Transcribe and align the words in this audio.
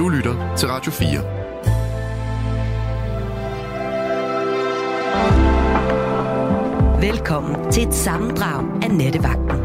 Du 0.00 0.08
lytter 0.08 0.56
til 0.56 0.68
Radio 0.68 0.92
4. 0.92 1.08
Velkommen 7.10 7.72
til 7.72 7.88
et 7.88 7.94
sammendrag 7.94 8.82
af 8.82 8.90
Nettevagten. 8.90 9.60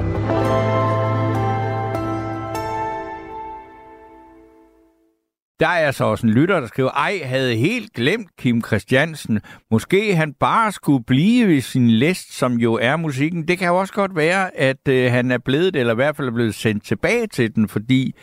Der 5.59 5.67
er 5.67 5.91
så 5.91 6.05
også 6.05 6.27
en 6.27 6.33
lytter, 6.33 6.59
der 6.59 6.67
skriver, 6.67 6.89
ej, 6.89 7.19
havde 7.23 7.55
helt 7.55 7.93
glemt 7.93 8.29
Kim 8.37 8.63
Christiansen. 8.63 9.41
Måske 9.71 10.15
han 10.15 10.33
bare 10.33 10.71
skulle 10.71 11.03
blive 11.03 11.47
ved 11.47 11.61
sin 11.61 11.89
læst, 11.89 12.37
som 12.37 12.53
jo 12.53 12.73
er 12.73 12.95
musikken. 12.95 13.47
Det 13.47 13.57
kan 13.57 13.67
jo 13.67 13.77
også 13.77 13.93
godt 13.93 14.15
være, 14.15 14.57
at 14.57 14.87
øh, 14.87 15.11
han 15.11 15.31
er 15.31 15.37
blevet, 15.37 15.75
eller 15.75 15.93
i 15.93 15.95
hvert 15.95 16.15
fald 16.15 16.27
er 16.27 16.33
blevet 16.33 16.55
sendt 16.55 16.85
tilbage 16.85 17.27
til 17.27 17.55
den, 17.55 17.67
fordi 17.67 18.15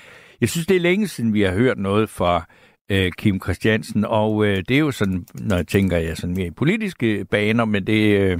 jeg 0.42 0.50
synes, 0.50 0.66
det 0.66 0.76
er 0.76 0.80
længe 0.80 1.08
siden, 1.08 1.34
vi 1.34 1.42
har 1.42 1.52
hørt 1.52 1.78
noget 1.78 2.10
fra 2.10 2.44
øh, 2.90 3.12
Kim 3.18 3.40
Christiansen, 3.42 4.04
og 4.04 4.46
øh, 4.46 4.56
det 4.68 4.70
er 4.70 4.78
jo 4.78 4.90
sådan, 4.90 5.26
når 5.34 5.56
jeg 5.56 5.66
tænker, 5.66 5.96
jeg 5.96 6.16
sådan 6.16 6.34
mere 6.34 6.46
i 6.46 6.50
politiske 6.50 7.24
baner, 7.30 7.64
men 7.64 7.86
det 7.86 8.20
øh, 8.20 8.38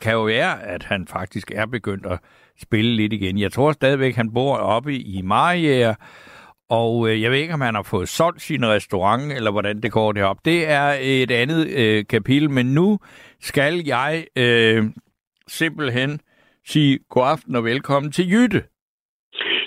kan 0.00 0.12
jo 0.12 0.22
være, 0.22 0.62
at 0.62 0.84
han 0.84 1.06
faktisk 1.06 1.50
er 1.54 1.66
begyndt 1.66 2.06
at 2.06 2.18
spille 2.60 2.96
lidt 2.96 3.12
igen. 3.12 3.38
Jeg 3.38 3.52
tror 3.52 3.72
stadigvæk, 3.72 4.14
han 4.14 4.32
bor 4.32 4.56
oppe 4.56 4.98
i 4.98 5.22
Mariager, 5.22 5.94
og 6.68 7.08
øh, 7.08 7.22
jeg 7.22 7.30
ved 7.30 7.38
ikke, 7.38 7.54
om 7.54 7.60
han 7.60 7.74
har 7.74 7.82
fået 7.82 8.08
solgt 8.08 8.42
sin 8.42 8.66
restaurant, 8.66 9.32
eller 9.32 9.50
hvordan 9.50 9.80
det 9.82 9.92
går 9.92 10.12
derop. 10.12 10.44
Det 10.44 10.68
er 10.68 10.96
et 11.00 11.30
andet 11.30 11.68
øh, 11.68 12.04
kapitel, 12.06 12.50
men 12.50 12.66
nu 12.66 12.98
skal 13.40 13.82
jeg 13.86 14.24
øh, 14.36 14.84
simpelthen 15.48 16.20
sige 16.66 16.98
god 17.08 17.26
aften 17.26 17.56
og 17.56 17.64
velkommen 17.64 18.12
til 18.12 18.30
Jytte. 18.32 18.62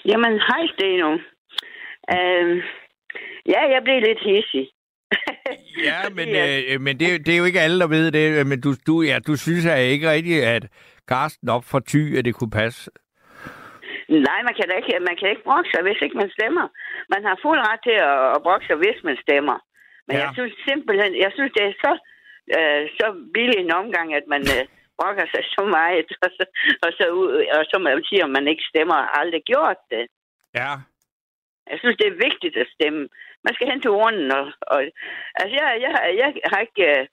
Jamen, 0.05 0.33
hej 0.49 0.63
Steno. 0.73 1.09
Uh, 2.13 2.57
ja, 3.53 3.61
jeg 3.73 3.81
blev 3.83 3.99
lidt 4.01 4.21
hissig. 4.29 4.67
ja, 5.89 5.99
men, 6.17 6.27
øh, 6.41 6.81
men 6.81 6.99
det, 6.99 7.25
det 7.25 7.33
er 7.33 7.37
jo 7.37 7.45
ikke 7.45 7.65
alle, 7.65 7.79
der 7.79 7.87
ved 7.87 8.11
det. 8.11 8.47
Men 8.47 8.61
du, 8.61 8.69
du, 8.87 9.01
ja, 9.01 9.19
du 9.27 9.35
synes 9.35 9.65
jeg 9.65 9.83
ikke 9.83 10.11
rigtigt, 10.11 10.43
at 10.43 10.63
Karsten 11.07 11.49
op 11.49 11.63
for 11.71 11.79
ty, 11.79 12.01
at 12.17 12.25
det 12.25 12.35
kunne 12.35 12.55
passe 12.61 12.91
Nej, 14.29 14.39
man 14.47 14.55
kan 14.57 14.67
da 14.69 14.73
ikke, 14.75 14.93
man 15.09 15.17
kan 15.19 15.29
ikke 15.29 15.47
brokke 15.49 15.69
sig, 15.71 15.81
hvis 15.83 16.01
ikke 16.05 16.17
man 16.23 16.31
stemmer. 16.37 16.65
Man 17.13 17.21
har 17.27 17.35
fuld 17.45 17.59
ret 17.69 17.81
til 17.87 17.97
at, 18.11 18.19
at 18.35 18.43
brokke 18.45 18.65
sig, 18.67 18.77
hvis 18.83 18.99
man 19.07 19.17
stemmer. 19.25 19.57
Men 20.07 20.15
ja. 20.15 20.21
jeg 20.23 20.29
synes 20.37 20.53
simpelthen, 20.69 21.11
jeg 21.25 21.31
synes, 21.35 21.51
det 21.57 21.63
er 21.65 21.75
så, 21.85 21.93
øh, 22.57 22.83
så 22.97 23.05
billig 23.33 23.57
en 23.59 23.73
omgang, 23.81 24.07
at 24.19 24.25
man 24.33 24.43
øh, 24.55 24.63
brokker 25.01 25.25
sig 25.33 25.43
så 25.55 25.63
meget, 25.77 26.07
og 26.23 26.29
så, 26.37 26.43
og 26.85 26.91
så, 26.97 27.05
og 27.57 27.63
så 27.69 27.75
man 27.79 28.03
siger, 28.09 28.25
at 28.25 28.35
man 28.37 28.47
ikke 28.47 28.69
stemmer, 28.71 28.97
og 29.03 29.19
aldrig 29.19 29.41
gjort 29.51 29.81
det. 29.93 30.05
Ja. 30.59 30.71
Jeg 31.71 31.77
synes, 31.79 31.97
det 31.97 32.07
er 32.07 32.23
vigtigt 32.27 32.55
at 32.63 32.73
stemme. 32.75 33.01
Man 33.45 33.53
skal 33.53 33.69
hen 33.69 33.81
til 33.81 33.91
orden. 34.03 34.31
Og, 34.39 34.45
og, 34.73 34.79
altså, 35.41 35.53
jeg, 35.59 35.67
jeg, 35.85 35.93
jeg 36.21 36.29
har 36.51 36.61
ikke... 36.67 36.83
Øh, 36.91 37.07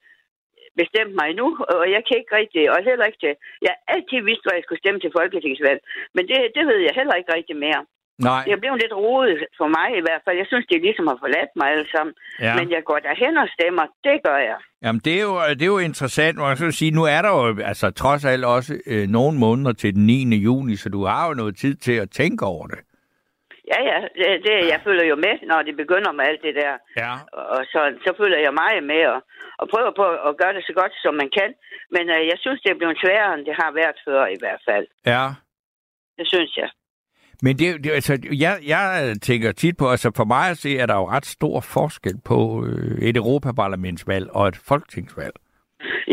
bestemt 0.82 1.14
mig 1.20 1.30
nu, 1.40 1.46
og 1.74 1.84
jeg 1.94 2.02
kan 2.06 2.16
ikke 2.18 2.36
rigtig, 2.40 2.62
og 2.72 2.78
heller 2.88 3.06
ikke 3.06 3.22
til, 3.24 3.34
jeg 3.64 3.72
har 3.74 3.80
altid 3.94 4.20
vidst, 4.28 4.44
hvad 4.44 4.56
jeg 4.56 4.64
skulle 4.64 4.82
stemme 4.82 5.00
til 5.00 5.16
folketingsvalg, 5.18 5.80
men 6.14 6.24
det, 6.30 6.38
det 6.56 6.64
ved 6.70 6.78
jeg 6.86 6.94
heller 6.98 7.16
ikke 7.16 7.34
rigtig 7.36 7.56
mere. 7.66 7.82
Nej. 8.18 8.44
Det 8.44 8.52
er 8.52 8.60
blevet 8.62 8.80
lidt 8.82 8.92
rodet 8.92 9.38
for 9.58 9.68
mig 9.76 9.88
i 10.00 10.02
hvert 10.06 10.22
fald. 10.24 10.36
Jeg 10.36 10.46
synes, 10.46 10.66
det 10.66 10.80
ligesom 10.80 11.06
har 11.06 11.18
forladt 11.24 11.52
mig 11.56 11.66
alle 11.74 11.88
sammen. 11.94 12.14
Ja. 12.40 12.54
Men 12.58 12.70
jeg 12.70 12.82
går 12.84 12.98
derhen 12.98 13.36
og 13.36 13.48
stemmer. 13.56 13.84
Det 14.04 14.16
gør 14.26 14.38
jeg. 14.50 14.58
Jamen, 14.82 15.00
det 15.04 15.14
er 15.20 15.22
jo, 15.30 15.34
det 15.58 15.62
er 15.62 15.72
jo 15.76 15.78
interessant. 15.78 16.38
Man 16.38 16.56
kan 16.56 16.72
sige, 16.72 16.90
nu 16.90 17.04
er 17.04 17.22
der 17.22 17.30
jo 17.38 17.44
altså, 17.70 17.90
trods 17.90 18.24
alt 18.24 18.44
også 18.44 18.72
øh, 18.86 19.06
nogle 19.08 19.38
måneder 19.38 19.72
til 19.72 19.94
den 19.94 20.06
9. 20.06 20.36
juni, 20.36 20.76
så 20.76 20.88
du 20.88 21.04
har 21.04 21.28
jo 21.28 21.34
noget 21.34 21.56
tid 21.56 21.74
til 21.74 21.96
at 22.04 22.10
tænke 22.10 22.44
over 22.44 22.66
det. 22.66 22.78
Ja, 23.72 23.80
ja. 23.90 23.98
Det, 24.18 24.28
det, 24.46 24.54
jeg 24.72 24.80
følger 24.84 25.06
jo 25.12 25.16
med, 25.16 25.34
når 25.50 25.62
det 25.62 25.76
begynder 25.76 26.12
med 26.12 26.24
alt 26.30 26.42
det 26.42 26.54
der. 26.54 26.74
Ja. 27.02 27.12
Og 27.56 27.62
så, 27.72 27.80
så 28.04 28.10
følger 28.20 28.38
jeg 28.46 28.54
meget 28.62 28.84
med 28.92 29.02
og, 29.14 29.20
og 29.58 29.68
prøver 29.72 29.92
på 30.00 30.06
at 30.28 30.36
gøre 30.40 30.54
det 30.56 30.64
så 30.66 30.72
godt, 30.80 30.92
som 31.04 31.14
man 31.14 31.30
kan. 31.38 31.50
Men 31.94 32.04
øh, 32.16 32.22
jeg 32.32 32.38
synes, 32.38 32.60
det 32.60 32.70
er 32.70 32.80
blevet 32.80 32.98
sværere, 33.02 33.34
end 33.34 33.46
det 33.46 33.54
har 33.62 33.70
været 33.80 33.96
før 34.06 34.26
i 34.26 34.38
hvert 34.42 34.62
fald. 34.68 34.86
Ja. 35.06 35.24
Det 36.18 36.26
synes 36.32 36.56
jeg. 36.56 36.70
Men 37.42 37.58
det, 37.58 37.84
det, 37.84 37.90
altså, 37.90 38.14
jeg, 38.44 38.54
jeg 38.66 39.14
tænker 39.22 39.52
tit 39.52 39.76
på, 39.76 39.90
altså 39.90 40.12
for 40.16 40.24
mig 40.24 40.50
at 40.50 40.58
se, 40.58 40.70
at 40.80 40.88
der 40.88 40.94
er 40.94 40.98
jo 40.98 41.14
ret 41.16 41.26
stor 41.26 41.60
forskel 41.60 42.16
på 42.30 42.38
øh, 42.66 43.08
et 43.08 43.16
Europaparlamentsvalg 43.16 44.26
og 44.30 44.48
et 44.48 44.56
folketingsvalg. 44.68 45.34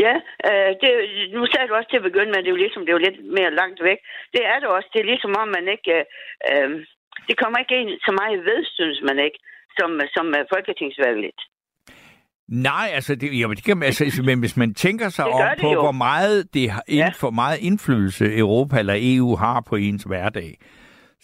Ja, 0.06 0.16
øh, 0.50 0.72
det, 0.82 0.92
nu 1.36 1.42
sagde 1.46 1.68
du 1.68 1.74
også 1.76 1.90
til 1.90 2.02
at 2.02 2.10
begynde 2.10 2.32
med, 2.32 2.40
at 2.40 2.44
det 2.44 2.52
er 2.52 2.58
jo 2.58 2.64
ligesom, 2.66 2.82
det 2.82 2.92
er 2.92 3.00
jo 3.00 3.08
lidt 3.08 3.20
mere 3.38 3.52
langt 3.62 3.80
væk. 3.90 4.00
Det 4.36 4.44
er 4.52 4.58
det 4.60 4.68
også. 4.76 4.90
Det 4.94 5.00
er 5.02 5.12
ligesom 5.12 5.34
om, 5.42 5.48
man 5.58 5.66
ikke... 5.76 5.92
Øh, 5.98 6.06
øh 6.52 6.86
det 7.28 7.36
kommer 7.42 7.58
ikke 7.60 7.76
ind 7.82 7.92
så 8.08 8.12
meget 8.22 8.40
ved, 8.50 8.60
synes 8.78 9.00
man 9.10 9.18
ikke, 9.26 9.40
som, 9.78 9.90
som 10.16 10.26
uh, 10.38 10.42
folketingsvalget. 10.54 11.40
Nej, 12.48 12.88
altså, 12.94 13.16
det, 13.16 13.40
jamen, 13.40 13.56
det 13.58 13.64
kan, 13.66 13.84
altså, 13.84 14.22
men 14.26 14.40
hvis 14.40 14.58
man 14.58 14.74
tænker 14.74 15.10
sig 15.10 15.26
om 15.26 15.42
på, 15.62 15.72
jo. 15.72 15.82
hvor 15.82 15.92
meget 15.92 16.54
det 16.54 16.70
har 16.72 16.84
ja. 16.90 17.12
for 17.16 17.30
meget 17.30 17.58
indflydelse 17.62 18.38
Europa 18.38 18.80
eller 18.80 18.96
EU 18.98 19.36
har 19.36 19.64
på 19.70 19.76
ens 19.76 20.04
hverdag, 20.04 20.58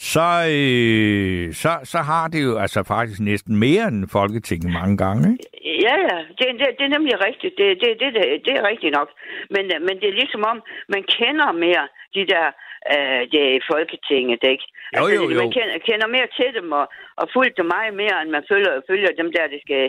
så, 0.10 0.28
øh, 0.58 1.54
så, 1.54 1.72
så 1.84 2.00
har 2.12 2.26
det 2.34 2.42
jo 2.48 2.54
altså 2.58 2.84
faktisk 2.84 3.20
næsten 3.20 3.54
mere 3.66 3.84
end 3.92 4.10
Folketinget 4.18 4.72
mange 4.80 4.98
gange. 4.98 5.24
Ikke? 5.32 5.46
Ja, 5.86 5.96
ja, 6.10 6.18
det, 6.38 6.46
det, 6.60 6.68
det 6.78 6.86
er 6.86 6.96
nemlig 6.98 7.16
rigtigt. 7.28 7.54
Det, 7.58 7.68
det, 7.82 7.90
det, 8.02 8.10
det, 8.16 8.24
det 8.46 8.54
er 8.60 8.70
rigtigt 8.72 8.96
nok. 9.00 9.10
Men, 9.54 9.64
men 9.88 9.96
det 10.02 10.08
er 10.10 10.20
ligesom 10.22 10.44
om, 10.52 10.58
man 10.96 11.04
kender 11.18 11.52
mere 11.66 11.86
de 12.16 12.24
der 12.34 12.46
øh, 12.94 13.22
det 13.34 13.44
i 13.60 13.62
Folketinget, 13.72 14.42
ikke? 14.54 14.66
Jo, 14.98 15.06
altså, 15.06 15.14
jo, 15.16 15.22
jo. 15.34 15.40
Man 15.42 15.52
kender, 15.58 15.78
kender 15.90 16.08
mere 16.16 16.30
til 16.38 16.50
dem 16.58 16.72
og, 16.80 16.86
og 17.22 17.26
fulgt 17.34 17.58
dem 17.58 17.68
meget 17.76 17.94
mere, 18.02 18.18
end 18.22 18.30
man 18.38 18.46
følger, 18.52 18.74
følger 18.90 19.12
dem 19.22 19.30
der, 19.36 19.54
det 19.54 19.60
skal 19.66 19.84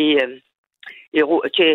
i, 0.00 0.02
øh, 0.22 0.30
i, 1.18 1.20
til 1.58 1.72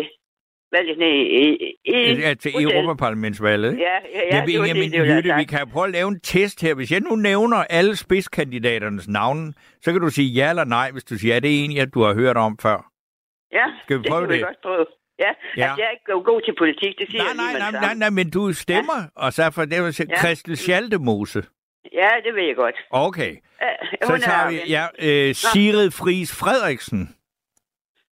valget 0.72 0.98
ned 0.98 1.08
i, 1.08 1.74
i, 1.84 2.20
ja, 2.20 2.34
til 2.34 2.52
Europaparlamentsvalget. 2.64 3.78
Ja, 3.78 3.84
ja, 3.84 4.20
ja. 4.30 4.36
Jamen, 4.36 4.48
det, 4.48 4.68
jamen, 4.68 4.90
det, 4.92 5.16
Jytte, 5.16 5.34
vi 5.38 5.44
kan 5.44 5.68
prøve 5.72 5.86
at 5.86 5.92
lave 5.92 6.08
en 6.08 6.20
test 6.20 6.62
her. 6.62 6.74
Hvis 6.74 6.92
jeg 6.92 7.00
nu 7.00 7.16
nævner 7.16 7.56
alle 7.56 7.96
spidskandidaternes 7.96 9.08
navne, 9.08 9.52
så 9.80 9.92
kan 9.92 10.00
du 10.00 10.10
sige 10.10 10.28
ja 10.28 10.50
eller 10.50 10.64
nej, 10.64 10.90
hvis 10.90 11.04
du 11.04 11.18
siger, 11.18 11.34
ja, 11.34 11.40
det 11.40 11.60
er 11.60 11.64
en, 11.64 11.72
ja, 11.72 11.84
du 11.84 12.02
har 12.02 12.14
hørt 12.14 12.36
om 12.36 12.58
før. 12.62 12.90
Ja, 13.52 13.66
Skal 13.82 13.98
vi 13.98 14.04
prøve 14.08 14.22
det? 14.22 14.28
Kan 14.28 14.38
vi 14.38 14.42
godt 14.42 14.62
prøve. 14.62 14.86
Ja, 15.18 15.24
ja. 15.56 15.62
Altså, 15.62 15.80
jeg 15.80 15.86
er 15.86 15.90
ikke 15.90 16.24
god 16.30 16.40
til 16.40 16.54
politik, 16.58 16.98
det 16.98 17.06
siger 17.10 17.22
nej, 17.22 17.44
jeg 17.44 17.58
nej, 17.58 17.70
nej, 17.70 17.80
nej, 17.80 17.94
nej, 17.94 18.10
men 18.10 18.30
du 18.30 18.52
stemmer, 18.52 18.98
ja. 19.02 19.22
og 19.24 19.32
så 19.32 19.50
for 19.50 19.64
det 19.64 19.94
sige 19.94 20.08
ja. 20.10 20.18
Christel 20.18 20.56
Schaldemose. 20.56 21.42
Ja, 21.92 22.10
det 22.24 22.34
ved 22.34 22.42
jeg 22.42 22.56
godt. 22.56 22.74
Okay. 22.90 23.32
Ja, 23.62 23.72
så 24.02 24.18
tager 24.18 24.50
vi, 24.50 24.56
ja, 24.76 24.84
øh, 25.06 25.34
Sigrid 25.34 25.90
Friis 25.90 26.30
Frederiksen. 26.40 27.00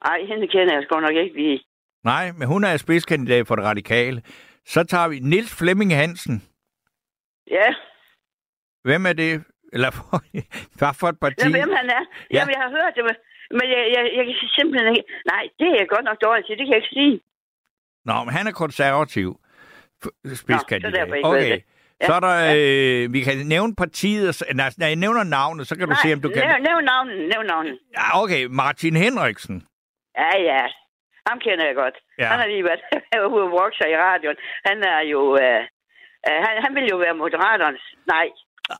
Nej, 0.06 0.18
hende 0.28 0.46
kender 0.48 0.74
jeg 0.74 0.82
sgu 0.82 1.00
nok 1.00 1.16
ikke 1.24 1.36
lige. 1.36 1.60
Nej, 2.04 2.32
men 2.32 2.48
hun 2.48 2.64
er 2.64 2.76
spidskandidat 2.76 3.46
for 3.46 3.56
det 3.56 3.64
radikale. 3.64 4.22
Så 4.66 4.84
tager 4.84 5.08
vi 5.08 5.18
Nils 5.18 5.58
Flemming 5.58 5.96
Hansen. 5.96 6.42
Ja. 7.50 7.68
Hvem 8.82 9.06
er 9.06 9.12
det? 9.12 9.44
Eller 9.72 9.90
hvad 10.78 10.94
for 11.00 11.08
et 11.08 11.20
parti? 11.20 11.44
Ja, 11.44 11.50
hvem 11.50 11.72
han 11.80 11.86
er? 11.98 12.02
Ja. 12.30 12.36
Jamen, 12.36 12.52
jeg 12.54 12.60
har 12.64 12.70
hørt 12.70 12.92
det, 12.96 13.04
men 13.50 13.66
jeg, 13.74 13.82
jeg, 13.94 14.02
jeg 14.16 14.24
kan 14.26 14.34
simpelthen 14.58 14.96
ikke... 14.96 15.08
Nej, 15.32 15.42
det 15.58 15.66
er 15.68 15.76
jeg 15.80 15.88
godt 15.88 16.04
nok 16.04 16.18
dårligt 16.24 16.46
til. 16.46 16.58
Det 16.58 16.66
kan 16.66 16.74
jeg 16.74 16.82
ikke 16.82 16.94
sige. 17.00 17.20
Nå, 18.04 18.24
men 18.24 18.34
han 18.34 18.46
er 18.46 18.52
konservativ 18.52 19.40
spidskandidat. 20.34 21.08
Nå, 21.08 21.14
så 21.14 21.28
okay. 21.28 21.60
Ja, 22.00 22.06
så 22.06 22.12
er 22.12 22.20
der, 22.20 22.34
ja. 22.34 23.04
øh, 23.04 23.12
vi 23.12 23.20
kan 23.20 23.46
nævne 23.46 23.74
partiet, 23.74 24.42
nej, 24.54 24.70
når 24.78 24.86
jeg 24.86 24.96
nævner 24.96 25.22
navnet, 25.22 25.66
så 25.66 25.76
kan 25.76 25.88
nej, 25.88 25.94
du 25.94 26.08
se, 26.08 26.14
om 26.14 26.20
du 26.20 26.28
kan... 26.28 26.42
Nævn, 26.48 26.62
nævn 26.62 26.84
navnet, 26.84 27.16
nævn 27.32 27.46
navnet. 27.46 27.78
Ja, 27.96 28.22
okay, 28.22 28.44
Martin 28.50 28.96
Henriksen. 28.96 29.66
Ja, 30.18 30.38
ja, 30.38 30.62
ham 31.28 31.38
kender 31.46 31.64
jeg 31.70 31.76
godt. 31.82 31.96
Ja. 32.18 32.26
Han 32.30 32.38
har 32.42 32.48
lige 32.54 32.64
været 32.68 32.82
ude 33.34 33.44
og 33.48 33.52
vokse 33.62 33.84
i 33.94 33.96
radioen. 34.06 34.38
Han 34.68 34.76
er 34.94 35.00
jo, 35.12 35.20
øh, 35.42 35.60
øh, 36.28 36.38
han, 36.44 36.54
han 36.64 36.72
vil 36.76 36.86
jo 36.92 36.96
være 37.04 37.14
moderaterens, 37.22 37.84
nej, 38.14 38.26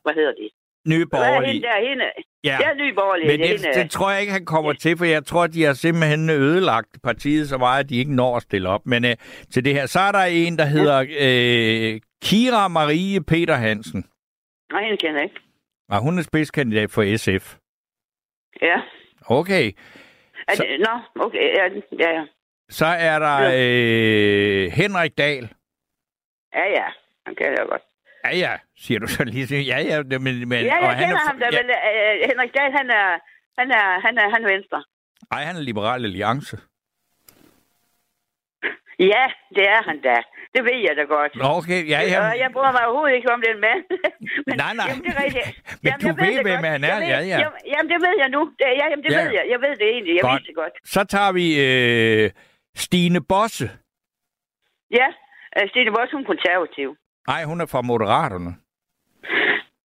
hvad 0.03 0.13
hedder 0.19 0.33
det? 0.41 0.49
Nye 0.87 1.05
borgerlige. 1.05 1.39
Hvad 1.39 1.43
er 1.43 1.51
hende 1.51 1.67
der? 1.67 1.89
Hende? 1.89 2.05
Ja. 2.43 2.57
Er 2.69 2.73
nye 2.73 2.93
borgerlige. 2.93 3.27
Men 3.31 3.39
det, 3.39 3.59
det, 3.59 3.75
det 3.75 3.91
tror 3.91 4.11
jeg 4.11 4.21
ikke, 4.21 4.33
han 4.33 4.45
kommer 4.45 4.71
ja. 4.71 4.77
til, 4.77 4.97
for 4.97 5.05
jeg 5.05 5.25
tror, 5.25 5.47
de 5.47 5.63
har 5.63 5.73
simpelthen 5.73 6.29
ødelagt 6.29 6.91
partiet 7.03 7.49
så 7.49 7.57
meget, 7.57 7.83
at 7.83 7.89
de 7.89 7.97
ikke 7.97 8.15
når 8.15 8.35
at 8.35 8.41
stille 8.41 8.69
op. 8.69 8.85
Men 8.85 9.05
øh, 9.05 9.15
til 9.51 9.65
det 9.65 9.73
her, 9.73 9.85
så 9.85 9.99
er 9.99 10.11
der 10.11 10.23
en, 10.23 10.57
der 10.57 10.65
hedder 10.65 10.97
øh, 11.25 12.01
Kira 12.23 12.67
Marie 12.67 13.21
Peter 13.23 13.55
Hansen. 13.55 14.05
Nej, 14.71 14.83
hende 14.83 14.97
kender 14.97 15.19
jeg 15.19 15.23
ikke. 15.23 15.41
Og 15.89 16.01
hun 16.01 16.17
er 16.17 16.23
spidskandidat 16.23 16.91
for 16.91 17.17
SF. 17.17 17.55
Ja. 18.61 18.77
Okay. 19.39 19.71
Er 20.47 20.53
det, 20.53 20.79
nå, 20.79 21.23
okay, 21.25 21.47
ja, 21.57 21.63
ja, 21.99 22.09
ja. 22.17 22.23
Så 22.69 22.85
er 22.85 23.19
der 23.19 23.37
øh, 23.55 24.71
Henrik 24.71 25.17
Dahl. 25.17 25.49
Ja, 26.53 26.65
ja, 26.69 26.85
han 27.25 27.35
kender 27.35 27.55
jeg 27.61 27.67
godt. 27.69 27.81
Ja, 28.25 28.37
ja, 28.37 28.53
siger 28.77 28.99
du 28.99 29.07
så 29.07 29.23
lige. 29.23 29.61
Ja, 29.71 29.79
ja, 29.81 30.03
men... 30.03 30.49
men 30.49 30.51
ja, 30.65 30.75
jeg 30.75 30.79
og 30.81 30.95
han 30.95 31.09
er, 31.11 31.27
ham 31.27 31.39
da, 31.39 31.45
ja. 31.51 31.61
men 31.61 31.69
uh, 31.69 32.29
Henrik 32.29 32.51
Dahl, 32.57 32.71
han 32.79 32.89
er, 32.89 33.07
han 33.59 33.71
er, 33.71 33.99
han 34.05 34.17
er, 34.17 34.29
han 34.33 34.45
er 34.45 34.49
venstre. 34.55 34.83
Nej, 35.31 35.43
han 35.43 35.55
er 35.55 35.61
liberal 35.61 36.03
alliance. 36.05 36.57
Ja, 38.99 39.25
det 39.55 39.65
er 39.75 39.81
han 39.89 39.97
da. 40.01 40.17
Det 40.55 40.61
ved 40.67 40.79
jeg 40.87 40.93
da 40.99 41.03
godt. 41.15 41.31
Nå, 41.35 41.47
okay, 41.59 41.79
ja, 41.93 41.99
ja. 42.11 42.17
Og 42.29 42.39
jeg 42.43 42.49
bryder 42.53 42.71
mig 42.71 42.83
overhovedet 42.87 43.15
ikke 43.15 43.31
om 43.35 43.41
den 43.47 43.57
mand. 43.65 43.81
men, 44.47 44.55
Nej, 44.63 44.73
nej. 44.79 44.85
Jamen, 44.89 45.03
det 45.05 45.11
er 45.17 45.23
rigtigt. 45.25 45.47
Men 45.83 45.87
Jamen, 45.89 46.01
du 46.05 46.11
ved, 46.23 46.33
det 46.37 46.45
hvem 46.49 46.61
godt. 46.61 46.71
han 46.75 46.83
er. 46.83 46.95
Ved, 46.99 47.07
Ja, 47.13 47.19
ja. 47.33 47.37
Jamen, 47.43 47.59
jamen, 47.73 47.89
det 47.93 47.99
ved 48.05 48.15
jeg 48.23 48.29
nu. 48.35 48.41
Det, 48.59 48.65
ja, 48.81 48.85
jamen, 48.91 49.03
det 49.05 49.11
Ja. 49.11 49.21
ved 49.23 49.31
jeg. 49.37 49.43
Jeg 49.53 49.59
ved 49.65 49.73
det 49.81 49.87
egentlig. 49.95 50.13
Jeg 50.15 50.21
Godt. 50.21 50.33
vidste 50.33 50.47
det 50.47 50.55
godt. 50.63 50.73
Så 50.93 51.01
tager 51.13 51.31
vi 51.39 51.45
øh, 51.67 52.25
Stine 52.75 53.21
Bosse. 53.21 53.69
Ja, 54.91 55.07
øh, 55.57 55.69
Stine 55.69 55.91
Boss, 55.95 56.11
hun 56.11 56.21
er 56.21 56.25
konservativ. 56.33 56.95
Nej, 57.27 57.43
hun 57.43 57.61
er 57.61 57.65
fra 57.65 57.81
Moderaterne. 57.81 58.51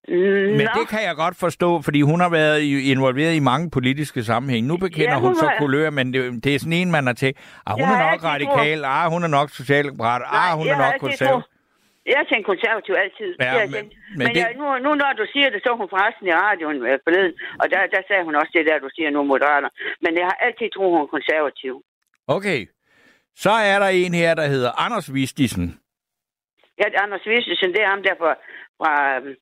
Mm, 0.08 0.16
Men 0.58 0.66
Nå. 0.70 0.74
det 0.80 0.86
kan 0.92 1.02
jeg 1.08 1.14
godt 1.24 1.36
forstå, 1.46 1.70
fordi 1.86 2.00
hun 2.10 2.20
har 2.24 2.30
været 2.40 2.58
involveret 2.94 3.34
i 3.40 3.42
mange 3.50 3.66
politiske 3.76 4.20
sammenhæng. 4.30 4.62
Nu 4.66 4.76
bekender 4.86 5.12
Ja, 5.16 5.18
hun 5.24 5.26
hun 5.30 5.34
så 5.44 5.46
var- 5.46 5.58
kulør, 5.62 5.90
men 5.98 6.06
det, 6.14 6.20
det 6.44 6.50
er 6.54 6.58
sådan 6.58 6.78
en, 6.82 6.90
man 6.98 7.04
har 7.10 7.16
tænkt, 7.22 7.36
ah, 7.66 7.72
hun 7.74 7.80
Jeg 7.82 7.92
er 7.92 7.96
har 8.02 8.10
nok 8.12 8.22
radikal, 8.32 8.78
ah, 8.96 9.04
hun 9.14 9.20
er 9.26 9.32
nok 9.38 9.48
socialdemokrat, 9.60 10.22
ah, 10.40 10.52
hun 10.58 10.66
er 10.68 10.74
har 10.74 10.82
nok 10.92 11.00
konservativ. 11.06 11.48
Jeg 12.10 12.16
har 12.20 12.26
tænkt 12.32 12.46
konservativ 12.52 12.92
altid. 13.04 13.30
Ja, 13.40 13.44
har 13.54 13.58
jeg 13.64 13.70
men- 13.76 13.90
men 14.18 14.18
men 14.18 14.26
det- 14.34 14.40
jeg, 14.44 14.50
nu, 14.60 14.66
nu 14.86 14.90
når 15.02 15.12
du 15.20 15.24
siger 15.34 15.48
det, 15.52 15.58
så 15.64 15.68
er 15.74 15.78
hun 15.82 15.88
forresten 15.94 16.24
i 16.32 16.34
radioen 16.44 16.76
øh, 16.88 16.98
forleden, 17.06 17.32
og 17.60 17.66
der, 17.72 17.80
der 17.94 18.00
sagde 18.08 18.22
hun 18.28 18.34
også 18.40 18.52
det 18.56 18.64
der, 18.68 18.76
du 18.84 18.90
siger 18.96 19.10
nu 19.16 19.20
moderater. 19.32 19.70
Men 20.04 20.12
jeg 20.20 20.26
har 20.30 20.36
altid 20.46 20.68
troet, 20.74 20.92
hun 20.96 21.02
er 21.06 21.10
konservativ. 21.16 21.74
Okay, 22.36 22.60
så 23.36 23.50
er 23.50 23.78
der 23.78 23.86
en 23.88 24.14
her, 24.14 24.34
der 24.34 24.46
hedder 24.46 24.70
Anders 24.84 25.14
Vistisen. 25.14 25.80
Ja, 26.78 26.84
det 26.84 26.94
er 26.96 27.02
Anders 27.02 27.26
Vistesen, 27.26 27.72
det 27.74 27.82
er 27.82 27.88
ham 27.94 28.02
der 28.02 28.14
fra, 28.22 28.32
fra 28.78 28.92
øh, 29.16 29.36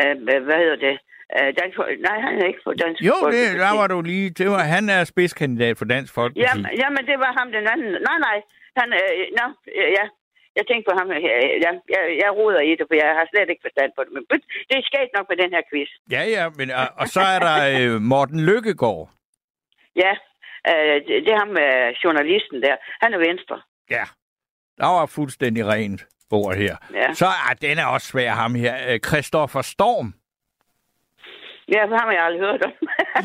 øh, 0.00 0.42
hvad 0.46 0.58
hedder 0.64 0.76
det, 0.88 0.96
øh, 1.36 1.48
Dansk, 1.58 1.78
nej, 2.08 2.16
han 2.26 2.32
er 2.42 2.46
ikke 2.50 2.60
fra 2.64 2.74
Dansk 2.82 2.98
Jo, 3.02 3.14
det, 3.14 3.20
Folkeparti. 3.22 3.58
der 3.64 3.72
var 3.80 3.86
du 3.86 4.00
lige. 4.12 4.30
Det 4.30 4.46
var, 4.50 4.62
han 4.76 4.84
er 4.96 5.04
spidskandidat 5.04 5.78
for 5.78 5.84
Dansk 5.94 6.14
Folkeparti. 6.14 6.46
Jamen, 6.48 6.66
jamen, 6.82 7.02
det 7.10 7.16
var 7.24 7.32
ham 7.38 7.48
den 7.56 7.66
anden. 7.72 7.92
Nej, 8.08 8.18
nej, 8.28 8.38
han, 8.78 8.88
øh, 9.00 9.12
nå, 9.38 9.46
øh, 9.78 9.88
ja, 9.98 10.04
jeg 10.56 10.64
tænkte 10.66 10.86
på 10.90 10.94
ham. 10.98 11.06
Ja, 11.28 11.34
jeg, 11.64 11.72
jeg 12.22 12.30
roder 12.38 12.60
i 12.70 12.72
det, 12.78 12.84
for 12.88 12.94
jeg 13.02 13.10
har 13.18 13.26
slet 13.32 13.48
ikke 13.52 13.64
forstand 13.68 13.90
på 13.96 14.00
det. 14.04 14.10
Men 14.16 14.22
det 14.68 14.74
er 14.80 14.84
sket 14.90 15.10
nok 15.16 15.26
med 15.30 15.36
den 15.42 15.50
her 15.54 15.62
quiz. 15.70 15.90
Ja, 16.14 16.22
ja, 16.36 16.44
men, 16.58 16.66
og, 16.80 16.86
og 17.00 17.06
så 17.14 17.20
er 17.34 17.38
der 17.48 17.56
øh, 17.80 18.00
Morten 18.12 18.40
Lykkegaard. 18.48 19.04
Ja, 20.02 20.12
øh, 20.70 20.96
det, 21.24 21.28
er 21.34 21.38
ham, 21.38 21.50
øh, 21.56 21.94
journalisten 22.04 22.62
der. 22.62 22.76
Han 23.02 23.14
er 23.14 23.18
venstre. 23.18 23.62
Ja, 23.90 24.04
der 24.78 24.86
var 24.86 25.06
fuldstændig 25.06 25.66
rent 25.66 26.06
bord 26.30 26.54
her. 26.56 26.76
Ja. 26.94 27.12
Så 27.14 27.26
ah, 27.26 27.56
den 27.62 27.78
er 27.78 27.86
også 27.86 28.06
svær, 28.06 28.30
ham 28.30 28.54
her. 28.54 28.74
Øh, 28.92 28.98
Christoffer 29.08 29.62
Storm. 29.62 30.14
Ja, 31.68 31.84
for 31.84 31.96
ham 31.98 32.06
har 32.08 32.12
jeg 32.12 32.24
aldrig 32.24 32.40
hørt 32.40 32.64
om. 32.64 32.72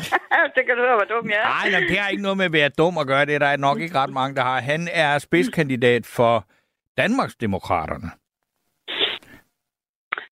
det 0.56 0.62
kan 0.66 0.76
du 0.76 0.82
høre, 0.82 0.96
hvor 0.96 1.08
dum 1.16 1.30
jeg 1.30 1.38
er. 1.38 1.44
Nej, 1.44 1.70
nej, 1.70 1.80
det 1.88 1.98
har 1.98 2.08
ikke 2.08 2.22
noget 2.22 2.36
med 2.36 2.44
at 2.44 2.52
være 2.52 2.68
dum 2.68 2.98
at 2.98 3.06
gøre. 3.06 3.26
Det 3.26 3.34
er 3.34 3.38
der 3.38 3.56
nok 3.56 3.80
ikke 3.80 3.94
ret 3.98 4.10
mange, 4.10 4.36
der 4.36 4.42
har. 4.42 4.60
Han 4.60 4.88
er 4.92 5.18
spidskandidat 5.18 6.06
for 6.06 6.44
Danmarksdemokraterne. 6.96 8.10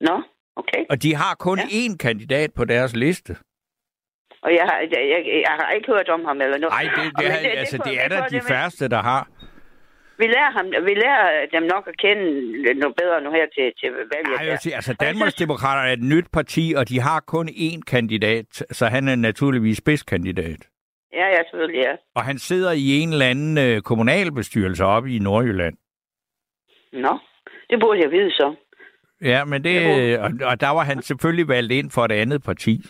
Nå, 0.00 0.23
okay. 0.56 0.85
Og 0.91 1.02
de 1.02 1.14
har 1.14 1.35
kun 1.35 1.59
Ja. 1.59 1.64
én 1.64 1.97
kandidat 1.97 2.50
på 2.55 2.64
deres 2.64 2.97
liste. 2.97 3.37
Og 4.46 4.50
jeg 4.58 4.64
har, 4.70 4.78
jeg, 4.94 5.02
jeg, 5.12 5.20
jeg 5.46 5.54
har 5.60 5.70
ikke 5.76 5.88
hørt 5.94 6.08
om 6.16 6.22
ham 6.28 6.37
eller 6.44 6.58
noget. 6.58 6.72
Nej, 6.78 6.82
det, 6.96 7.12
Og 7.16 7.22
det, 7.22 7.31
men 7.32 7.44
det, 7.44 7.58
altså, 7.62 7.78
kunne- 7.78 7.93
det 7.93 8.04
er 8.04 8.08
der 8.08 8.20
de 8.26 8.34
det- 8.34 8.44
færreste, 8.52 8.88
der 8.88 9.02
har. 9.10 9.22
Vi 10.19 10.26
lærer, 10.26 10.50
ham, 10.56 10.66
vi 10.88 10.94
lærer 10.94 11.46
dem 11.52 11.62
nok 11.62 11.84
at 11.88 11.96
kende 12.04 12.25
noget 12.82 12.96
bedre 13.02 13.20
nu 13.25 13.31
her 13.31 13.46
til, 13.54 13.72
til 13.81 13.88
valget. 13.90 14.32
Ej, 14.34 14.38
jeg 14.38 14.44
der. 14.46 14.50
vil 14.52 14.58
sige, 14.58 14.75
altså 14.75 14.94
Danmarksdemokraterne 15.00 15.88
er 15.88 15.93
et 15.93 16.02
nyt 16.02 16.26
parti, 16.32 16.75
og 16.76 16.88
de 16.88 17.00
har 17.00 17.20
kun 17.20 17.48
én 17.48 17.81
kandidat, 17.87 18.46
så 18.70 18.87
han 18.87 19.08
er 19.08 19.16
naturligvis 19.16 19.76
spidskandidat. 19.78 20.60
Ja, 21.12 21.26
ja, 21.28 21.40
selvfølgelig, 21.50 21.81
ja. 21.82 21.92
Og 22.14 22.22
han 22.25 22.38
sidder 22.38 22.72
i 22.72 22.99
en 23.00 23.12
eller 23.12 23.26
anden 23.26 23.58
øh, 23.58 23.81
kommunalbestyrelse 23.81 24.84
oppe 24.84 25.10
i 25.14 25.19
Nordjylland. 25.19 25.76
Nå, 26.92 27.19
det 27.70 27.81
burde 27.81 28.00
jeg 28.02 28.10
vide 28.10 28.31
så. 28.31 28.54
Ja, 29.22 29.44
men 29.44 29.64
det, 29.64 30.19
og, 30.19 30.31
og 30.42 30.60
der 30.60 30.69
var 30.70 30.84
han 30.84 31.02
selvfølgelig 31.02 31.49
valgt 31.49 31.72
ind 31.72 31.90
for 31.90 32.04
et 32.04 32.12
andet 32.12 32.42
parti. 32.42 32.81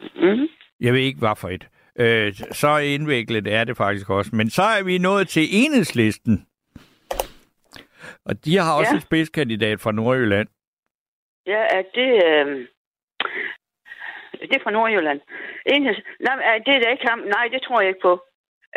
Mm-hmm. 0.00 0.48
Jeg 0.82 0.92
ved 0.92 1.00
ikke, 1.00 1.18
hvad 1.18 1.36
for 1.36 1.48
et. 1.48 1.64
Øh, 1.98 2.32
så 2.34 2.76
indviklet 2.78 3.46
er 3.58 3.64
det 3.64 3.76
faktisk 3.76 4.10
også. 4.10 4.30
Men 4.36 4.50
så 4.50 4.62
er 4.62 4.82
vi 4.84 4.98
nået 4.98 5.28
til 5.28 5.44
enhedslisten. 5.52 6.46
Og 8.28 8.44
de 8.44 8.56
har 8.58 8.72
også 8.78 8.90
Ja. 8.92 8.96
en 8.96 9.00
spidskandidat 9.00 9.80
fra 9.80 9.92
Nordjylland. 9.92 10.48
Ja, 11.46 11.60
er 11.78 11.82
det... 11.98 12.10
Øh... 12.28 12.46
Det 14.48 14.54
er 14.58 14.62
fra 14.62 14.70
Nordjylland. 14.70 15.20
Enheds... 15.66 15.98
Nej, 16.20 16.36
er 16.50 16.58
det 16.58 16.86
er 16.86 16.90
ikke 16.90 17.08
ham. 17.08 17.18
Nej, 17.18 17.48
det 17.52 17.62
tror 17.62 17.80
jeg 17.80 17.88
ikke 17.88 18.06
på. 18.10 18.14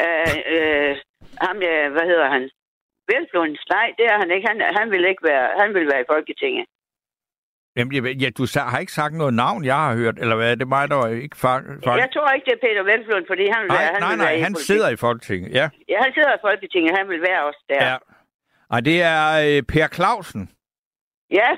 Øh, 0.03 0.37
øh, 0.53 0.95
ham, 1.45 1.57
ja, 1.61 1.89
hvad 1.89 2.05
hedder 2.11 2.29
han? 2.35 2.49
Velblunds. 3.11 3.63
Nej, 3.69 3.87
det 3.97 4.05
er 4.05 4.17
han 4.21 4.31
ikke. 4.31 4.47
Han, 4.47 4.61
han, 4.79 4.91
vil 4.91 5.05
ikke 5.05 5.23
være, 5.23 5.45
han 5.61 5.73
vil 5.73 5.87
være 5.91 6.01
i 6.01 6.09
Folketinget. 6.13 6.65
Jamen, 7.77 7.93
jeg, 7.95 8.15
ja, 8.23 8.29
du 8.37 8.43
har 8.55 8.79
ikke 8.79 8.91
sagt 8.91 9.13
noget 9.21 9.33
navn, 9.33 9.65
jeg 9.65 9.75
har 9.75 9.95
hørt, 9.95 10.17
eller 10.23 10.35
hvad 10.35 10.51
er 10.51 10.55
det 10.55 10.67
mig, 10.67 10.89
der 10.89 11.07
ikke 11.07 11.37
fa- 11.43 11.67
fa- 11.85 12.01
Jeg 12.03 12.09
tror 12.13 12.29
ikke, 12.35 12.45
det 12.49 12.53
er 12.57 12.61
Peter 12.67 12.83
Velblund, 12.91 13.25
fordi 13.31 13.45
han 13.53 13.61
vil 13.63 13.69
Nej, 13.69 13.77
være, 13.83 13.91
han 13.93 14.01
nej, 14.01 14.09
vil 14.11 14.19
være 14.19 14.27
nej, 14.27 14.37
i 14.39 14.41
han 14.47 14.53
politik. 14.53 14.67
sidder 14.67 14.89
i 14.89 14.95
Folketinget, 14.95 15.49
ja. 15.59 15.65
Ja, 15.91 15.97
han 16.05 16.11
sidder 16.17 16.33
i 16.39 16.41
Folketinget. 16.47 16.91
Han 16.99 17.05
vil 17.09 17.21
være 17.29 17.41
også 17.49 17.63
der. 17.69 17.81
ja. 17.89 17.95
Og 18.69 18.85
det 18.85 18.97
er 19.01 19.23
øh, 19.47 19.63
Per 19.73 19.87
Clausen. 19.97 20.43
Ja, 21.39 21.49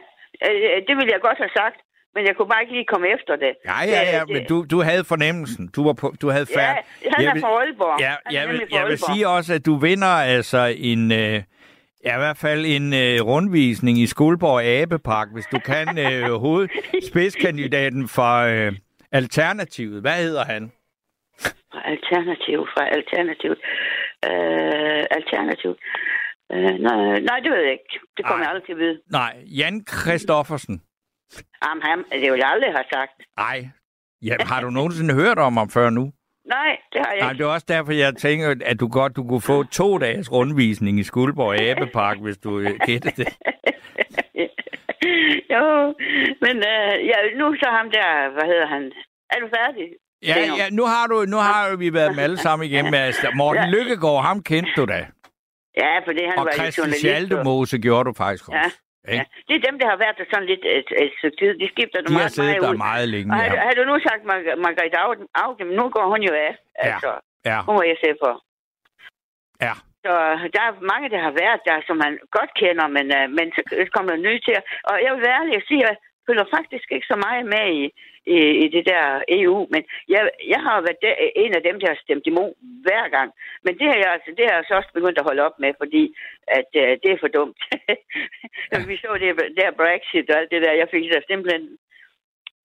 øh, 0.48 0.78
det 0.88 0.94
ville 1.00 1.12
jeg 1.16 1.22
godt 1.28 1.38
have 1.44 1.54
sagt, 1.62 1.78
men 2.16 2.22
jeg 2.28 2.34
kunne 2.36 2.50
bare 2.54 2.62
ikke 2.64 2.74
lige 2.74 2.86
komme 2.94 3.08
efter 3.16 3.34
det. 3.36 3.54
Ja, 3.70 3.80
ja, 3.96 4.02
ja, 4.16 4.20
Det- 4.20 4.30
men 4.34 4.42
du, 4.52 4.66
du 4.74 4.78
havde 4.90 5.04
fornemmelsen. 5.04 5.64
Du, 5.76 5.84
var 5.88 5.94
på, 5.94 6.08
du 6.22 6.28
havde 6.30 6.48
Ja, 6.56 6.60
færd. 6.60 6.76
han 7.16 7.24
Jeg 7.24 7.30
er 7.30 7.34
vil- 7.34 7.42
fra 7.42 7.52
Aalborg. 7.60 8.00
Ja, 8.00 8.14
jeg 8.32 8.50
vil, 8.50 8.62
jeg 8.72 8.86
vil 8.88 8.98
sige 8.98 9.28
også, 9.28 9.54
at 9.54 9.66
du 9.66 9.76
vinder 9.76 10.14
altså 10.36 10.62
en... 10.78 11.12
Øh, 11.12 11.44
Ja, 12.06 12.16
i 12.16 12.20
hvert 12.20 12.38
fald 12.38 12.66
en 12.66 12.94
øh, 12.94 13.22
rundvisning 13.30 13.98
i 13.98 14.08
Skuldborg 14.08 14.64
Abepark, 14.64 15.28
hvis 15.34 15.46
du 15.46 15.60
kan 15.60 15.98
øh, 16.00 16.34
hovedspidskandidaten 16.46 18.08
for 18.08 18.34
øh, 18.52 18.74
Alternativet. 19.12 20.02
Hvad 20.02 20.18
hedder 20.24 20.46
han? 20.46 20.72
Fra 21.72 21.82
Alternativ, 21.94 22.60
fra 22.74 22.84
Alternativ. 22.98 23.52
Øh, 24.30 25.04
alternativ. 25.20 25.72
Øh, 26.54 26.74
nej, 26.88 27.20
nej, 27.20 27.40
det 27.44 27.52
ved 27.52 27.62
jeg 27.68 27.72
ikke. 27.72 28.00
Det 28.18 28.26
kommer 28.26 28.44
jeg 28.46 28.50
aldrig 28.52 28.66
til 28.66 28.72
at 28.72 28.78
vide. 28.80 29.00
Nej, 29.12 29.34
Jan 29.60 29.84
Kristoffersen. 29.86 30.82
Jamen, 31.64 31.82
ham, 31.84 32.06
det 32.12 32.32
vil 32.32 32.40
jeg 32.44 32.50
aldrig 32.54 32.72
have 32.72 32.88
sagt. 32.94 33.18
Nej. 33.38 33.70
Ja, 34.22 34.36
har 34.40 34.62
du 34.62 34.70
nogensinde 34.70 35.14
hørt 35.14 35.40
om 35.40 35.58
ham 35.58 35.70
før 35.70 35.90
nu? 35.90 36.12
Nej, 36.48 36.78
det 36.94 37.02
har 37.06 37.12
jeg 37.12 37.22
Nej, 37.22 37.32
ikke. 37.32 37.44
det 37.44 37.50
er 37.50 37.54
også 37.54 37.66
derfor, 37.70 37.92
jeg 37.92 38.16
tænker, 38.16 38.56
at 38.66 38.80
du 38.80 38.88
godt 38.88 39.16
du 39.16 39.24
kunne 39.28 39.42
få 39.42 39.64
to 39.64 39.98
dages 39.98 40.32
rundvisning 40.32 41.00
i 41.00 41.04
Skuldborg 41.04 41.62
Abepark, 41.62 42.18
hvis 42.22 42.38
du 42.38 42.60
øh, 42.60 42.72
gætter 42.86 43.12
det. 43.12 43.28
jo, 45.56 45.66
men 46.42 46.56
øh, 46.74 46.94
ja, 47.12 47.18
nu 47.40 47.56
så 47.56 47.70
ham 47.78 47.92
der, 47.92 48.32
hvad 48.34 48.46
hedder 48.52 48.68
han? 48.68 48.92
Er 49.32 49.40
du 49.40 49.48
færdig? 49.58 49.88
Ja, 50.24 50.36
ja 50.60 50.70
nu, 50.72 50.84
har 50.86 51.08
du, 51.08 51.26
nu 51.28 51.38
har 51.38 51.76
vi 51.76 51.94
været 51.94 52.16
med 52.16 52.24
alle 52.24 52.38
sammen 52.38 52.70
igennem. 52.70 52.94
Altså, 53.08 53.28
Morten 53.36 53.64
Ja. 53.64 53.70
Lykkegaard, 53.70 54.24
ham 54.24 54.44
kendte 54.44 54.72
du 54.78 54.86
da. 54.86 55.06
Ja, 55.84 56.00
for 56.06 56.12
det 56.12 56.22
han 56.30 56.38
Og 56.40 56.46
var 56.46 56.52
Christian 56.52 56.84
journalist. 56.86 57.06
og- 57.06 57.10
Schaldemose 57.10 57.80
gjorde 57.80 58.06
du 58.10 58.14
faktisk 58.14 58.50
også. 58.50 58.58
Ja, 58.58 58.70
Ikke? 59.14 59.26
det 59.48 59.54
er 59.56 59.64
dem, 59.68 59.76
der 59.82 59.88
har 59.92 59.98
været 60.04 60.18
der 60.20 60.26
sådan 60.32 60.48
lidt 60.52 60.64
et, 60.80 60.90
et 61.04 61.12
stykke 61.20 61.38
tid. 61.42 61.52
De 61.62 61.68
skifter 61.74 62.00
De 62.02 62.08
har 62.14 62.20
meget, 62.20 62.32
siddet 62.36 62.52
meget 62.52 62.64
der 62.66 62.72
ud. 62.74 62.78
meget 62.90 63.08
længe. 63.14 63.30
Og 63.34 63.38
har, 63.42 63.48
Ja. 63.54 63.60
har 63.66 63.74
du 63.78 63.84
nu 63.92 63.96
sagt 64.08 64.22
Mar- 64.32 64.58
Margrethe 64.66 64.98
Augen, 65.44 65.68
nu 65.80 65.84
går 65.96 66.06
hun 66.14 66.22
jo 66.30 66.34
af. 66.48 66.54
Altså, 66.88 67.12
ja. 67.50 67.58
hun 67.68 67.76
var 67.80 67.86
jeg 67.92 67.98
se 68.04 68.10
for. 68.24 68.34
Ja. 69.66 69.74
Så 70.06 70.14
der 70.56 70.62
er 70.68 70.72
mange, 70.94 71.08
der 71.14 71.20
har 71.28 71.34
været 71.44 71.62
der, 71.70 71.78
som 71.88 71.96
man 72.04 72.14
godt 72.38 72.52
kender, 72.62 72.88
men, 72.98 73.06
uh, 73.18 73.26
men 73.38 73.46
så 73.58 73.62
kommer 73.94 74.10
der 74.14 74.22
nye 74.28 74.42
til. 74.48 74.58
Og 74.90 74.96
jeg 75.04 75.10
vil 75.14 75.26
være 75.28 75.38
ærlig 75.42 75.56
og 75.60 75.66
sige, 75.68 75.82
at 75.84 75.88
jeg 75.90 75.96
følger 76.28 76.46
faktisk 76.56 76.88
ikke 76.96 77.08
så 77.14 77.18
meget 77.26 77.44
med 77.56 77.66
i, 77.82 77.84
i, 78.36 78.38
i 78.64 78.66
det 78.76 78.84
der 78.92 79.04
EU, 79.40 79.58
men 79.74 79.82
jeg, 80.14 80.22
jeg 80.54 80.62
har 80.68 80.78
været 80.86 81.02
der, 81.06 81.16
en 81.44 81.54
af 81.58 81.62
dem, 81.68 81.76
der 81.80 81.88
har 81.94 82.00
stemt 82.04 82.26
imod 82.32 82.52
hver 82.86 83.06
gang. 83.16 83.30
Men 83.66 83.74
det 83.80 83.86
har 83.92 83.98
jeg, 84.04 84.12
altså, 84.16 84.30
det 84.38 84.46
har 84.48 84.56
jeg 84.58 84.66
så 84.68 84.74
også 84.80 84.92
begyndt 84.94 85.20
at 85.20 85.28
holde 85.30 85.46
op 85.48 85.58
med, 85.64 85.72
fordi 85.82 86.04
at, 86.60 86.70
uh, 86.84 86.92
det 87.04 87.10
er 87.12 87.22
for 87.24 87.32
dumt. 87.38 87.60
Vi 88.90 88.96
så 88.98 89.10
det 89.24 89.32
der 89.60 89.78
Brexit 89.82 90.30
og 90.32 90.38
alt 90.40 90.52
det 90.54 90.62
der, 90.66 90.74
jeg 90.82 90.88
fik 90.94 91.04
da 91.14 91.20
simpelthen 91.32 91.66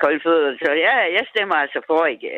kolde 0.03 0.21
fødder. 0.27 0.51
Så 0.63 0.71
ja, 0.87 0.95
jeg 1.17 1.25
stemmer 1.33 1.57
altså 1.65 1.81
for 1.87 2.03
ikke. 2.13 2.29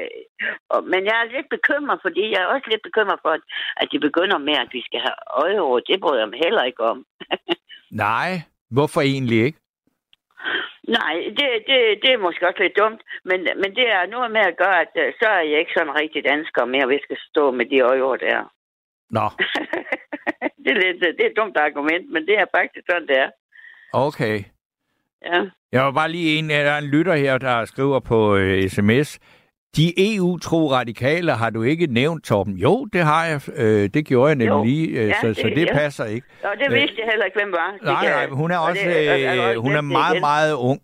Og, 0.72 0.80
men 0.92 1.00
jeg 1.08 1.16
er 1.22 1.32
lidt 1.36 1.48
bekymret, 1.56 1.98
fordi 2.06 2.22
jeg 2.32 2.40
er 2.42 2.52
også 2.54 2.66
lidt 2.70 2.82
bekymret 2.88 3.18
for, 3.24 3.32
at- 3.80 3.90
de 3.92 3.98
begynder 4.08 4.38
med, 4.38 4.56
at 4.64 4.70
vi 4.76 4.80
skal 4.88 5.00
have 5.06 5.16
euro. 5.56 5.78
Det 5.88 6.00
bryder 6.00 6.20
jeg 6.22 6.28
mig 6.28 6.40
heller 6.46 6.64
ikke 6.70 6.82
om. 6.92 6.98
Nej, 8.04 8.30
hvorfor 8.76 9.00
egentlig 9.00 9.40
ikke? 9.46 9.58
Nej, 10.88 11.14
det, 11.38 11.48
det, 11.68 11.78
det 12.02 12.10
er 12.12 12.24
måske 12.26 12.48
også 12.48 12.62
lidt 12.62 12.78
dumt, 12.82 13.02
men, 13.24 13.38
men 13.62 13.70
det 13.78 13.86
er 13.96 14.06
noget 14.06 14.30
med 14.30 14.40
at 14.40 14.56
gøre, 14.56 14.80
at 14.80 14.92
øh, 14.96 15.12
så 15.20 15.28
er 15.28 15.42
jeg 15.50 15.58
ikke 15.58 15.76
sådan 15.76 16.00
rigtig 16.00 16.24
dansker 16.24 16.64
mere, 16.64 16.86
hvis 16.86 16.94
jeg 17.00 17.04
skal 17.04 17.18
stå 17.30 17.50
med 17.50 17.66
de 17.66 17.78
euro 17.78 18.16
der. 18.16 18.52
Nå, 19.10 19.26
det, 20.64 20.70
er 20.74 20.80
lidt, 20.84 21.00
det 21.16 21.24
er 21.24 21.30
et 21.30 21.40
dumt 21.40 21.56
argument, 21.56 22.12
men 22.12 22.26
det 22.26 22.38
er 22.38 22.46
faktisk 22.56 22.84
sådan, 22.90 23.08
det 23.08 23.18
er. 23.18 23.30
okay. 23.92 24.36
Ja. 25.26 25.40
Jeg 25.72 25.84
var 25.84 25.92
bare 25.92 26.10
lige 26.10 26.38
en, 26.38 26.50
der 26.50 26.56
er 26.56 26.78
en 26.78 26.90
lytter 26.94 27.14
her, 27.14 27.38
der 27.38 27.64
skriver 27.64 28.00
på 28.00 28.36
øh, 28.36 28.68
sms. 28.68 29.18
De 29.76 30.14
EU-tro 30.14 30.72
radikale 30.72 31.32
har 31.32 31.50
du 31.50 31.62
ikke 31.62 31.86
nævnt, 31.86 32.24
Torben. 32.24 32.56
Jo, 32.56 32.84
det 32.92 33.02
har 33.02 33.24
jeg. 33.24 33.40
Øh, 33.56 33.88
det 33.94 34.06
gjorde 34.06 34.28
jeg 34.28 34.36
nemlig 34.36 34.66
lige, 34.66 34.88
øh, 34.88 35.08
ja, 35.08 35.20
så, 35.20 35.28
det, 35.28 35.36
så 35.36 35.48
det 35.48 35.66
ja. 35.66 35.74
passer 35.74 36.04
ikke. 36.04 36.26
Og 36.44 36.54
det 36.58 36.68
vidste 36.72 36.96
jeg 37.00 37.06
heller 37.10 37.24
ikke, 37.24 37.38
hvem 37.40 37.52
var. 37.52 37.70
Det 37.72 37.82
nej, 37.82 38.04
nej, 38.04 38.26
hun 38.26 38.50
er 38.50 38.58
også, 38.58 38.82
det, 38.84 38.96
øh, 38.96 39.20
er 39.20 39.58
hun 39.58 39.72
er 39.72 39.80
meget, 39.80 40.20
meget 40.20 40.54
ung. 40.54 40.80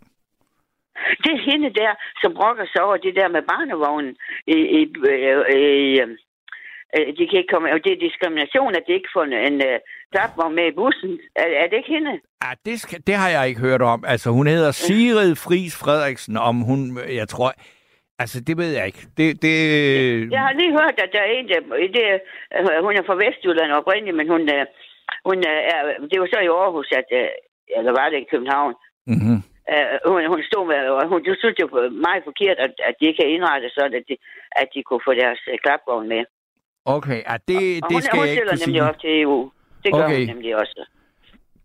Det 1.24 1.32
er 1.36 1.50
hende 1.50 1.70
der, 1.80 1.92
som 2.22 2.34
brokker 2.34 2.66
sig 2.72 2.82
over 2.82 2.96
det 2.96 3.14
der 3.20 3.28
med 3.28 3.42
barnevognen 3.52 4.16
i, 4.46 4.58
i, 4.78 4.82
i, 5.08 5.60
i 5.60 6.02
de 7.18 7.22
kan 7.28 7.38
ikke 7.40 7.52
komme, 7.54 7.72
og 7.72 7.80
det 7.84 7.92
er 7.92 8.06
diskrimination, 8.08 8.74
at 8.74 8.82
de 8.86 8.92
ikke 8.92 9.10
får 9.14 9.24
en 9.50 9.54
uh, 9.68 9.76
klapvogn 10.12 10.54
med 10.54 10.66
i 10.72 10.74
bussen. 10.80 11.18
Er, 11.36 11.46
er 11.62 11.66
det 11.68 11.76
ikke 11.76 11.92
hende? 11.96 12.12
Ja, 12.44 12.50
det, 12.66 12.80
skal, 12.80 12.98
det 13.06 13.14
har 13.14 13.28
jeg 13.28 13.48
ikke 13.48 13.60
hørt 13.60 13.82
om. 13.82 14.04
Altså, 14.06 14.30
hun 14.30 14.46
hedder 14.46 14.70
Sigrid 14.70 15.34
Fris 15.36 15.76
Frederiksen, 15.82 16.36
om 16.36 16.56
hun, 16.56 16.98
jeg 17.20 17.28
tror, 17.28 17.52
Altså, 18.22 18.38
det 18.48 18.54
ved 18.60 18.70
jeg 18.78 18.84
ikke. 18.90 19.02
Det, 19.18 19.28
det... 19.44 19.54
Jeg 20.36 20.42
har 20.46 20.52
lige 20.60 20.72
hørt, 20.78 20.96
at 21.04 21.10
der 21.14 21.22
er 21.26 21.30
en, 21.38 21.48
der... 21.52 21.60
Det, 21.96 22.04
hun 22.86 22.94
er 22.98 23.04
fra 23.08 23.20
Vestjylland 23.22 23.72
oprindeligt, 23.80 24.16
men 24.20 24.28
hun, 24.34 24.42
øh, 24.56 24.64
hun 25.28 25.38
øh, 25.50 25.60
er... 25.72 25.80
Det 26.10 26.16
var 26.20 26.28
så 26.32 26.38
i 26.46 26.54
Aarhus, 26.58 26.90
at... 27.00 27.08
Øh, 27.20 27.28
eller 27.76 27.92
var 28.00 28.06
det 28.08 28.18
i 28.20 28.30
København? 28.32 28.74
Mm-hmm. 29.12 29.38
hun, 30.10 30.20
hun 30.32 30.40
stod 30.50 30.64
med... 30.70 30.80
Og 30.94 31.08
hun 31.12 31.20
du 31.28 31.34
synes 31.42 31.56
jo 31.62 31.66
meget 32.06 32.22
forkert, 32.28 32.58
at, 32.66 32.72
at 32.88 32.94
de 32.98 33.06
ikke 33.08 33.20
kan 33.22 33.32
indrette 33.34 33.68
sådan, 33.76 33.94
at 34.00 34.04
de, 34.08 34.14
at 34.60 34.68
de 34.74 34.80
kunne 34.82 35.04
få 35.08 35.12
deres 35.22 35.40
klapvogn 35.64 36.08
med. 36.14 36.22
Okay, 36.96 37.20
ja, 37.28 37.34
det, 37.48 37.60
og, 37.82 37.88
det 37.88 37.96
hun, 37.96 38.02
skal 38.02 38.18
hun 38.18 38.26
jeg 38.26 38.32
ikke 38.32 38.46
kunne 38.48 38.64
nemlig 38.64 38.82
op 38.90 38.98
til 39.02 39.10
EU. 39.22 39.38
Det 39.84 39.90
gør 39.92 40.04
okay. 40.04 40.18
hun 40.18 40.34
nemlig 40.34 40.52
også. 40.62 40.80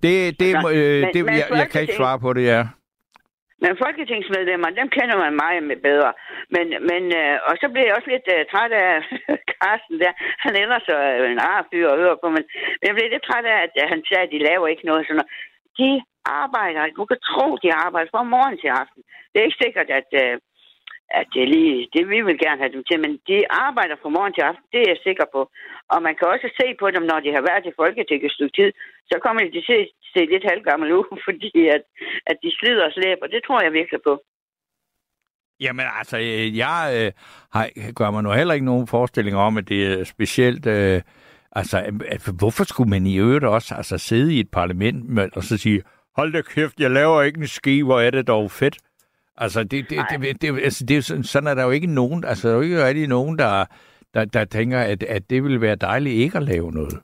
Det, 0.04 0.16
det, 0.40 0.50
altså, 0.56 0.70
øh, 0.78 1.14
det 1.14 1.26
men 1.26 1.34
jeg, 1.42 1.48
jeg 1.62 1.68
kan 1.72 1.82
ikke 1.82 2.00
svare 2.02 2.20
på 2.20 2.34
det, 2.34 2.46
ja. 2.54 2.62
Men 3.64 3.72
folketingsmedlemmer, 3.84 4.70
dem 4.80 4.90
kender 4.98 5.18
man 5.24 5.34
meget 5.44 5.64
med 5.72 5.78
bedre. 5.90 6.12
Men, 6.56 6.66
men, 6.90 7.04
øh, 7.22 7.36
og 7.48 7.54
så 7.62 7.68
bliver 7.70 7.88
jeg 7.88 7.98
også 7.98 8.10
lidt 8.12 8.28
øh, 8.36 8.42
træt 8.52 8.74
af 8.86 8.92
Carsten 9.54 9.98
der. 10.04 10.14
Han 10.46 10.54
ellers 10.64 10.84
så 10.90 10.98
øh, 11.20 11.32
en 11.32 11.46
rar 11.48 11.68
fyr 11.70 11.88
at 11.90 12.00
høre 12.04 12.18
på, 12.22 12.28
men, 12.36 12.44
men 12.78 12.86
jeg 12.88 12.96
blev 12.96 13.08
lidt 13.10 13.28
træt 13.30 13.46
af, 13.54 13.58
at 13.66 13.74
øh, 13.82 13.86
han 13.94 14.02
sagde, 14.08 14.26
at 14.28 14.34
de 14.36 14.46
laver 14.50 14.68
ikke 14.68 14.86
noget 14.90 15.06
sådan 15.06 15.20
noget. 15.20 15.32
De 15.80 15.92
arbejder, 16.44 16.82
du 17.00 17.06
kan 17.06 17.20
tro, 17.30 17.48
de 17.64 17.70
arbejder 17.86 18.10
fra 18.12 18.24
morgen 18.36 18.58
til 18.60 18.72
aften. 18.82 19.02
Det 19.30 19.38
er 19.38 19.48
ikke 19.48 19.64
sikkert, 19.66 19.90
at, 20.00 20.10
øh, 20.24 20.36
Ja, 21.14 21.20
det, 21.34 21.44
lige, 21.54 21.88
det 21.94 22.04
vi 22.14 22.20
vil 22.28 22.38
gerne 22.46 22.62
have 22.64 22.74
dem 22.76 22.84
til, 22.90 22.98
men 23.04 23.12
de 23.28 23.38
arbejder 23.66 23.96
fra 24.02 24.14
morgen 24.16 24.34
til 24.34 24.48
aften, 24.50 24.66
det 24.74 24.80
er 24.82 24.92
jeg 24.94 25.06
sikker 25.08 25.28
på. 25.36 25.42
Og 25.94 26.00
man 26.08 26.16
kan 26.16 26.28
også 26.34 26.48
se 26.60 26.68
på 26.82 26.88
dem, 26.96 27.04
når 27.12 27.20
de 27.26 27.32
har 27.36 27.44
været 27.50 27.66
i 27.70 27.78
Folketinget 27.82 28.28
et 28.30 28.36
stykke 28.38 28.56
tid, 28.60 28.70
så 29.12 29.16
kommer 29.24 29.40
de 29.42 29.52
til 29.52 29.64
at 29.64 29.70
se, 29.72 29.80
se 30.14 30.22
lidt 30.34 30.50
halvgammel 30.50 30.90
ud, 30.98 31.06
fordi 31.28 31.52
at, 31.76 31.84
at 32.30 32.38
de 32.44 32.50
slider 32.58 32.86
og 32.88 32.94
slæber. 32.98 33.34
Det 33.34 33.42
tror 33.44 33.60
jeg 33.64 33.74
virkelig 33.80 34.02
på. 34.10 34.14
Jamen 35.60 35.86
altså, 36.00 36.18
øh, 36.18 36.58
jeg 36.58 36.80
øh, 36.98 37.12
har, 37.56 37.94
gør 38.00 38.12
mig 38.12 38.24
nu 38.24 38.32
heller 38.32 38.54
ikke 38.54 38.72
nogen 38.72 38.88
forestilling 38.88 39.36
om, 39.38 39.58
at 39.58 39.70
det 39.70 39.80
er 39.86 40.04
specielt... 40.04 40.66
Øh, 40.68 41.02
altså, 41.52 41.78
øh, 41.80 41.88
øh, 41.88 42.02
at, 42.08 42.30
hvorfor 42.40 42.64
skulle 42.64 42.90
man 42.90 43.06
i 43.06 43.18
øvrigt 43.18 43.46
også 43.46 43.76
altså, 43.76 43.98
sidde 43.98 44.34
i 44.36 44.40
et 44.40 44.52
parlament 44.52 45.38
og 45.38 45.44
så 45.44 45.58
sige, 45.58 45.84
hold 46.18 46.34
da 46.34 46.42
kæft, 46.42 46.80
jeg 46.80 46.92
laver 46.92 47.22
ikke 47.22 47.40
en 47.40 47.48
ski, 47.48 47.82
hvor 47.82 48.00
er 48.00 48.10
det 48.10 48.28
dog 48.28 48.52
fedt. 48.52 48.78
Altså, 49.38 49.64
det, 49.64 49.90
det, 49.90 49.98
det, 50.10 50.42
det, 50.42 50.64
altså 50.64 50.86
det, 50.88 51.06
sådan, 51.06 51.24
sådan 51.24 51.48
er 51.48 51.56
der 51.56 51.64
jo 51.64 51.72
ikke 51.72 51.94
nogen, 51.94 52.24
altså 52.28 52.48
der 52.48 52.54
er 52.54 52.58
jo 52.58 52.64
ikke 52.64 52.86
rigtig 52.88 53.08
nogen, 53.08 53.40
der, 53.40 53.66
der, 54.14 54.26
der 54.26 54.46
tænker, 54.46 54.80
at, 54.80 55.04
at 55.04 55.30
det 55.30 55.44
ville 55.44 55.62
være 55.62 55.76
dejligt 55.76 56.16
ikke 56.24 56.38
at 56.38 56.44
lave 56.44 56.72
noget. 56.72 56.96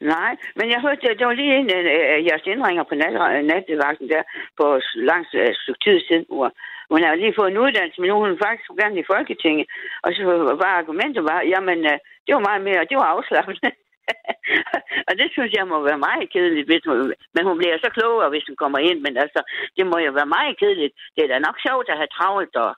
Nej, 0.00 0.32
men 0.56 0.66
jeg 0.72 0.80
hørte, 0.80 1.18
det 1.18 1.26
var 1.26 1.32
lige 1.32 1.56
en 1.56 1.70
af 1.70 2.20
jeres 2.28 2.46
indringer 2.46 2.84
på 2.88 2.94
nat, 2.94 3.44
nattevagten 3.50 4.08
der 4.08 4.22
på 4.58 4.66
langs 4.94 5.30
uh, 5.34 5.54
stykke 5.62 5.82
tid 5.86 6.00
siden, 6.06 6.24
hvor 6.28 6.50
hun 6.90 7.02
har 7.02 7.14
lige 7.14 7.38
fået 7.38 7.50
en 7.50 7.62
uddannelse, 7.64 8.00
men 8.00 8.08
nu 8.08 8.16
hun 8.18 8.42
faktisk 8.46 8.68
gerne 8.80 9.00
i 9.00 9.10
Folketinget. 9.12 9.66
Og 10.04 10.08
så 10.12 10.22
var 10.62 10.72
argumentet 10.80 11.22
var, 11.30 11.40
jamen, 11.52 11.78
uh, 11.92 11.96
det 12.24 12.32
var 12.34 12.46
meget 12.48 12.62
mere, 12.68 12.88
det 12.90 12.96
var 13.00 13.08
afslappende. 13.14 13.70
og 15.08 15.12
det 15.20 15.28
synes 15.32 15.52
jeg 15.58 15.66
må 15.72 15.76
være 15.88 16.04
meget 16.08 16.26
kedeligt, 16.34 16.68
hvis 16.70 16.84
hun, 16.88 17.14
men 17.34 17.42
hun 17.48 17.58
bliver 17.58 17.78
så 17.84 17.90
klogere, 17.96 18.32
hvis 18.32 18.46
hun 18.48 18.56
kommer 18.62 18.78
ind, 18.88 18.98
men 19.06 19.14
altså, 19.24 19.40
det 19.76 19.84
må 19.86 19.96
jo 20.06 20.12
være 20.18 20.34
meget 20.36 20.54
kedeligt. 20.62 20.94
Det 21.14 21.20
er 21.24 21.30
da 21.32 21.38
nok 21.38 21.58
sjovt 21.66 21.88
at 21.88 22.00
have 22.00 22.14
travlt 22.16 22.54
og, 22.64 22.72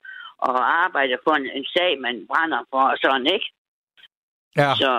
og 0.49 0.55
arbejde 0.85 1.17
for 1.25 1.35
en, 1.41 1.47
en 1.59 1.67
sag, 1.75 1.91
man 2.07 2.17
brænder 2.31 2.61
for, 2.71 2.83
og 2.93 2.97
sådan, 3.05 3.27
ikke? 3.37 3.49
Ja. 4.61 4.71
Så, 4.81 4.93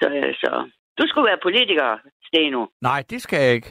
så, 0.00 0.06
så, 0.42 0.50
du 0.98 1.02
skulle 1.06 1.28
være 1.30 1.44
politiker, 1.46 1.98
Steno. 2.28 2.66
Nej, 2.80 3.00
det 3.10 3.22
skal 3.22 3.38
jeg 3.44 3.54
ikke. 3.54 3.70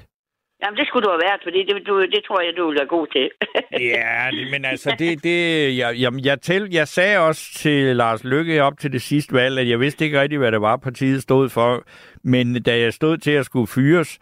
Jamen, 0.62 0.78
det 0.78 0.88
skulle 0.88 1.06
du 1.06 1.10
have 1.10 1.26
været, 1.28 1.42
fordi 1.44 1.60
det, 1.64 1.88
du, 1.88 2.02
det 2.02 2.22
tror 2.28 2.42
jeg, 2.42 2.54
du 2.58 2.68
vil 2.68 2.78
være 2.80 2.88
god 2.88 3.08
til. 3.08 3.32
ja, 3.96 4.32
men 4.52 4.66
altså, 4.66 4.96
det, 5.00 5.12
det, 5.28 5.38
jeg, 5.78 6.00
jeg, 6.00 6.12
jeg, 6.26 6.42
tæl, 6.42 6.68
jeg 6.72 6.88
sagde 6.88 7.20
også 7.20 7.42
til 7.54 7.96
Lars 7.96 8.24
Lykke 8.24 8.64
op 8.64 8.80
til 8.80 8.92
det 8.92 9.02
sidste 9.02 9.34
valg, 9.34 9.60
at 9.60 9.70
jeg 9.70 9.80
vidste 9.80 10.06
ikke 10.06 10.22
rigtigt, 10.22 10.40
hvad 10.40 10.52
det 10.52 10.62
var, 10.62 10.78
partiet 10.78 11.22
stod 11.22 11.50
for. 11.50 11.84
Men 12.24 12.64
da 12.64 12.80
jeg 12.80 12.94
stod 12.94 13.18
til 13.18 13.32
at 13.32 13.46
skulle 13.46 13.68
fyres, 13.68 14.20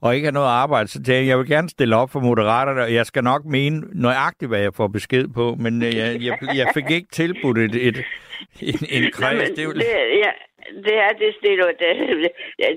og 0.00 0.14
ikke 0.14 0.26
have 0.26 0.32
noget 0.32 0.48
arbejde, 0.48 0.88
så 0.88 0.94
tænkte 0.94 1.14
jeg, 1.14 1.26
jeg 1.26 1.38
vil 1.38 1.48
gerne 1.48 1.68
stille 1.68 1.96
op 1.96 2.10
for 2.10 2.20
Moderaterne, 2.20 2.82
og 2.82 2.94
jeg 2.94 3.06
skal 3.06 3.24
nok 3.24 3.44
mene 3.44 3.82
nøjagtigt, 3.92 4.48
hvad 4.48 4.60
jeg 4.60 4.74
får 4.74 4.88
besked 4.88 5.28
på, 5.28 5.56
men 5.58 5.82
øh, 5.82 5.96
jeg, 5.96 6.22
jeg, 6.22 6.38
jeg 6.54 6.70
fik 6.74 6.90
ikke 6.90 7.08
tilbudt 7.12 7.58
et, 7.58 7.74
et, 7.74 8.04
en, 8.60 8.78
en 8.90 9.10
kreds. 9.12 9.50
det, 9.50 9.56
det, 9.56 9.84
ja, 10.24 10.30
det 10.86 10.96
er 11.06 11.12
det, 11.20 11.30
det, 11.44 11.52
det, 11.82 11.90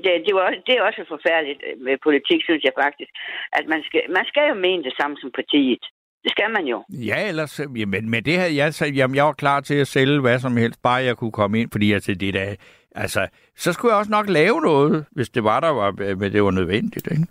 det, 0.04 0.12
det, 0.26 0.34
var, 0.40 0.48
det 0.68 0.74
er 0.76 0.82
også 0.90 1.02
forfærdeligt 1.14 1.62
øh, 1.68 1.76
med 1.86 1.96
politik, 2.08 2.40
synes 2.44 2.64
jeg 2.64 2.76
faktisk. 2.84 3.12
At 3.58 3.66
man 3.74 3.82
skal, 3.88 4.02
man 4.18 4.26
skal 4.32 4.46
jo 4.52 4.56
mene 4.66 4.84
det 4.84 4.94
samme 5.00 5.16
som 5.22 5.32
partiet. 5.40 5.84
Det 6.24 6.32
skal 6.32 6.50
man 6.58 6.66
jo. 6.74 6.78
Ja, 6.90 7.28
ellers, 7.30 7.60
øh, 7.60 7.80
jamen, 7.80 8.10
med 8.10 8.22
det 8.22 8.36
her, 8.40 8.50
jeg, 8.62 8.74
sagde, 8.74 8.94
jamen, 8.94 9.16
jeg 9.16 9.26
var 9.26 9.34
klar 9.44 9.60
til 9.62 9.78
at 9.84 9.88
sælge 9.88 10.22
hvad 10.22 10.40
som 10.40 10.58
helst, 10.58 10.80
bare 10.84 11.04
jeg 11.10 11.18
kunne 11.18 11.32
komme 11.32 11.60
ind, 11.60 11.70
fordi 11.72 11.94
altså, 11.94 12.14
det 12.14 12.34
der, 12.34 12.56
altså, 12.96 13.28
så 13.56 13.74
skulle 13.74 13.92
jeg 13.92 14.00
også 14.00 14.12
nok 14.12 14.30
lave 14.30 14.62
noget, 14.62 15.06
hvis 15.12 15.30
det 15.30 15.44
var 15.44 15.60
der, 15.60 15.70
var, 15.70 15.96
øh, 16.02 16.20
men 16.20 16.32
det 16.34 16.44
var 16.44 16.52
nødvendigt, 16.52 17.08
ikke? 17.12 17.28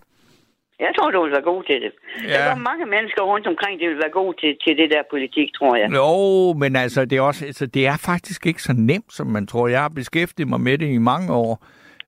Jeg 0.80 0.92
tror, 0.98 1.10
du 1.10 1.22
vil 1.22 1.32
være 1.32 1.42
god 1.42 1.62
til 1.62 1.80
det. 1.82 1.92
Ja. 2.24 2.32
Der 2.32 2.38
er 2.38 2.56
mange 2.56 2.86
mennesker 2.86 3.22
rundt 3.22 3.46
omkring, 3.46 3.80
der 3.80 3.88
vil 3.88 3.96
være 3.96 4.10
gode 4.10 4.36
til, 4.40 4.56
til 4.64 4.76
det 4.76 4.90
der 4.90 5.02
politik, 5.10 5.54
tror 5.54 5.76
jeg. 5.76 5.88
Jo, 5.94 6.52
men 6.52 6.76
altså, 6.76 7.04
det 7.04 7.18
er, 7.18 7.22
også, 7.22 7.46
altså, 7.46 7.66
det 7.66 7.86
er 7.86 7.96
faktisk 7.96 8.46
ikke 8.46 8.62
så 8.62 8.72
nemt, 8.72 9.12
som 9.12 9.26
man 9.26 9.46
tror. 9.46 9.68
Jeg 9.68 9.80
har 9.80 9.88
beskæftiget 9.88 10.48
mig 10.48 10.60
med 10.60 10.78
det 10.78 10.86
i 10.86 10.98
mange 10.98 11.32
år, 11.32 11.66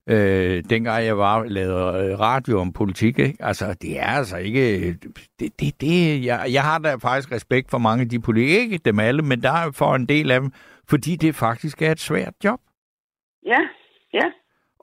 øh, 0.09 0.63
dengang 0.71 1.05
jeg 1.05 1.19
var 1.19 1.45
lavet 1.45 2.11
øh, 2.11 2.21
radio 2.21 2.61
om 2.61 2.73
politik. 2.73 3.19
Ikke? 3.19 3.37
Altså, 3.41 3.77
det 3.83 4.01
er 4.01 4.07
altså 4.07 4.37
ikke... 4.37 4.93
Det, 5.41 5.61
det, 5.61 5.81
det, 5.81 6.25
jeg, 6.25 6.47
jeg 6.53 6.63
har 6.63 6.79
da 6.79 6.95
faktisk 6.95 7.33
respekt 7.33 7.71
for 7.71 7.79
mange 7.79 8.03
af 8.03 8.09
de 8.09 8.21
politikere, 8.21 8.61
ikke 8.61 8.79
dem 8.85 8.99
alle, 8.99 9.23
men 9.23 9.43
der 9.43 9.53
er 9.53 9.73
for 9.75 9.95
en 9.95 10.07
del 10.07 10.31
af 10.31 10.41
dem, 10.41 10.51
fordi 10.89 11.17
det 11.17 11.35
faktisk 11.35 11.83
er 11.83 11.93
et 11.93 12.01
svært 12.01 12.35
job. 12.45 12.61
Ja, 13.47 13.61
ja. 14.15 14.31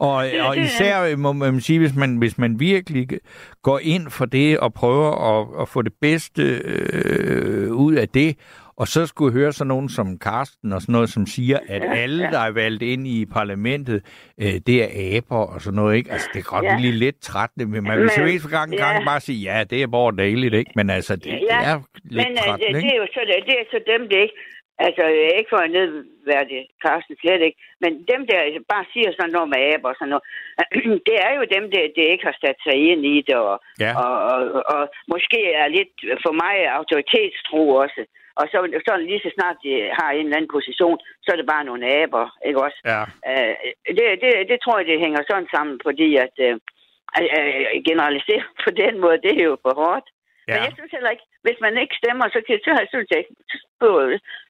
Og, 0.01 0.23
det, 0.23 0.41
og 0.41 0.57
især 0.57 1.05
det, 1.07 1.19
må 1.19 1.33
man 1.33 1.61
sige, 1.61 1.79
hvis 1.79 1.95
man, 1.95 2.17
hvis 2.17 2.37
man 2.37 2.59
virkelig 2.59 3.07
går 3.61 3.79
ind 3.83 4.09
for 4.09 4.25
det 4.25 4.59
og 4.59 4.73
prøver 4.73 5.11
at, 5.31 5.61
at 5.61 5.67
få 5.69 5.81
det 5.81 5.93
bedste 6.01 6.43
øh, 6.43 7.71
ud 7.71 7.93
af 7.93 8.09
det, 8.09 8.37
og 8.77 8.87
så 8.87 9.05
skulle 9.05 9.33
høre 9.33 9.51
sådan 9.53 9.67
nogen 9.67 9.89
som 9.89 10.17
Karsten 10.17 10.73
og 10.73 10.81
sådan 10.81 10.93
noget, 10.93 11.09
som 11.09 11.25
siger, 11.25 11.59
at 11.67 11.81
ja, 11.83 11.93
alle, 11.93 12.23
ja. 12.23 12.29
der 12.31 12.39
er 12.39 12.51
valgt 12.51 12.83
ind 12.83 13.07
i 13.07 13.25
parlamentet, 13.25 14.01
øh, 14.41 14.53
det 14.67 14.77
er 14.83 15.17
aber 15.17 15.45
og 15.53 15.61
sådan 15.61 15.75
noget, 15.75 15.95
ikke? 15.95 16.11
Altså, 16.11 16.27
det 16.33 16.43
kan 16.43 16.49
godt 16.55 16.65
ja. 16.65 16.77
blive 16.77 16.91
lidt 16.91 17.21
trættende, 17.21 17.65
men 17.65 17.83
man 17.83 17.99
vil 17.99 18.09
så 18.09 18.21
eneste 18.21 18.49
gang, 18.49 18.73
ja. 18.73 18.85
gang 18.85 19.05
bare 19.05 19.19
sige, 19.19 19.39
ja, 19.39 19.63
det 19.63 19.81
er 19.83 19.87
bare 19.87 20.15
dejligt, 20.17 20.53
ikke? 20.53 20.71
Men 20.75 20.89
altså, 20.89 21.15
det, 21.15 21.25
ja. 21.25 21.37
det 21.37 21.47
er 21.51 21.81
lidt 22.03 22.27
men, 22.27 22.31
øh, 22.31 22.43
trættende, 22.43 22.73
det, 22.73 22.83
det, 22.83 22.91
er 22.93 22.97
jo 23.03 23.07
så, 23.13 23.21
det, 23.27 23.35
det 23.45 23.55
er 23.61 23.65
så 23.71 23.79
dem, 23.87 24.09
det 24.09 24.17
ikke 24.17 24.39
Altså, 24.87 25.03
ikke 25.39 25.51
for 25.53 25.61
at 25.63 25.71
nedværdige 25.77 26.63
Carsten 26.83 27.15
slet 27.21 27.41
ikke, 27.47 27.59
men 27.83 27.91
dem 28.11 28.21
der 28.29 28.39
bare 28.73 28.85
siger 28.93 29.09
sådan 29.11 29.35
noget 29.35 29.49
med 29.53 29.61
aber 29.73 29.89
og 29.89 29.95
sådan 29.97 30.13
noget, 30.13 30.25
det 31.07 31.17
er 31.27 31.31
jo 31.39 31.43
dem, 31.55 31.65
der, 31.73 31.83
der 31.95 32.13
ikke 32.13 32.27
har 32.29 32.37
sat 32.43 32.59
sig 32.65 32.75
ind 32.89 33.01
i 33.15 33.17
det, 33.27 33.35
og, 33.49 33.57
ja. 33.83 33.91
og, 34.03 34.13
og, 34.31 34.39
og 34.75 34.81
måske 35.13 35.39
er 35.61 35.67
lidt 35.77 35.93
for 36.25 36.33
mig 36.43 36.55
autoritetstro 36.79 37.61
også. 37.83 38.01
Og 38.39 38.45
så, 38.51 38.57
så 38.87 38.91
lige 38.97 39.23
så 39.25 39.31
snart 39.37 39.57
de 39.65 39.73
har 39.99 40.09
en 40.11 40.25
eller 40.25 40.37
anden 40.37 40.55
position, 40.57 40.97
så 41.23 41.27
er 41.31 41.37
det 41.39 41.51
bare 41.53 41.67
nogle 41.69 41.85
aber, 42.01 42.25
ikke 42.47 42.63
også? 42.67 42.79
Ja. 42.91 43.01
Uh, 43.29 43.53
det, 43.97 44.05
det, 44.23 44.31
det 44.51 44.57
tror 44.59 44.77
jeg, 44.77 44.87
det 44.87 45.03
hænger 45.05 45.21
sådan 45.29 45.49
sammen, 45.55 45.79
fordi 45.87 46.09
at 46.25 46.35
uh, 46.47 46.55
generalisere 47.89 48.45
på 48.63 48.69
den 48.81 48.93
måde, 49.03 49.17
det 49.25 49.33
er 49.41 49.45
jo 49.51 49.57
for 49.65 49.73
hårdt. 49.81 50.07
Ja. 50.47 50.53
Men 50.53 50.59
jeg 50.67 50.73
synes 50.77 50.91
heller 50.95 51.11
ikke, 51.15 51.27
hvis 51.45 51.59
man 51.65 51.73
ikke 51.83 51.95
stemmer, 52.01 52.25
så, 52.35 52.39
kan, 52.47 52.55
så 52.65 52.71
synes 52.93 53.07
jeg 53.11 53.19
ikke, 53.21 53.35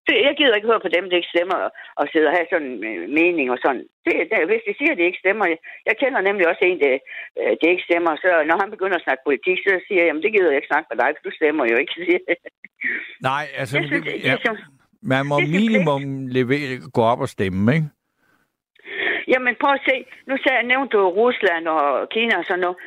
så, 0.06 0.12
jeg 0.28 0.34
gider 0.38 0.56
ikke 0.56 0.72
høre 0.72 0.86
på 0.86 0.94
dem, 0.98 1.06
der 1.08 1.20
ikke 1.20 1.34
stemmer, 1.36 1.58
og 2.00 2.06
sidder 2.12 2.30
og 2.32 2.38
have 2.38 2.48
sådan 2.52 2.72
en 2.74 2.84
øh, 2.92 3.10
mening 3.20 3.48
og 3.54 3.60
sådan. 3.66 3.86
Det, 4.06 4.14
det, 4.30 4.38
hvis 4.50 4.64
de 4.68 4.74
siger, 4.80 4.92
at 4.94 5.00
de 5.00 5.10
ikke 5.10 5.24
stemmer, 5.24 5.46
jeg 5.90 5.96
kender 6.02 6.22
nemlig 6.22 6.46
også 6.52 6.64
en, 6.70 6.80
der, 6.84 6.94
øh, 7.40 7.54
der 7.60 7.68
ikke 7.74 7.88
stemmer, 7.90 8.12
så 8.24 8.30
når 8.50 8.58
han 8.62 8.70
begynder 8.74 8.98
at 8.98 9.06
snakke 9.06 9.28
politik, 9.28 9.58
så 9.66 9.72
siger 9.86 10.00
jeg, 10.02 10.08
jamen 10.08 10.24
det 10.24 10.34
gider 10.34 10.52
jeg 10.52 10.60
ikke 10.60 10.72
snakke 10.72 10.90
med 10.92 10.98
dig, 11.02 11.10
for 11.14 11.24
du 11.28 11.32
stemmer 11.40 11.64
jo 11.72 11.76
ikke. 11.82 11.94
Nej, 13.30 13.44
altså, 13.60 13.74
jeg 13.78 13.86
synes, 13.90 14.04
det, 14.08 14.16
ja, 14.28 14.34
det, 14.44 14.60
man 15.14 15.24
må 15.32 15.38
minimum 15.58 16.04
levere, 16.38 16.70
gå 16.98 17.02
op 17.12 17.22
og 17.26 17.30
stemme, 17.36 17.64
ikke? 17.76 17.88
Jamen 19.32 19.54
prøv 19.62 19.74
at 19.80 19.86
se, 19.90 19.96
nu 20.30 20.34
sagde, 20.44 20.68
nævnte 20.72 20.98
du 20.98 21.02
Rusland 21.22 21.68
og 21.68 22.10
Kina 22.14 22.34
og 22.42 22.46
sådan 22.48 22.64
noget 22.66 22.78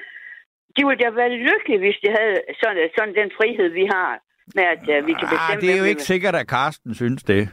de 0.76 0.82
ville 0.86 1.02
da 1.04 1.10
være 1.10 1.40
lykkelige, 1.48 1.82
hvis 1.84 1.98
de 2.04 2.08
havde 2.18 2.36
sådan, 2.60 2.90
sådan 2.96 3.14
den 3.20 3.30
frihed, 3.38 3.68
vi 3.80 3.84
har 3.94 4.10
med, 4.54 4.64
at 4.64 4.78
uh, 4.82 5.06
vi 5.06 5.12
kan 5.12 5.28
bestemme... 5.30 5.50
Ah, 5.52 5.60
det 5.60 5.70
er 5.74 5.78
jo 5.78 5.84
ikke 5.84 6.02
sikkert, 6.02 6.34
at 6.34 6.48
Karsten 6.48 6.94
synes 6.94 7.22
det. 7.22 7.48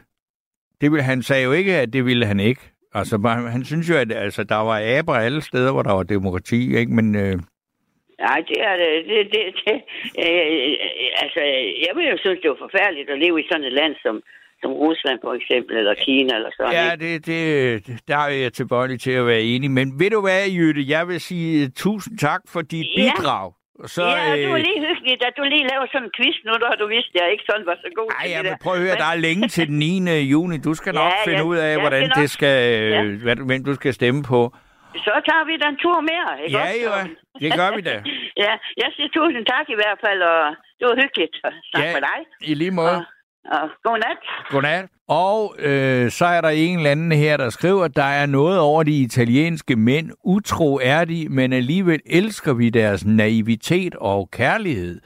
det 0.81 0.91
vil, 0.91 1.01
han 1.01 1.21
sagde 1.23 1.43
jo 1.43 1.51
ikke, 1.51 1.75
at 1.75 1.93
det 1.93 2.05
ville 2.05 2.25
han 2.25 2.39
ikke. 2.39 2.61
Altså, 2.93 3.17
han 3.51 3.65
synes 3.65 3.89
jo, 3.89 3.95
at 3.97 4.11
altså, 4.11 4.43
der 4.43 4.55
var 4.55 4.97
aber 4.97 5.15
alle 5.15 5.41
steder, 5.41 5.71
hvor 5.71 5.81
der 5.81 5.93
var 5.93 6.03
demokrati, 6.03 6.77
ikke? 6.77 6.91
Men 6.93 7.15
øh, 7.15 7.39
Nej, 8.19 8.39
det 8.47 8.57
er 8.69 8.75
det. 8.81 8.89
det, 9.09 9.25
det, 9.33 9.43
det 9.65 9.75
øh, 10.25 10.75
altså, 11.23 11.39
jeg 11.87 11.91
vil 11.95 12.05
jo 12.11 12.17
synes, 12.19 12.39
det 12.41 12.49
var 12.49 12.57
forfærdeligt 12.67 13.09
at 13.09 13.19
leve 13.19 13.39
i 13.41 13.45
sådan 13.51 13.63
et 13.63 13.73
land 13.73 13.95
som, 14.01 14.21
som 14.61 14.71
Rusland 14.71 15.19
for 15.23 15.33
eksempel, 15.33 15.77
eller 15.77 15.93
Kina, 15.95 16.35
eller 16.35 16.51
sådan 16.57 16.73
ja, 16.73 16.91
ikke? 16.91 17.05
det, 17.05 17.25
det, 17.87 17.99
der 18.07 18.17
er 18.17 18.29
jeg 18.29 18.53
tilbøjelig 18.53 18.99
til 19.01 19.11
at 19.11 19.25
være 19.25 19.41
enig. 19.41 19.71
Men 19.71 19.99
ved 19.99 20.09
du 20.09 20.21
hvad, 20.21 20.49
Jytte, 20.49 20.81
jeg 20.89 21.07
vil 21.07 21.21
sige 21.21 21.69
tusind 21.69 22.17
tak 22.17 22.41
for 22.47 22.61
dit 22.61 22.85
Ja. 22.97 23.11
bidrag. 23.17 23.51
Så, 23.95 24.03
ja, 24.05 24.35
det 24.41 24.49
var 24.49 24.59
øh, 24.61 24.63
lige 24.67 24.79
hyggeligt, 24.87 25.21
at 25.27 25.33
du 25.37 25.43
lige 25.53 25.65
laver 25.71 25.85
sådan 25.93 26.07
en 26.07 26.11
quiz 26.17 26.35
nu, 26.47 26.51
da 26.63 26.67
du 26.81 26.87
vidste, 26.95 27.11
at 27.15 27.21
jeg 27.21 27.31
ikke 27.33 27.43
sådan 27.49 27.65
var 27.69 27.75
så 27.83 27.89
god 27.99 28.09
Ej, 28.11 28.23
til 28.23 28.31
ja, 28.31 28.37
det 28.37 28.45
men 28.45 28.51
der. 28.51 28.63
prøv 28.63 28.73
at 28.73 28.81
høre, 28.85 28.95
der 29.03 29.09
er 29.15 29.19
længe 29.27 29.47
til 29.55 29.67
den 29.67 29.79
9. 29.79 30.19
juni. 30.33 30.57
Du 30.67 30.73
skal 30.79 30.93
nok 31.01 31.11
Ja, 31.13 31.23
finde 31.29 31.43
ja, 31.43 31.49
ud 31.51 31.57
af, 31.65 31.69
jeg 31.71 31.79
hvordan 31.83 32.03
nok- 32.09 32.17
det 32.21 32.27
skal, 32.37 32.55
øh, 32.93 33.21
hvad, 33.23 33.35
hvem 33.49 33.61
du 33.69 33.73
skal 33.79 33.93
stemme 33.99 34.21
på. 34.33 34.39
Så 35.05 35.11
tager 35.27 35.43
vi 35.49 35.53
da 35.61 35.67
en 35.73 35.77
tur 35.85 35.97
mere, 36.11 36.29
ikke 36.43 36.57
Ja, 36.57 36.63
også? 36.63 36.83
jo, 36.85 36.91
det 37.43 37.49
gør 37.59 37.69
vi 37.77 37.81
da. 37.89 37.95
ja, 38.43 38.51
jeg 38.81 38.89
siger 38.95 39.09
tusind 39.17 39.45
tak 39.53 39.65
i 39.75 39.77
hvert 39.81 39.99
fald, 40.05 40.21
og 40.33 40.41
det 40.79 40.83
var 40.89 40.95
hyggeligt 41.03 41.35
at 41.47 41.53
snakke 41.71 41.89
Ja. 41.89 41.95
med 41.97 42.01
dig. 42.09 42.19
I 42.51 42.53
lige 42.61 42.71
måde. 42.81 42.97
Og, 42.97 43.59
og 43.61 43.65
god 43.87 43.97
nat. 44.05 44.19
Godnat. 44.53 44.85
Og 45.11 45.55
øh, 45.59 46.11
så 46.11 46.25
er 46.25 46.41
der 46.41 46.49
en 46.49 46.77
eller 46.77 46.91
anden 46.91 47.11
her, 47.11 47.37
der 47.37 47.49
skriver, 47.49 47.83
at 47.83 47.95
der 47.95 48.03
er 48.03 48.25
noget 48.25 48.59
over 48.59 48.83
de 48.83 49.01
italienske 49.01 49.75
mænd. 49.75 50.11
Utro 50.23 50.79
er 50.83 51.05
de, 51.05 51.27
men 51.29 51.53
alligevel 51.53 51.99
elsker 52.05 52.53
vi 52.53 52.69
deres 52.69 53.05
naivitet 53.05 53.95
og 53.95 54.29
kærlighed. 54.31 55.01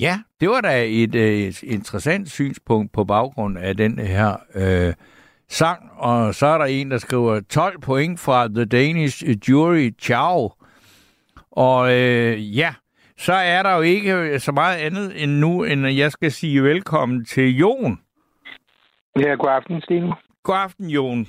Ja, 0.00 0.18
det 0.40 0.48
var 0.48 0.60
da 0.60 0.84
et, 0.86 1.14
øh, 1.14 1.38
et 1.38 1.62
interessant 1.62 2.30
synspunkt 2.30 2.92
på 2.92 3.04
baggrund 3.04 3.58
af 3.58 3.76
den 3.76 3.98
her 3.98 4.36
øh, 4.54 4.94
sang. 5.48 5.90
Og 5.96 6.34
så 6.34 6.46
er 6.46 6.58
der 6.58 6.64
en, 6.64 6.90
der 6.90 6.98
skriver 6.98 7.40
12 7.40 7.80
point 7.80 8.20
fra 8.20 8.48
The 8.48 8.64
Danish 8.64 9.24
Jury. 9.48 9.94
Ciao. 10.02 10.52
Og 11.50 11.92
øh, 11.92 12.56
ja, 12.56 12.74
så 13.18 13.32
er 13.32 13.62
der 13.62 13.76
jo 13.76 13.80
ikke 13.80 14.40
så 14.40 14.52
meget 14.52 14.76
andet 14.76 15.22
end 15.22 15.32
nu, 15.32 15.64
end 15.64 15.86
at 15.86 15.96
jeg 15.96 16.12
skal 16.12 16.32
sige 16.32 16.62
velkommen 16.62 17.24
til 17.24 17.56
Jon. 17.56 17.98
Ja, 19.18 19.34
god 19.34 19.50
aften, 19.50 19.82
Stine. 19.82 20.12
God 20.42 20.56
aften, 20.56 20.88
Jon. 20.88 21.26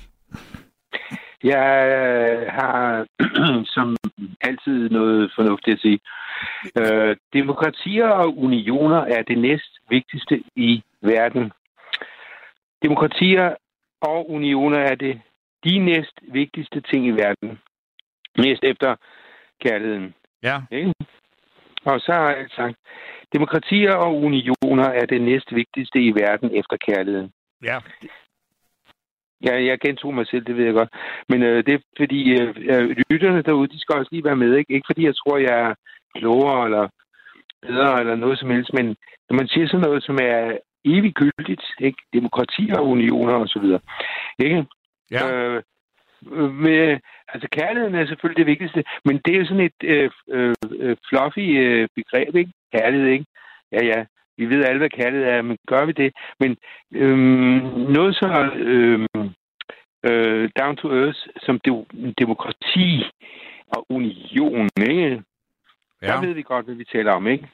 Jeg 1.44 1.68
øh, 1.96 2.52
har 2.52 3.06
som 3.74 3.96
altid 4.40 4.90
noget 4.90 5.32
fornuftigt 5.36 5.74
at 5.74 5.80
sige. 5.80 6.00
Øh, 6.78 7.16
demokratier 7.32 8.08
og 8.08 8.38
unioner 8.38 8.96
er 8.96 9.22
det 9.22 9.38
næst 9.38 9.72
vigtigste 9.90 10.42
i 10.56 10.82
verden. 11.02 11.52
Demokratier 12.82 13.54
og 14.00 14.30
unioner 14.30 14.78
er 14.78 14.94
det 14.94 15.20
de 15.64 15.78
næst 15.78 16.20
vigtigste 16.22 16.80
ting 16.80 17.06
i 17.06 17.10
verden. 17.10 17.58
Næst 18.38 18.64
efter 18.64 18.96
kærligheden. 19.60 20.14
Ja. 20.42 20.60
Ikke? 20.70 20.94
Og 21.84 22.00
så 22.00 22.12
har 22.12 22.30
jeg 22.30 22.46
sagt, 22.56 22.76
demokratier 23.32 23.94
og 23.94 24.14
unioner 24.16 24.88
er 24.88 25.06
det 25.06 25.22
næst 25.22 25.54
vigtigste 25.54 25.98
i 26.00 26.10
verden 26.10 26.50
efter 26.54 26.76
kærligheden. 26.76 27.32
Ja. 27.62 27.78
Ja, 29.46 29.64
jeg 29.64 29.78
gentog 29.80 30.14
mig 30.14 30.26
selv, 30.26 30.44
det 30.44 30.56
ved 30.56 30.64
jeg 30.64 30.74
godt. 30.74 30.88
Men 31.28 31.42
øh, 31.42 31.64
det 31.66 31.74
er 31.74 31.78
fordi, 31.96 32.40
øh, 32.40 32.54
øh, 32.58 32.96
lytterne 33.10 33.42
derude, 33.42 33.68
de 33.68 33.80
skal 33.80 33.94
også 33.94 34.08
lige 34.12 34.24
være 34.24 34.36
med. 34.36 34.56
Ikke, 34.56 34.74
ikke 34.74 34.86
fordi 34.86 35.04
jeg 35.04 35.16
tror, 35.16 35.36
jeg 35.38 35.60
er 35.60 35.74
klogere 36.14 36.64
eller 36.64 36.88
bedre 37.62 38.00
eller 38.00 38.14
noget 38.16 38.38
som 38.38 38.50
helst, 38.50 38.72
men 38.72 38.86
når 39.28 39.36
man 39.36 39.48
siger 39.48 39.66
sådan 39.66 39.86
noget, 39.86 40.02
som 40.02 40.18
er 40.22 40.58
eviggyldigt, 40.84 41.64
ikke? 41.80 41.98
demokrati 42.12 42.70
og 42.78 42.86
unioner 42.86 43.34
og 43.34 43.48
så 43.48 43.58
videre, 43.58 43.80
ikke? 44.38 44.64
Ja. 45.10 45.32
Øh, 45.32 45.62
øh, 46.32 46.50
med, 46.50 46.98
altså 47.28 47.48
kærligheden 47.52 47.94
er 47.94 48.06
selvfølgelig 48.06 48.38
det 48.38 48.52
vigtigste, 48.52 48.84
men 49.04 49.20
det 49.24 49.34
er 49.34 49.38
jo 49.38 49.46
sådan 49.46 49.68
et 49.70 49.80
øh, 49.84 50.10
øh, 50.30 50.54
øh, 50.78 50.96
fluffy 51.08 51.46
øh, 51.64 51.88
begreb, 51.94 52.34
ikke? 52.36 52.52
Kærlighed, 52.72 53.08
ikke? 53.08 53.26
Ja, 53.72 53.84
ja, 53.84 54.04
vi 54.38 54.46
ved 54.46 54.64
alle, 54.64 54.78
hvad 54.78 54.90
kærlighed 54.90 55.26
er, 55.28 55.42
men 55.42 55.56
gør 55.66 55.84
vi 55.84 55.92
det? 55.92 56.12
Men 56.40 56.56
øhm, 56.94 57.58
noget 57.96 58.14
så 58.14 58.50
øhm, 58.56 59.06
øh, 60.08 60.50
down 60.60 60.76
to 60.76 60.88
earth 61.00 61.18
som 61.38 61.60
de- 61.60 62.14
demokrati 62.18 63.04
og 63.76 63.86
union, 63.90 64.68
ikke? 64.90 65.22
Ja. 66.02 66.06
Der 66.06 66.20
ved 66.20 66.32
vi 66.34 66.42
godt, 66.42 66.64
hvad 66.64 66.74
vi 66.74 66.84
taler 66.84 67.12
om, 67.12 67.26
ikke? 67.26 67.48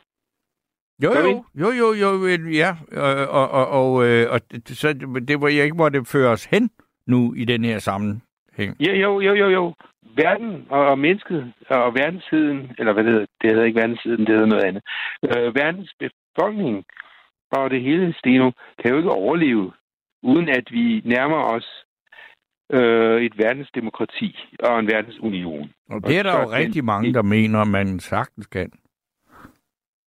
Jo, 1.03 1.11
jo, 1.15 1.45
jo, 1.55 1.71
jo, 1.73 1.93
jo, 2.03 2.49
ja. 2.51 2.77
Og, 2.97 3.13
og, 3.29 3.51
og, 3.51 3.67
og, 3.69 4.07
øh, 4.07 4.27
og 4.33 4.41
så 4.67 4.93
det 5.29 5.41
var 5.41 5.49
jeg 5.49 5.65
ikke, 5.65 5.77
hvor 5.77 5.89
det 5.89 6.09
fører 6.09 6.33
os 6.33 6.45
hen 6.45 6.71
nu 7.07 7.35
i 7.35 7.45
den 7.45 7.65
her 7.65 7.79
sammenhæng. 7.79 8.77
Ja, 8.81 8.95
jo, 8.95 9.21
jo, 9.21 9.35
jo, 9.35 9.49
jo. 9.49 9.75
Verden 10.17 10.67
og, 10.71 10.87
og 10.87 10.99
mennesket 10.99 11.53
og 11.69 11.95
verdenssiden, 11.95 12.71
eller 12.79 12.93
hvad 12.93 13.05
det 13.05 13.13
hedder, 13.13 13.27
det 13.43 13.51
hedder 13.51 13.65
ikke 13.65 13.81
verdenssiden, 13.81 14.21
det 14.21 14.29
hedder 14.29 14.47
noget 14.47 14.65
andet. 14.65 14.83
Øh, 15.25 15.55
verdens 15.55 15.95
befolkning 16.37 16.85
og 17.53 17.71
det 17.71 17.83
hele, 17.83 18.15
Steno, 18.19 18.51
kan 18.79 18.91
jo 18.91 18.97
ikke 18.97 19.11
overleve, 19.11 19.73
uden 20.23 20.49
at 20.49 20.65
vi 20.71 21.01
nærmer 21.05 21.37
os 21.37 21.69
øh, 22.73 23.23
et 23.23 23.39
verdensdemokrati 23.39 24.37
og 24.61 24.79
en 24.81 24.87
verdensunion. 24.87 25.71
Og 25.91 26.03
det 26.07 26.19
er 26.19 26.23
der 26.23 26.41
jo 26.41 26.49
så- 26.51 26.57
rigtig 26.57 26.85
mange, 26.85 27.13
der 27.15 27.23
mener, 27.23 27.65
man 27.65 28.01
sagtens 28.01 28.47
kan. 28.47 28.71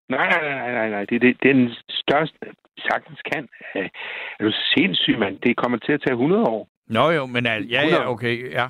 Nej, 0.08 0.28
nej, 0.30 0.42
nej, 0.54 0.72
nej, 0.72 0.90
nej. 0.90 1.04
Det, 1.04 1.20
det, 1.22 1.36
det 1.42 1.48
er 1.50 1.54
den 1.54 1.70
største, 1.88 2.38
sagtens 2.78 3.20
kan. 3.32 3.48
Er 4.38 4.44
du 4.44 4.52
sindssyg, 4.76 5.18
mand? 5.18 5.38
Det 5.40 5.56
kommer 5.56 5.78
til 5.78 5.92
at 5.92 6.00
tage 6.06 6.14
100 6.14 6.42
år. 6.42 6.68
Nå 6.88 7.10
jo, 7.10 7.26
men 7.26 7.46
al- 7.46 7.66
ja, 7.66 7.86
ja, 7.86 8.10
okay, 8.10 8.50
ja. 8.52 8.68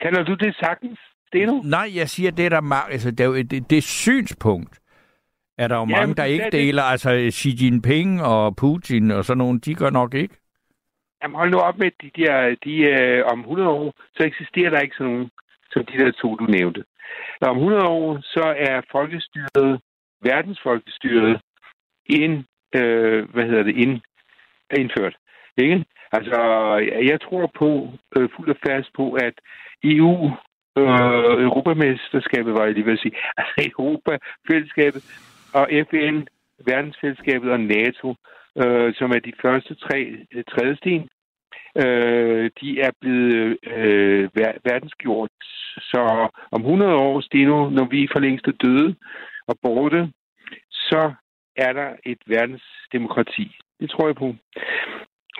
Kalder 0.00 0.22
du 0.24 0.34
det 0.34 0.56
sagtens, 0.56 0.98
Steno? 1.26 1.60
Nej, 1.64 1.90
jeg 1.94 2.08
siger, 2.08 2.30
det 2.30 2.46
er 2.46 2.50
der 2.50 2.74
altså, 2.92 3.10
det, 3.10 3.20
er 3.20 3.24
jo- 3.24 3.36
det, 3.42 3.70
det 3.70 3.82
synspunkt 3.82 4.80
er 5.58 5.68
der 5.68 5.76
jo 5.76 5.86
Ja, 5.90 5.96
mange, 6.00 6.14
der 6.14 6.24
ikke 6.24 6.44
er 6.44 6.50
det. 6.50 6.60
deler. 6.60 6.82
Altså 6.82 7.30
Xi 7.32 7.50
Jinping 7.60 8.22
og 8.22 8.56
Putin 8.56 9.10
og 9.10 9.24
sådan 9.24 9.38
nogle, 9.38 9.60
de 9.60 9.74
gør 9.74 9.90
nok 9.90 10.14
ikke. 10.14 10.34
Jamen 11.22 11.36
hold 11.36 11.50
nu 11.50 11.58
op 11.58 11.78
med 11.78 11.90
de 12.02 12.10
der, 12.22 12.56
de, 12.64 12.74
øh, 12.90 13.24
om 13.32 13.40
100 13.40 13.68
år, 13.68 13.94
så 14.16 14.22
eksisterer 14.26 14.70
der 14.70 14.80
ikke 14.80 14.96
sådan 14.98 15.12
nogen, 15.12 15.30
som 15.70 15.84
de 15.86 15.98
der 15.98 16.10
to, 16.22 16.36
du 16.36 16.44
nævnte. 16.44 16.84
Og 17.40 17.48
om 17.50 17.56
100 17.56 17.86
år, 17.88 18.18
så 18.22 18.54
er 18.56 18.80
folkestyret, 18.92 19.80
verdensfolkestyret, 20.22 21.40
ind, 22.06 22.44
øh, 22.76 23.30
hvad 23.32 23.44
hedder 23.44 23.62
det, 23.62 23.76
ind, 23.76 24.00
indført. 24.78 25.16
Ikke? 25.56 25.84
Altså, 26.12 26.38
jeg 27.10 27.20
tror 27.20 27.50
på, 27.58 27.88
øh, 28.16 28.28
fuldt 28.36 28.50
og 28.50 28.56
fast 28.68 28.88
på, 28.96 29.12
at 29.12 29.34
EU, 29.84 30.30
øh, 30.78 31.42
Europamesterskabet, 31.48 32.52
var 32.54 32.64
jeg 32.64 32.74
lige 32.74 32.86
ved 32.86 32.92
at 32.92 32.98
sige, 32.98 33.16
altså 33.36 33.54
Europa-fællesskabet 33.70 35.02
og 35.54 35.68
FN, 35.90 36.16
Verdensselskabet 36.66 37.50
og 37.50 37.60
NATO, 37.60 38.14
øh, 38.62 38.94
som 38.94 39.10
er 39.10 39.20
de 39.28 39.32
første 39.42 39.74
tre 39.74 39.98
øh, 40.32 40.44
trædesten, 40.52 41.08
øh, 41.82 42.50
de 42.60 42.80
er 42.80 42.90
blevet 43.00 43.58
øh, 43.76 44.24
ver- 44.38 44.58
verdensgjort. 44.64 45.30
Så 45.90 46.28
om 46.50 46.60
100 46.60 46.94
år, 46.94 47.20
Steno, 47.20 47.70
når 47.70 47.84
vi 47.84 48.08
for 48.12 48.20
længst 48.20 48.46
er 48.46 48.52
døde 48.64 48.94
og 49.46 49.56
borte, 49.62 50.12
så 50.70 51.12
er 51.56 51.72
der 51.72 51.90
et 52.04 52.18
verdensdemokrati. 52.26 53.56
Det 53.80 53.90
tror 53.90 54.06
jeg 54.06 54.16
på. 54.16 54.34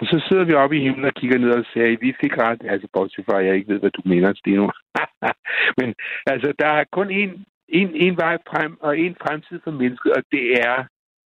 Og 0.00 0.06
så 0.06 0.26
sidder 0.28 0.44
vi 0.44 0.54
oppe 0.54 0.76
i 0.76 0.82
himlen 0.82 1.04
og 1.04 1.14
kigger 1.14 1.38
ned 1.38 1.50
og 1.50 1.64
siger, 1.72 1.92
at 1.92 1.98
vi 2.00 2.14
fik 2.20 2.38
ret. 2.38 2.60
Altså, 2.72 2.88
bortset 2.92 3.24
fra, 3.24 3.40
at 3.40 3.46
jeg 3.46 3.54
ikke 3.54 3.72
ved, 3.72 3.80
hvad 3.80 3.90
du 3.90 4.02
mener, 4.04 4.34
Steno. 4.34 4.68
Men 5.78 5.94
altså, 6.26 6.52
der 6.58 6.66
er 6.66 6.84
kun 6.92 7.08
én, 7.22 7.32
en, 7.80 7.88
en 8.06 8.16
vej 8.16 8.36
frem 8.50 8.72
og 8.80 8.98
en 8.98 9.16
fremtid 9.22 9.60
for 9.64 9.70
mennesket, 9.70 10.12
og 10.12 10.22
det 10.32 10.44
er, 10.68 10.84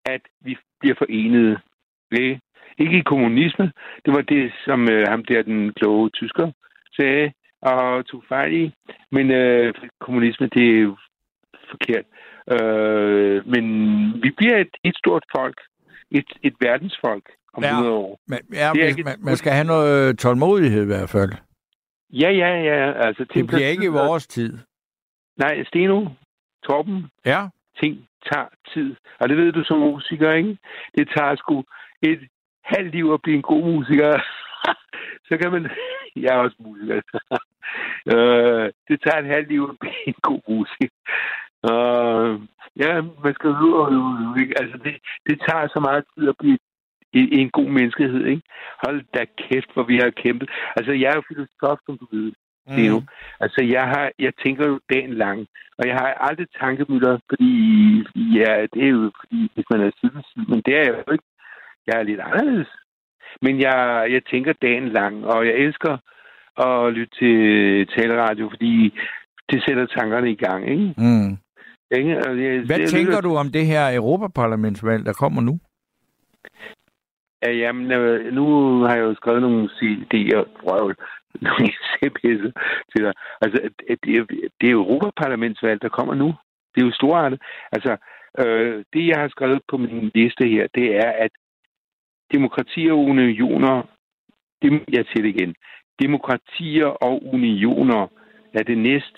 at 0.06 0.22
vi 0.46 0.58
bliver 0.80 0.96
forenet. 0.98 1.60
Ikke? 2.12 2.40
Ikke 2.78 2.98
i 2.98 3.10
kommunisme. 3.14 3.72
Det 4.06 4.12
var 4.14 4.22
det, 4.22 4.52
som 4.66 4.90
øh, 4.92 5.04
ham 5.08 5.26
der, 5.26 5.42
den 5.42 5.74
kloge 5.74 6.10
tysker, 6.10 6.52
sagde 6.96 7.32
og 7.62 8.06
tog 8.06 8.24
fejl 8.30 8.54
i. 8.64 8.72
Men 9.12 9.32
øh, 9.32 9.74
kommunisme, 10.00 10.48
det 10.48 10.66
er 10.76 10.82
jo 10.82 10.98
forkert. 11.70 12.06
Øh, 12.54 13.48
men 13.54 13.64
vi 14.24 14.30
bliver 14.38 14.58
et, 14.58 14.74
et 14.84 14.96
stort 14.98 15.24
folk. 15.38 15.58
Et, 16.12 16.26
et 16.44 16.54
verdensfolk 16.62 17.26
om 17.54 17.64
Ja. 17.64 17.70
100 17.70 17.94
år. 17.96 18.20
Men, 18.28 18.40
ja, 18.54 18.56
Det 18.56 18.60
er 18.60 18.74
man, 18.74 18.88
ikke- 18.88 19.04
man, 19.04 19.16
man 19.20 19.36
skal 19.36 19.52
have 19.52 19.68
noget 19.68 20.20
tålmodighed 20.20 20.84
i 20.84 20.86
hvert 20.86 21.10
fald. 21.10 21.32
Ja, 22.14 22.30
ja, 22.30 22.50
ja. 22.62 22.92
Altså, 23.08 23.24
Det 23.34 23.48
bliver 23.48 23.68
ikke 23.68 23.84
i 23.86 23.96
vores 24.04 24.28
tid. 24.28 24.58
Nej, 25.38 25.64
Steno, 25.64 26.06
Torben, 26.64 27.12
Ja, 27.26 27.48
ting 27.80 28.08
tager 28.32 28.48
tid. 28.74 28.96
Og 29.20 29.30
det 29.30 29.38
ved 29.38 29.52
du 29.52 29.64
som 29.64 29.80
musiker, 29.80 30.32
ikke? 30.32 30.58
Det 30.98 31.10
tager 31.16 31.36
sgu 31.36 31.64
et 32.02 32.28
halvt 32.64 32.92
liv 32.92 33.12
at 33.14 33.22
blive 33.22 33.36
en 33.36 33.42
god 33.42 33.64
musiker. 33.64 34.20
Så 35.28 35.38
kan 35.42 35.52
man... 35.52 35.70
Jeg 36.24 36.36
er 36.36 36.40
også 36.46 36.56
musiker. 36.60 37.02
øh, 38.14 38.72
det 38.88 39.02
tager 39.02 39.20
et 39.20 39.34
halvt 39.36 39.50
liv 39.50 39.70
at 39.72 39.80
blive 39.80 40.08
en 40.08 40.16
god 40.22 40.42
musiker. 40.48 40.96
Og 41.64 42.42
ja, 42.84 43.02
man 43.24 43.34
skal 43.34 43.50
ud 43.50 43.74
og 43.74 43.92
øve, 43.92 44.42
ikke? 44.42 44.62
Altså, 44.62 44.78
det, 44.78 44.96
det 45.28 45.42
tager 45.48 45.68
så 45.68 45.80
meget 45.80 46.04
tid 46.14 46.30
at 46.30 46.36
blive 46.40 46.58
i, 47.14 47.42
en 47.42 47.50
god 47.50 47.70
menneskehed, 47.78 48.26
ikke? 48.26 48.42
Hold 48.84 49.04
da 49.16 49.26
kæft, 49.38 49.74
hvor 49.74 49.84
vi 49.84 49.98
har 49.98 50.10
kæmpet. 50.10 50.50
Altså, 50.76 50.92
jeg 50.92 51.10
er 51.12 51.16
jo 51.16 51.24
filosof, 51.28 51.80
som 51.86 51.98
du 51.98 52.08
ved. 52.12 52.32
Mm. 52.70 52.76
Nu. 52.76 53.04
Altså, 53.40 53.62
jeg, 53.76 53.84
har, 53.94 54.12
jeg 54.20 54.34
tænker 54.44 54.68
jo 54.68 54.80
dagen 54.94 55.14
lang, 55.14 55.40
og 55.78 55.88
jeg 55.88 55.96
har 55.96 56.08
aldrig 56.28 56.48
tankemøller, 56.62 57.20
fordi 57.30 57.52
ja, 58.40 58.52
det 58.74 58.82
er 58.88 58.94
jo 58.98 59.12
fordi, 59.20 59.52
hvis 59.54 59.66
man 59.72 59.82
er 59.82 59.92
sygesyg, 59.98 60.44
men 60.52 60.62
det 60.66 60.74
er 60.80 60.84
jeg 60.88 60.96
jo 61.08 61.12
ikke. 61.12 61.28
Jeg 61.88 61.96
er 62.00 62.04
lidt 62.04 62.20
anderledes. 62.20 62.72
Men 63.42 63.62
jeg, 63.62 64.08
jeg 64.16 64.22
tænker 64.32 64.54
dagen 64.62 64.88
lang, 64.90 65.26
og 65.26 65.46
jeg 65.48 65.56
elsker 65.66 65.98
at 66.68 66.94
lytte 66.94 67.16
til 67.20 67.36
taleradio, 67.98 68.50
fordi 68.50 69.00
det 69.52 69.64
sætter 69.68 69.86
tankerne 69.86 70.32
i 70.32 70.36
gang, 70.36 70.70
ikke? 70.70 70.94
Mm. 70.98 71.32
ikke? 71.98 72.10
Jeg, 72.10 72.66
Hvad 72.66 72.80
jeg, 72.80 72.90
tænker 72.90 73.14
jeg, 73.14 73.24
du 73.24 73.36
om 73.36 73.52
det 73.52 73.66
her 73.66 73.96
Europaparlamentsvalg, 73.96 75.06
der 75.06 75.14
kommer 75.14 75.42
nu? 75.42 75.60
Ja, 77.44 77.52
jamen, 77.52 77.92
øh, 77.92 78.34
nu 78.34 78.46
har 78.82 78.96
jeg 78.96 79.04
jo 79.04 79.16
skrevet 79.16 79.42
nogle 79.42 79.70
CD'er, 79.78 80.44
røv, 80.68 80.94
nogle 81.48 81.68
CPS'er 81.90 82.52
til 82.92 83.04
dig. 83.06 83.14
Altså, 83.42 83.70
det 84.04 84.18
er, 84.18 84.26
det 84.62 84.70
er 84.70 84.74
Europaparlamentsvalg, 84.74 85.82
der 85.82 85.90
kommer 85.90 86.14
nu. 86.14 86.34
Det 86.76 86.82
er 86.82 86.86
jo 86.86 86.92
storartet. 86.92 87.42
Altså, 87.72 87.98
øh, 88.40 88.84
det 88.94 89.08
jeg 89.08 89.18
har 89.20 89.30
skrevet 89.30 89.62
på 89.68 89.78
min 89.78 90.12
liste 90.16 90.48
her, 90.48 90.68
det 90.76 90.96
er, 90.96 91.12
at 91.12 91.32
demokratier 92.34 92.94
og 92.94 93.00
unioner, 93.00 93.82
det, 94.62 94.84
jeg 94.92 95.06
siger 95.06 95.24
det 95.24 95.36
igen, 95.36 95.56
demokratier 96.02 96.86
og 96.86 97.24
unioner 97.34 98.08
er 98.54 98.64
det 98.64 98.78
næst 98.78 99.18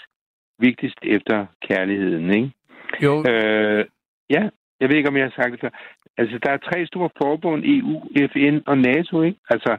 vigtigste 0.60 1.08
efter 1.08 1.46
kærligheden, 1.68 2.34
ikke? 2.34 2.52
Jo. 3.04 3.24
Øh, 3.30 3.86
ja, 4.30 4.50
jeg 4.82 4.90
ved 4.90 4.96
ikke, 4.98 5.10
om 5.10 5.18
jeg 5.18 5.26
har 5.26 5.36
sagt 5.36 5.52
det 5.52 5.62
før. 5.62 5.74
Altså, 6.18 6.40
der 6.44 6.52
er 6.52 6.58
tre 6.58 6.86
store 6.86 7.10
forbund, 7.22 7.64
EU, 7.66 7.96
FN 8.34 8.58
og 8.66 8.78
NATO, 8.78 9.22
ikke? 9.22 9.40
Altså, 9.50 9.78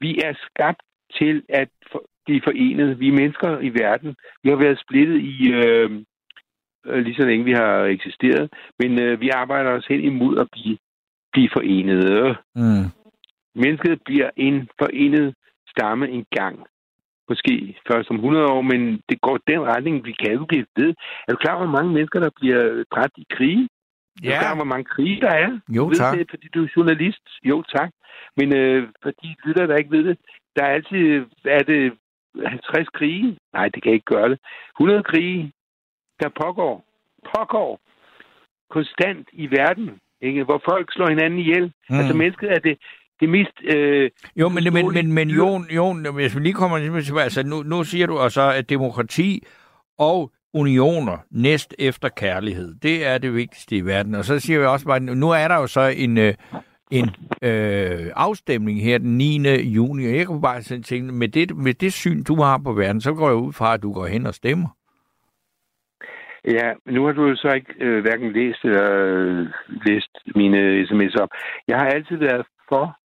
vi 0.00 0.10
er 0.24 0.32
skabt 0.46 0.82
til 1.18 1.42
at 1.48 1.68
blive 2.26 2.40
forenet. 2.44 3.00
Vi 3.00 3.08
er 3.08 3.20
mennesker 3.20 3.58
i 3.58 3.68
verden. 3.68 4.16
Vi 4.42 4.48
har 4.50 4.56
været 4.56 4.82
splittet 4.84 5.18
i 5.20 5.52
øh, 5.52 5.90
øh, 6.86 7.04
lige 7.04 7.16
så 7.20 7.26
længe 7.26 7.44
vi 7.44 7.52
har 7.52 7.84
eksisteret, 7.84 8.52
men 8.78 9.00
øh, 9.00 9.20
vi 9.20 9.28
arbejder 9.28 9.70
os 9.70 9.86
hen 9.86 10.00
imod 10.00 10.38
at 10.38 10.48
blive, 10.52 10.78
blive 11.32 11.50
forenet. 11.52 12.36
Mm. 12.54 12.86
Mennesket 13.54 14.02
bliver 14.04 14.30
en 14.36 14.68
forenet 14.78 15.34
stamme 15.68 16.08
en 16.08 16.26
gang. 16.30 16.66
Måske 17.28 17.76
først 17.90 18.10
om 18.10 18.16
100 18.16 18.46
år, 18.46 18.62
men 18.62 19.00
det 19.08 19.20
går 19.20 19.38
den 19.46 19.60
retning, 19.60 20.04
vi 20.04 20.12
kan 20.12 20.32
jo 20.32 20.44
blive 20.44 20.66
ved. 20.76 20.94
Er 21.28 21.32
du 21.32 21.36
klar 21.36 21.54
over, 21.54 21.66
hvor 21.66 21.76
mange 21.78 21.92
mennesker, 21.92 22.20
der 22.20 22.30
bliver 22.40 22.84
dræbt 22.94 23.18
i 23.18 23.26
krige? 23.30 23.68
Ja. 24.22 24.50
Du 24.50 24.54
hvor 24.54 24.64
mange 24.64 24.84
krige 24.84 25.20
der 25.20 25.30
er? 25.30 25.58
Jo, 25.68 25.90
tak. 25.90 26.12
Ved 26.12 26.18
det, 26.18 26.30
fordi 26.30 26.48
du 26.54 26.64
er 26.64 26.68
journalist. 26.76 27.24
Jo, 27.44 27.62
tak. 27.62 27.90
Men 28.36 28.56
øh, 28.56 28.88
fordi 29.02 29.36
lytter, 29.44 29.66
der 29.66 29.76
ikke 29.76 29.90
ved 29.90 30.04
det, 30.04 30.18
der 30.56 30.64
er 30.64 30.72
altid, 30.74 31.24
er 31.44 31.62
det 31.62 31.92
50 32.46 32.88
krige? 32.88 33.38
Nej, 33.52 33.68
det 33.68 33.82
kan 33.82 33.92
ikke 33.92 34.04
gøre 34.04 34.28
det. 34.28 34.38
100 34.80 35.02
krige, 35.02 35.52
der 36.20 36.28
pågår, 36.42 36.84
pågår 37.36 37.80
konstant 38.70 39.28
i 39.32 39.46
verden, 39.46 40.00
ikke? 40.20 40.44
hvor 40.44 40.62
folk 40.70 40.92
slår 40.92 41.08
hinanden 41.08 41.38
ihjel. 41.38 41.72
Mm. 41.90 41.98
Altså 41.98 42.14
mennesket 42.16 42.52
er 42.52 42.58
det, 42.58 42.78
det 43.20 43.28
mest... 43.28 43.56
Øh, 43.64 44.10
jo, 44.36 44.48
men, 44.48 44.64
men, 44.72 44.94
men, 44.94 45.12
men 45.12 45.30
Jon, 45.30 45.66
Jon, 45.70 46.14
hvis 46.14 46.36
vi 46.36 46.40
lige 46.40 46.52
kommer 46.52 47.00
til... 47.00 47.18
Altså, 47.18 47.42
nu, 47.42 47.62
nu 47.62 47.84
siger 47.84 48.06
du 48.06 48.18
altså, 48.18 48.52
at 48.52 48.70
demokrati 48.70 49.46
og 49.98 50.32
unioner 50.54 51.18
næst 51.30 51.74
efter 51.78 52.08
kærlighed, 52.08 52.74
det 52.82 53.06
er 53.06 53.18
det 53.18 53.34
vigtigste 53.34 53.76
i 53.76 53.80
verden. 53.80 54.14
Og 54.14 54.24
så 54.24 54.40
siger 54.40 54.58
vi 54.58 54.64
også 54.64 54.86
bare, 54.86 55.00
nu 55.00 55.30
er 55.30 55.48
der 55.48 55.54
jo 55.54 55.66
så 55.66 55.80
en, 55.80 56.18
øh, 56.18 56.34
en 56.90 57.04
øh, 57.42 58.06
afstemning 58.16 58.82
her 58.82 58.98
den 58.98 59.18
9. 59.18 59.48
juni, 59.62 60.06
og 60.06 60.16
jeg 60.16 60.26
kunne 60.26 60.42
bare 60.42 60.60
tænke, 60.62 61.12
med 61.12 61.28
det, 61.28 61.56
med 61.56 61.74
det 61.74 61.92
syn, 61.92 62.22
du 62.22 62.34
har 62.42 62.60
på 62.64 62.72
verden, 62.72 63.00
så 63.00 63.14
går 63.14 63.28
jeg 63.28 63.36
ud 63.36 63.52
fra, 63.52 63.74
at 63.74 63.82
du 63.82 63.92
går 63.92 64.06
hen 64.06 64.26
og 64.26 64.34
stemmer. 64.34 64.68
Ja, 66.44 66.72
nu 66.86 67.04
har 67.04 67.12
du 67.12 67.26
jo 67.26 67.36
så 67.36 67.48
ikke 67.54 67.74
øh, 67.80 68.02
hverken 68.02 68.32
læst 68.32 68.64
eller 68.64 68.90
øh, 68.92 69.46
læst 69.86 70.10
mine 70.34 70.82
sms'er. 70.82 71.26
Jeg 71.68 71.76
har 71.78 71.86
altid 71.86 72.16
været 72.16 72.46
for 72.68 72.98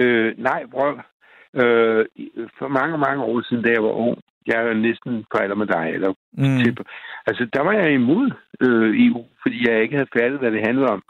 øh, 0.00 0.38
nej, 0.38 0.66
bror. 0.70 1.06
Øh, 1.54 2.06
for 2.58 2.68
mange, 2.68 2.98
mange 2.98 3.22
år 3.24 3.42
siden, 3.42 3.64
da 3.64 3.70
jeg 3.70 3.82
var 3.82 3.92
ung, 3.92 4.18
jeg 4.50 4.58
er 4.66 4.74
næsten 4.74 5.24
på 5.30 5.36
alder 5.42 5.56
med 5.62 5.66
dig, 5.66 5.86
eller 5.94 6.10
mm. 6.32 6.58
Til, 6.58 6.78
altså, 7.26 7.42
der 7.54 7.62
var 7.62 7.72
jeg 7.72 7.92
imod 7.92 8.30
øh, 8.64 9.06
EU, 9.06 9.24
fordi 9.42 9.68
jeg 9.68 9.82
ikke 9.82 9.96
havde 9.96 10.14
fattet, 10.18 10.38
hvad 10.38 10.50
det 10.52 10.66
handlede 10.66 10.86
om. 10.86 11.02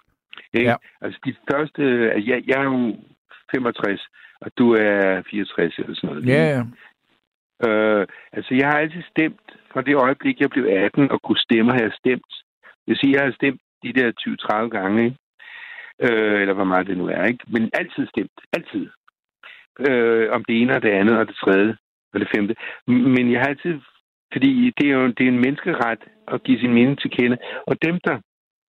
Ikke? 0.54 0.70
Ja. 0.70 0.76
Altså 1.00 1.18
de 1.24 1.34
første... 1.50 1.82
Altså, 2.12 2.30
jeg, 2.30 2.42
jeg 2.46 2.56
er 2.60 2.64
jo 2.64 2.96
65, 3.54 4.08
og 4.40 4.50
du 4.58 4.72
er 4.72 5.22
64 5.30 5.78
eller 5.78 5.94
sådan 5.94 6.10
noget. 6.10 6.28
Ja, 6.28 6.42
ja. 6.54 6.62
Øh, 7.66 8.06
altså, 8.32 8.54
jeg 8.54 8.66
har 8.68 8.78
altid 8.78 9.02
stemt 9.10 9.46
fra 9.72 9.82
det 9.82 9.94
øjeblik, 9.94 10.40
jeg 10.40 10.50
blev 10.50 10.64
18 10.64 11.10
og 11.10 11.22
kunne 11.22 11.44
stemme, 11.46 11.72
har 11.72 11.82
jeg 11.82 11.92
stemt. 11.98 12.32
Det 12.62 12.86
vil 12.86 12.98
sige, 12.98 13.16
jeg 13.16 13.24
har 13.24 13.32
stemt 13.32 13.60
de 13.82 13.92
der 13.92 14.08
20-30 14.66 14.68
gange, 14.68 15.04
ikke? 15.04 15.16
Øh, 16.06 16.40
eller 16.40 16.54
hvor 16.54 16.64
meget 16.64 16.86
det 16.86 16.98
nu 16.98 17.06
er, 17.06 17.24
ikke? 17.24 17.44
Men 17.48 17.70
altid 17.72 18.06
stemt. 18.06 18.38
Altid. 18.56 18.86
Øh, 19.88 20.30
om 20.32 20.44
det 20.44 20.62
ene 20.62 20.76
og 20.76 20.82
det 20.82 20.90
andet 20.90 21.18
og 21.18 21.26
det 21.26 21.36
tredje 21.36 21.76
og 22.12 22.20
det 22.20 22.28
femte. 22.36 22.54
Men 22.86 23.32
jeg 23.32 23.40
har 23.40 23.48
altid... 23.48 23.80
Fordi 24.32 24.72
det 24.78 24.86
er 24.88 24.94
jo 24.94 25.06
det 25.06 25.24
er 25.24 25.28
en 25.28 25.44
menneskeret 25.46 26.00
at 26.28 26.42
give 26.42 26.60
sin 26.60 26.74
mening 26.74 26.98
til 26.98 27.10
kende. 27.10 27.36
Og 27.66 27.82
dem, 27.82 28.00
der 28.04 28.16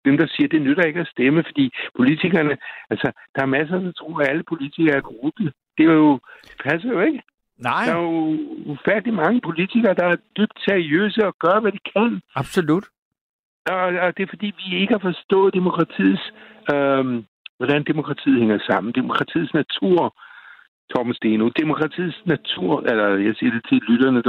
dem, 0.05 0.17
der 0.17 0.27
siger, 0.27 0.47
det 0.47 0.61
nytter 0.61 0.83
ikke 0.83 0.99
at 0.99 1.07
stemme, 1.07 1.43
fordi 1.43 1.71
politikerne, 1.97 2.57
altså, 2.89 3.11
der 3.35 3.41
er 3.41 3.45
masser, 3.57 3.79
der 3.79 3.91
tror, 3.91 4.19
at 4.19 4.29
alle 4.29 4.43
politikere 4.43 4.95
er 4.95 5.01
korrupte. 5.01 5.51
Det 5.77 5.85
er 5.85 5.93
jo, 5.93 6.19
det 6.43 6.55
passer 6.65 6.89
jo 6.89 7.01
ikke. 7.01 7.21
Nej. 7.57 7.85
Der 7.85 7.93
er 7.95 8.01
jo 8.01 8.37
ufattelig 8.65 9.13
mange 9.13 9.41
politikere, 9.41 9.93
der 9.93 10.05
er 10.05 10.15
dybt 10.37 10.57
seriøse 10.67 11.27
og 11.27 11.35
gør, 11.39 11.59
hvad 11.59 11.71
de 11.71 11.79
kan. 11.93 12.21
Absolut. 12.35 12.85
Og, 13.65 13.85
og 14.03 14.17
det 14.17 14.23
er 14.23 14.33
fordi, 14.33 14.53
vi 14.61 14.77
ikke 14.81 14.93
har 14.93 15.05
forstået 15.09 15.53
demokratiets, 15.53 16.23
øhm, 16.73 17.25
hvordan 17.57 17.83
demokratiet 17.83 18.39
hænger 18.39 18.59
sammen. 18.69 18.93
Demokratiets 18.93 19.53
natur, 19.53 20.15
Thomas 20.93 21.15
Steno. 21.15 21.49
Demokratiets 21.61 22.21
natur, 22.25 22.81
eller 22.91 23.07
jeg 23.27 23.33
siger 23.35 23.51
det 23.51 23.63
til 23.69 23.77
lytterne, 23.89 24.21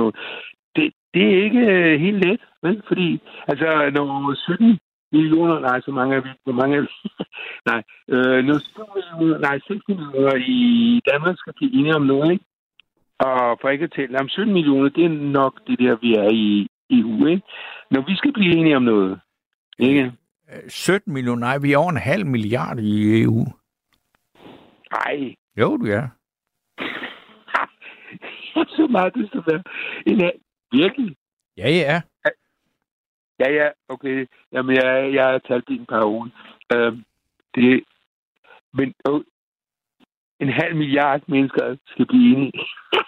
det, 0.76 0.92
det 1.14 1.22
er 1.32 1.44
ikke 1.44 1.60
øh, 1.76 2.00
helt 2.00 2.24
let, 2.26 2.40
vel? 2.62 2.82
Fordi, 2.88 3.20
altså, 3.48 3.90
når 3.94 4.34
17 4.34 4.78
millioner, 5.12 5.60
nej, 5.60 5.80
så 5.80 5.90
mange 5.90 6.16
er 6.16 6.20
vi, 6.20 6.28
hvor 6.44 6.52
mange 6.52 6.76
er 6.76 6.80
vi? 6.80 6.88
nej, 7.70 7.80
øh, 8.14 8.44
når 8.44 8.58
7 8.58 8.80
millioner, 8.96 9.38
nej, 9.38 9.58
6 9.58 9.88
millioner 9.88 10.34
i 10.36 11.00
Danmark 11.10 11.36
skal 11.38 11.52
blive 11.56 11.74
enige 11.78 11.96
om 11.96 12.06
noget, 12.06 12.32
ikke? 12.32 12.44
Og 13.18 13.58
for 13.60 13.68
ikke 13.68 13.84
at 13.84 13.92
tælle, 13.96 14.20
om 14.20 14.28
17 14.28 14.52
millioner, 14.52 14.88
det 14.88 15.04
er 15.04 15.08
nok 15.38 15.54
det 15.66 15.78
der, 15.78 15.96
vi 16.04 16.14
er 16.14 16.28
i 16.32 16.68
EU, 16.90 17.26
ikke? 17.26 17.42
Når 17.90 18.00
vi 18.08 18.16
skal 18.16 18.32
blive 18.32 18.56
enige 18.56 18.76
om 18.76 18.82
noget, 18.82 19.20
ikke? 19.78 20.12
17 20.68 21.12
millioner, 21.12 21.40
nej, 21.40 21.58
vi 21.58 21.72
er 21.72 21.78
over 21.78 21.90
en 21.90 22.06
halv 22.10 22.26
milliard 22.26 22.78
i 22.78 23.22
EU. 23.22 23.44
Nej. 24.92 25.34
Jo, 25.56 25.76
du 25.76 25.84
er. 25.84 26.08
så 28.76 28.86
meget, 28.90 29.14
det 29.14 29.28
skal 29.28 29.42
være. 29.46 29.62
En, 30.06 30.30
virkelig? 30.72 31.16
Ja, 31.56 31.70
ja. 31.70 32.00
Ja, 33.40 33.50
ja, 33.52 33.68
okay. 33.88 34.26
Jamen, 34.52 34.76
jeg, 34.76 35.14
jeg 35.14 35.24
har 35.24 35.38
talt 35.38 35.68
i 35.68 35.76
en 35.76 35.86
par 35.86 36.04
uger. 36.06 36.28
Øhm, 36.74 37.04
det, 37.54 37.84
men 38.74 38.94
øh, 39.08 39.20
en 40.40 40.48
halv 40.48 40.76
milliard 40.76 41.22
mennesker 41.28 41.76
skal 41.86 42.06
blive 42.06 42.36
enige. 42.36 42.52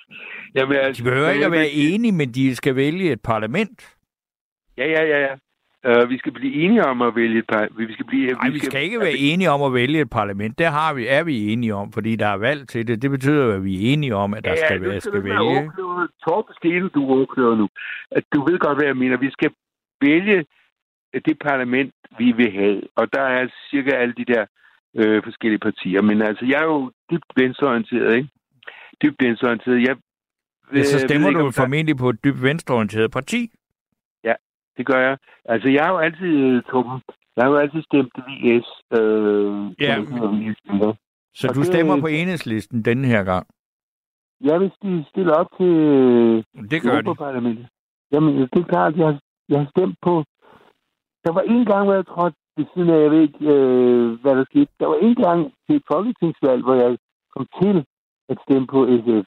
Jamen, 0.54 0.76
altså, 0.76 1.02
de 1.02 1.08
behøver 1.08 1.30
ikke 1.30 1.46
at 1.46 1.52
være 1.52 1.70
enige, 1.70 2.12
men 2.12 2.32
de 2.32 2.56
skal 2.56 2.76
vælge 2.76 3.12
et 3.12 3.22
parlament. 3.22 3.96
Ja, 4.76 4.86
ja, 4.86 5.02
ja, 5.02 5.18
ja. 5.18 5.34
Uh, 5.88 6.10
vi 6.10 6.18
skal 6.18 6.32
blive 6.32 6.54
enige 6.54 6.84
om 6.84 7.02
at 7.02 7.16
vælge 7.16 7.38
et 7.38 7.46
parlament. 7.46 7.88
Vi 7.88 7.92
skal 7.92 8.06
blive, 8.06 8.32
Nej, 8.32 8.48
vi 8.48 8.58
skal, 8.58 8.70
skal 8.70 8.82
ikke 8.82 9.00
være 9.00 9.18
enige 9.18 9.50
om 9.50 9.62
at 9.62 9.74
vælge 9.74 10.00
et 10.00 10.10
parlament. 10.10 10.58
Det 10.58 10.66
har 10.66 10.94
vi, 10.94 11.06
er 11.06 11.22
vi 11.24 11.52
enige 11.52 11.74
om, 11.74 11.92
fordi 11.92 12.16
der 12.16 12.26
er 12.26 12.36
valg 12.36 12.68
til 12.68 12.86
det. 12.86 13.02
Det 13.02 13.10
betyder, 13.10 13.54
at 13.54 13.64
vi 13.64 13.74
er 13.74 13.92
enige 13.92 14.14
om, 14.14 14.34
at 14.34 14.44
der 14.44 14.50
ja, 14.50 14.56
skal, 14.56 14.82
ja, 14.82 14.88
være, 14.88 15.00
skal, 15.00 15.12
skal 15.12 15.24
vælge. 15.24 15.70
Torben 16.28 16.54
Stene, 16.58 16.88
du 16.88 17.22
er 17.22 17.56
nu. 17.56 17.68
At 18.10 18.24
du 18.34 18.44
ved 18.44 18.58
godt, 18.58 18.78
hvad 18.78 18.86
jeg 18.86 18.96
mener. 18.96 19.16
Vi 19.16 19.30
skal 19.30 19.50
vælge 20.00 20.44
det 21.26 21.38
parlament, 21.38 21.94
vi 22.18 22.32
vil 22.32 22.52
have. 22.52 22.80
Og 22.96 23.12
der 23.12 23.22
er 23.22 23.48
cirka 23.70 23.90
alle 23.90 24.14
de 24.14 24.24
der 24.24 24.44
øh, 24.96 25.22
forskellige 25.24 25.58
partier. 25.58 26.02
Men 26.02 26.22
altså, 26.22 26.44
jeg 26.44 26.58
er 26.60 26.64
jo 26.64 26.90
dybt 27.10 27.30
venstreorienteret, 27.36 28.16
ikke? 28.16 28.28
Dybt 29.02 29.16
venstreorienteret. 29.24 29.88
Jeg, 29.88 29.96
ja, 30.74 30.82
så 30.82 30.96
øh, 30.96 31.00
stemmer 31.00 31.30
du 31.30 31.50
formentlig 31.50 31.96
på 31.96 32.08
et 32.08 32.24
dybt 32.24 32.42
venstreorienteret 32.42 33.10
parti? 33.10 33.50
Det 34.76 34.86
gør 34.86 35.00
jeg. 35.06 35.18
Altså, 35.44 35.68
jeg 35.68 35.84
har 35.84 35.92
jo 35.92 35.98
altid, 35.98 36.62
Torben, 36.62 37.02
jeg 37.36 37.44
har 37.44 37.50
jo 37.50 37.56
altid 37.56 37.82
stemt 37.82 38.12
VS. 38.26 38.68
Øh, 38.98 39.72
ja. 39.80 39.94
Så 41.34 41.46
og 41.48 41.54
du 41.54 41.60
det, 41.60 41.66
stemmer 41.66 42.00
på 42.00 42.06
enhedslisten 42.06 42.82
denne 42.82 43.06
her 43.06 43.24
gang? 43.24 43.46
Ja, 44.44 44.58
hvis 44.58 44.72
de 44.82 45.04
stiller 45.10 45.34
op 45.34 45.50
til 45.58 45.72
det 46.70 46.82
gør 46.82 47.00
de. 47.00 47.66
Jamen, 48.12 48.34
det 48.36 48.58
er 48.60 48.68
klart, 48.74 48.96
jeg 48.96 49.06
har, 49.06 49.18
jeg 49.48 49.58
har 49.58 49.68
stemt 49.76 49.96
på 50.02 50.24
der 51.24 51.32
var 51.32 51.44
en 51.54 51.64
gang, 51.70 51.84
hvor 51.84 51.94
jeg 51.94 52.06
trådte 52.06 52.36
ved 52.56 52.66
siden 52.74 52.90
af, 52.90 52.98
jeg 53.02 53.10
ved 53.10 53.22
ikke, 53.28 53.44
øh, 53.54 54.20
hvad 54.22 54.34
der 54.36 54.44
skete. 54.50 54.72
Der 54.80 54.86
var 54.86 54.98
en 55.06 55.14
gang 55.14 55.40
til 55.66 55.76
et 55.76 55.86
folketingsvalg, 55.92 56.62
hvor 56.64 56.76
jeg 56.82 56.90
kom 57.34 57.46
til 57.62 57.76
at 58.28 58.38
stemme 58.44 58.66
på 58.66 58.80
SF. 59.00 59.26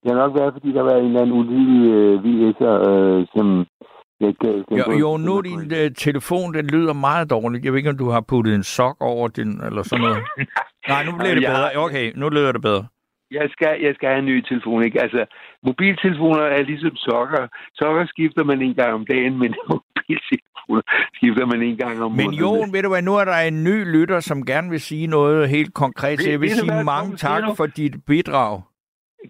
Det 0.00 0.08
har 0.10 0.18
nok 0.22 0.34
været, 0.38 0.52
fordi 0.52 0.72
der 0.72 0.82
var 0.82 0.96
en 0.96 1.06
eller 1.06 1.20
anden 1.20 1.38
ulydig 1.40 1.80
øh, 1.96 2.14
VS'er, 2.24 2.76
øh, 2.90 3.20
som 3.34 3.46
jeg 4.20 4.34
gav 4.40 4.64
jo, 4.70 4.98
jo, 4.98 5.16
nu 5.16 5.40
din 5.40 5.60
uh, 5.80 5.94
telefon, 5.96 6.54
den 6.54 6.66
lyder 6.66 6.92
meget 6.92 7.30
dårligt. 7.30 7.64
Jeg 7.64 7.72
ved 7.72 7.78
ikke, 7.78 7.90
om 7.90 7.98
du 7.98 8.08
har 8.08 8.20
puttet 8.20 8.54
en 8.54 8.62
sok 8.62 8.96
over 9.00 9.28
den, 9.28 9.64
eller 9.66 9.82
sådan 9.82 10.04
noget. 10.04 10.22
Nej, 10.92 11.04
nu 11.04 11.12
bliver 11.18 11.34
det 11.34 11.42
bedre. 11.42 11.70
Okay, 11.76 12.12
nu 12.14 12.28
lyder 12.28 12.52
det 12.52 12.62
bedre. 12.62 12.86
Jeg 13.30 13.48
skal, 13.50 13.72
jeg 13.82 13.94
skal 13.94 14.08
have 14.08 14.18
en 14.18 14.24
ny 14.24 14.40
telefon, 14.40 14.84
ikke? 14.84 15.02
Altså, 15.02 15.24
mobiltelefoner 15.66 16.42
er 16.42 16.62
ligesom 16.62 16.96
sokker. 16.96 17.48
Sokker 17.74 18.06
skifter 18.06 18.44
man 18.44 18.62
en 18.62 18.74
gang 18.74 18.92
om 18.92 19.06
dagen, 19.06 19.38
men 19.38 19.54
mobiltelefoner 19.70 20.82
skifter 21.14 21.46
man 21.46 21.62
en 21.62 21.76
gang 21.76 22.02
om 22.02 22.12
Men 22.12 22.32
Jon, 22.32 22.72
ved 22.72 22.82
du 22.82 22.88
hvad, 22.88 23.02
nu 23.02 23.14
er 23.16 23.24
der 23.24 23.36
en 23.36 23.64
ny 23.64 23.76
lytter, 23.96 24.20
som 24.20 24.46
gerne 24.46 24.70
vil 24.70 24.80
sige 24.80 25.06
noget 25.06 25.48
helt 25.48 25.74
konkret. 25.74 26.20
Så 26.20 26.30
jeg 26.30 26.40
vil 26.40 26.50
sige 26.50 26.84
mange 26.84 27.16
tak 27.16 27.42
for 27.56 27.66
dit 27.66 27.94
bidrag. 28.06 28.62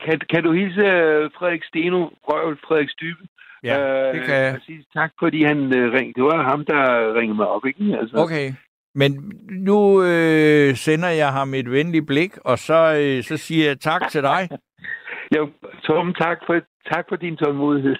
Kan, 0.04 0.20
kan 0.30 0.42
du 0.42 0.52
hilse 0.52 0.80
øh, 0.80 1.30
Frederik 1.36 1.64
Steno, 1.64 2.00
Røvel 2.28 2.56
Frederik 2.66 2.90
Stybe? 2.90 3.22
Ja, 3.62 4.08
øh, 4.08 4.14
det 4.14 4.26
kan 4.26 4.34
jeg. 4.34 4.60
Sige 4.66 4.84
tak, 4.94 5.12
fordi 5.18 5.44
han 5.44 5.58
uh, 5.58 5.92
ringede. 5.92 6.14
Det 6.14 6.24
var 6.24 6.42
ham, 6.50 6.64
der 6.64 7.14
ringede 7.14 7.36
mig 7.36 7.48
op, 7.48 7.66
ikke? 7.66 7.98
Altså. 8.00 8.16
Okay. 8.16 8.52
Men 8.94 9.32
nu 9.50 10.02
øh, 10.02 10.74
sender 10.76 11.08
jeg 11.08 11.32
ham 11.32 11.54
et 11.54 11.70
venligt 11.70 12.06
blik, 12.06 12.38
og 12.44 12.58
så, 12.58 12.94
øh, 13.02 13.24
så 13.24 13.36
siger 13.36 13.66
jeg 13.66 13.80
tak 13.80 14.08
til 14.10 14.22
dig. 14.22 14.48
jo, 15.36 15.50
Tom, 15.82 16.14
tak 16.14 16.38
for, 16.46 16.60
tak 16.92 17.04
for 17.08 17.16
din 17.16 17.36
tålmodighed. 17.36 17.96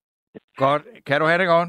godt. 0.64 0.82
Kan 1.06 1.20
du 1.20 1.26
have 1.26 1.38
det 1.38 1.46
godt? 1.46 1.68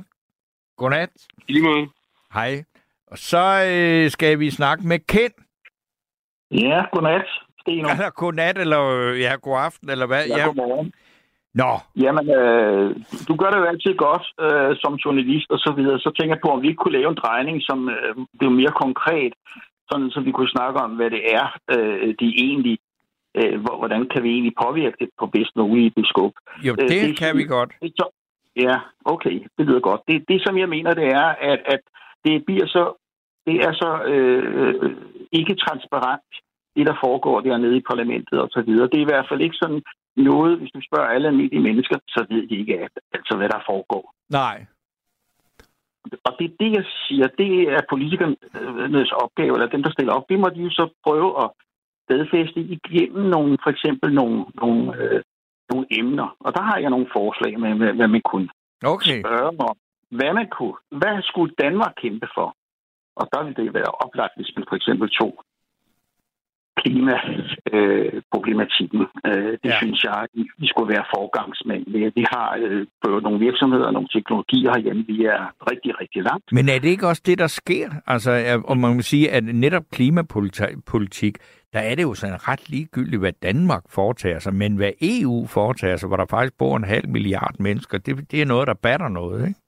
Godnat. 0.77 1.09
I 1.47 1.53
lige 1.53 1.63
måde. 1.63 1.88
Hej. 2.33 2.63
Og 3.07 3.17
så 3.17 3.65
øh, 3.71 4.11
skal 4.11 4.39
vi 4.39 4.49
snakke 4.51 4.88
med 4.88 4.99
Ken. 4.99 5.31
Ja, 6.51 6.83
godnat, 6.93 7.25
Steno. 7.61 7.89
Eller 7.89 8.09
godnat, 8.09 8.57
eller 8.57 9.13
ja, 9.13 9.35
god 9.41 9.57
aften, 9.59 9.89
eller 9.89 10.05
hvad? 10.05 10.25
Ja, 10.27 10.45
godmorgen. 10.45 10.93
Nå. 11.62 11.72
Jamen, 12.04 12.26
øh, 12.39 12.96
du 13.28 13.34
gør 13.36 13.50
det 13.50 13.60
jo 13.60 13.72
altid 13.72 13.94
godt 14.08 14.26
øh, 14.46 14.72
som 14.82 14.94
journalist 15.04 15.50
og 15.56 15.60
så 15.65 15.72
videre. 15.78 16.00
Så 16.00 16.10
tænker 16.18 16.36
jeg 16.36 16.44
på, 16.46 16.52
om 16.52 16.62
vi 16.62 16.68
ikke 16.68 16.82
kunne 16.84 16.98
lave 17.00 17.10
en 17.12 17.22
drejning, 17.24 17.58
som 17.70 17.89
øh, 17.89 18.15
blev 18.39 18.52
mere 18.52 18.74
konkret, 18.84 19.34
sådan 19.89 20.10
så 20.10 20.20
vi 20.20 20.32
kunne 20.32 20.56
snakke 20.56 20.80
om, 20.86 20.91
hvad 20.91 21.10
det 21.10 21.24
er, 21.39 21.48
øh, 21.74 22.15
de 22.22 22.28
egentlig 22.46 22.78
øh, 23.38 23.56
hvordan 23.82 24.02
kan 24.12 24.24
vi 24.24 24.30
egentlig 24.30 24.56
påvirke 24.65 24.98
det 25.00 25.10
på 25.20 25.26
bedst 25.26 25.56
mulige 25.56 25.91
beskub? 26.00 26.34
Jo, 26.68 26.72
øh, 26.80 26.89
det, 26.89 26.98
øh, 27.02 27.08
det 27.08 27.18
kan 27.20 27.38
vi 27.38 27.44
godt. 27.44 27.72
Det, 27.82 27.91
så, 28.00 28.06
ja, 28.56 28.76
okay, 29.06 29.36
det 29.58 29.65
lyder 29.68 29.80
godt. 29.80 30.02
Det, 30.08 30.26
det, 30.28 30.41
som 30.46 30.58
jeg 30.58 30.70
mener, 30.70 30.94
det 30.94 31.08
er, 31.08 31.30
at, 31.52 31.60
at 31.65 31.82
det 32.26 32.46
bliver 32.46 32.68
så, 32.68 32.84
det 33.48 33.56
er 33.68 33.74
så 33.74 33.91
øh, 34.13 34.96
ikke 35.32 35.56
transparent, 35.56 36.32
det 36.76 36.88
der 36.88 36.96
foregår 37.04 37.41
dernede 37.41 37.78
i 37.78 37.88
parlamentet 37.91 38.39
og 38.41 38.50
så 38.52 38.62
videre. 38.62 38.89
Det 38.91 38.98
er 38.98 39.08
i 39.08 39.12
hvert 39.12 39.28
fald 39.30 39.41
ikke 39.41 39.62
sådan 39.63 39.82
noget, 40.15 40.58
hvis 40.60 40.71
du 40.71 40.82
spørger 40.82 41.13
alle 41.13 41.28
almindelige 41.28 41.63
mennesker, 41.69 41.97
så 42.08 42.25
ved 42.30 42.47
de 42.47 42.56
ikke 42.56 42.89
altså, 43.13 43.38
hvad 43.38 43.49
der 43.49 43.62
foregår. 43.65 44.13
Nej. 44.30 44.65
Og 46.23 46.32
det 46.39 46.45
er 46.45 46.56
det, 46.60 46.71
jeg 46.78 46.86
siger, 47.08 47.28
det 47.28 47.51
er 47.75 47.89
politikernes 47.89 49.12
opgave, 49.12 49.54
eller 49.54 49.67
dem, 49.67 49.84
der 49.84 49.91
stiller 49.91 50.13
op. 50.13 50.30
Det 50.30 50.39
må 50.39 50.49
de 50.49 50.62
jo 50.62 50.69
så 50.69 50.89
prøve 51.06 51.43
at 51.43 51.49
stedfæste 52.06 52.60
igennem 52.60 53.25
nogle, 53.36 53.58
for 53.63 53.69
eksempel 53.69 54.13
nogle, 54.13 54.45
nogle, 54.62 54.82
øh, 55.01 55.21
nogle 55.71 55.88
emner. 55.91 56.36
Og 56.39 56.54
der 56.56 56.62
har 56.62 56.78
jeg 56.78 56.89
nogle 56.89 57.10
forslag 57.13 57.60
med, 57.60 57.73
hvad, 57.75 57.93
hvad 57.93 58.08
man 58.08 58.21
kunne 58.32 58.49
okay. 58.84 59.19
spørge 59.21 59.47
om. 59.47 59.78
Hvad 60.10 60.34
man 60.34 60.47
kunne. 60.58 60.78
Hvad 60.91 61.21
skulle 61.21 61.54
Danmark 61.63 61.93
kæmpe 62.01 62.28
for? 62.36 62.56
Og 63.15 63.25
der 63.32 63.43
ville 63.43 63.63
det 63.63 63.73
være 63.73 63.91
oplagt, 64.04 64.34
hvis 64.36 64.51
man 64.56 64.65
for 64.69 64.75
eksempel 64.75 65.10
tog 65.10 65.34
klimaproblematikken. 66.81 69.01
Øh, 69.29 69.51
det 69.63 69.71
ja. 69.71 69.77
synes 69.81 69.99
jeg, 70.03 70.19
vi 70.61 70.67
skulle 70.67 70.89
være 70.95 71.05
forgangsmænd 71.15 71.83
Vi 72.19 72.25
har 72.33 72.49
øh, 72.61 72.88
nogle 73.23 73.39
virksomheder 73.39 73.85
og 73.85 73.93
nogle 73.93 74.07
teknologier 74.15 74.69
herhjemme. 74.75 75.03
Vi 75.07 75.25
er 75.25 75.53
rigtig, 75.71 75.99
rigtig 76.01 76.23
langt. 76.23 76.45
Men 76.51 76.69
er 76.69 76.79
det 76.79 76.89
ikke 76.89 77.07
også 77.07 77.21
det, 77.25 77.38
der 77.38 77.47
sker? 77.47 77.89
Altså, 78.07 78.61
om 78.67 78.77
man 78.77 78.95
må 78.95 79.01
sige, 79.01 79.31
at 79.31 79.43
netop 79.43 79.83
klimapolitik, 79.91 81.38
der 81.73 81.79
er 81.79 81.95
det 81.95 82.03
jo 82.03 82.13
sådan 82.13 82.47
ret 82.47 82.69
ligegyldigt, 82.69 83.19
hvad 83.19 83.33
Danmark 83.43 83.83
foretager 83.89 84.39
sig, 84.39 84.53
men 84.53 84.75
hvad 84.75 84.91
EU 85.01 85.47
foretager 85.47 85.97
sig, 85.97 86.07
hvor 86.07 86.17
der 86.17 86.25
faktisk 86.29 86.57
bor 86.57 86.77
en 86.77 86.83
halv 86.83 87.09
milliard 87.09 87.55
mennesker, 87.59 87.97
det, 87.97 88.31
det 88.31 88.41
er 88.41 88.45
noget, 88.45 88.67
der 88.67 88.73
batter 88.73 89.09
noget, 89.09 89.47
ikke? 89.47 89.59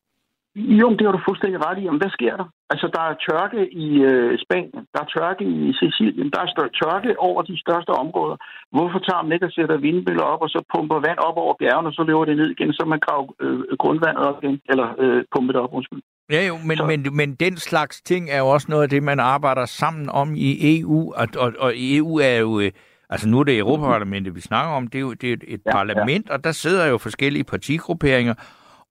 Jo, 0.58 0.88
det 0.98 1.06
har 1.06 1.14
du 1.16 1.22
fuldstændig 1.28 1.60
ret 1.66 1.78
i. 1.82 1.84
Men 1.92 2.02
hvad 2.02 2.12
sker 2.18 2.36
der? 2.42 2.48
Altså, 2.74 2.88
der 2.96 3.04
er 3.10 3.16
tørke 3.28 3.62
i 3.86 3.88
øh, 4.10 4.32
Spanien, 4.44 4.84
der 4.94 5.00
er 5.04 5.10
tørke 5.16 5.44
i 5.44 5.74
Sicilien, 5.80 6.30
der 6.34 6.40
er 6.44 6.70
tørke 6.82 7.20
over 7.28 7.42
de 7.50 7.56
største 7.66 7.92
områder. 8.04 8.38
Hvorfor 8.76 9.00
tager 9.08 9.24
man 9.24 9.34
ikke 9.36 9.46
og 9.50 9.56
sætter 9.58 9.78
vindmøller 9.78 10.26
op, 10.34 10.42
og 10.46 10.50
så 10.50 10.60
pumper 10.74 11.00
vand 11.08 11.20
op 11.28 11.38
over 11.44 11.54
bjergene, 11.60 11.90
og 11.90 11.94
så 11.94 12.04
løber 12.04 12.26
det 12.26 12.38
ned 12.38 12.50
igen, 12.56 12.74
så 12.74 12.84
man 12.94 13.00
graver 13.06 13.28
øh, 13.44 13.60
grundvandet 13.82 14.24
op 14.30 14.44
igen, 14.44 14.60
eller 14.72 14.88
øh, 15.04 15.24
pumper 15.34 15.54
det 15.54 15.62
op, 15.62 15.74
undskyld. 15.74 16.02
Ja 16.36 16.42
jo, 16.50 16.56
men, 16.70 16.78
men, 16.90 17.00
men 17.20 17.30
den 17.36 17.58
slags 17.58 18.02
ting 18.02 18.24
er 18.30 18.40
jo 18.44 18.48
også 18.48 18.68
noget 18.70 18.84
af 18.84 18.90
det, 18.90 19.04
man 19.04 19.20
arbejder 19.20 19.66
sammen 19.66 20.10
om 20.10 20.28
i 20.36 20.50
EU, 20.74 21.14
og, 21.20 21.28
og, 21.44 21.50
og 21.60 21.72
EU 21.76 22.12
er 22.30 22.38
jo... 22.46 22.60
Øh, 22.60 22.72
altså 23.10 23.30
nu 23.30 23.40
er 23.40 23.44
det 23.44 23.58
Europaparlamentet, 23.58 24.36
vi 24.36 24.42
snakker 24.42 24.72
om, 24.74 24.88
det 24.88 24.98
er 24.98 25.02
jo 25.02 25.14
det 25.14 25.30
er 25.32 25.38
et 25.48 25.62
ja, 25.66 25.72
parlament, 25.72 26.30
ja. 26.30 26.34
og 26.34 26.44
der 26.44 26.52
sidder 26.52 26.86
jo 26.88 26.98
forskellige 26.98 27.44
partigrupperinger, 27.44 28.34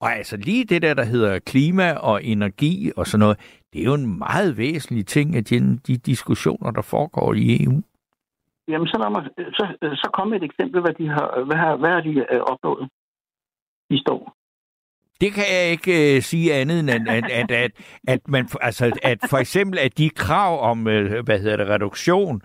og 0.01 0.13
altså 0.13 0.37
lige 0.37 0.65
det 0.65 0.83
der, 0.83 0.95
der 0.95 1.05
hedder 1.05 1.39
klima 1.39 1.93
og 1.93 2.25
energi 2.25 2.93
og 2.97 3.07
sådan 3.07 3.19
noget, 3.19 3.39
det 3.73 3.81
er 3.81 3.85
jo 3.85 3.95
en 3.95 4.19
meget 4.19 4.57
væsentlig 4.57 5.07
ting 5.07 5.37
af 5.37 5.45
de, 5.45 5.79
de 5.87 5.97
diskussioner, 5.97 6.71
der 6.71 6.83
foregår 6.83 7.35
i 7.35 7.65
EU. 7.65 7.83
Jamen, 8.69 8.87
så, 8.87 8.99
lad 8.99 9.11
mig, 9.11 9.23
så, 9.53 9.65
så 9.83 10.11
kom 10.15 10.33
et 10.33 10.43
eksempel, 10.43 10.81
hvad, 10.81 10.95
de 10.95 11.09
har, 11.09 11.45
hvad, 11.45 11.57
har, 11.57 11.77
hvad 11.77 11.91
har 11.91 12.01
de 12.01 12.27
øh, 12.33 12.41
opnået 12.41 12.89
i 13.91 13.99
står. 13.99 14.37
Det 15.21 15.33
kan 15.33 15.45
jeg 15.53 15.71
ikke 15.71 16.17
uh, 16.17 16.23
sige 16.23 16.55
andet 16.55 16.81
end, 16.81 16.91
at, 16.91 17.31
at, 17.31 17.51
at, 17.51 17.71
at, 18.09 18.29
man, 18.29 18.49
altså, 18.61 18.99
at 19.03 19.19
for 19.31 19.37
eksempel 19.37 19.79
at 19.79 19.99
de 19.99 20.11
krav 20.11 20.71
om, 20.71 20.79
uh, 20.79 21.25
hvad 21.25 21.39
hedder 21.39 21.57
det, 21.57 21.69
reduktion 21.69 22.43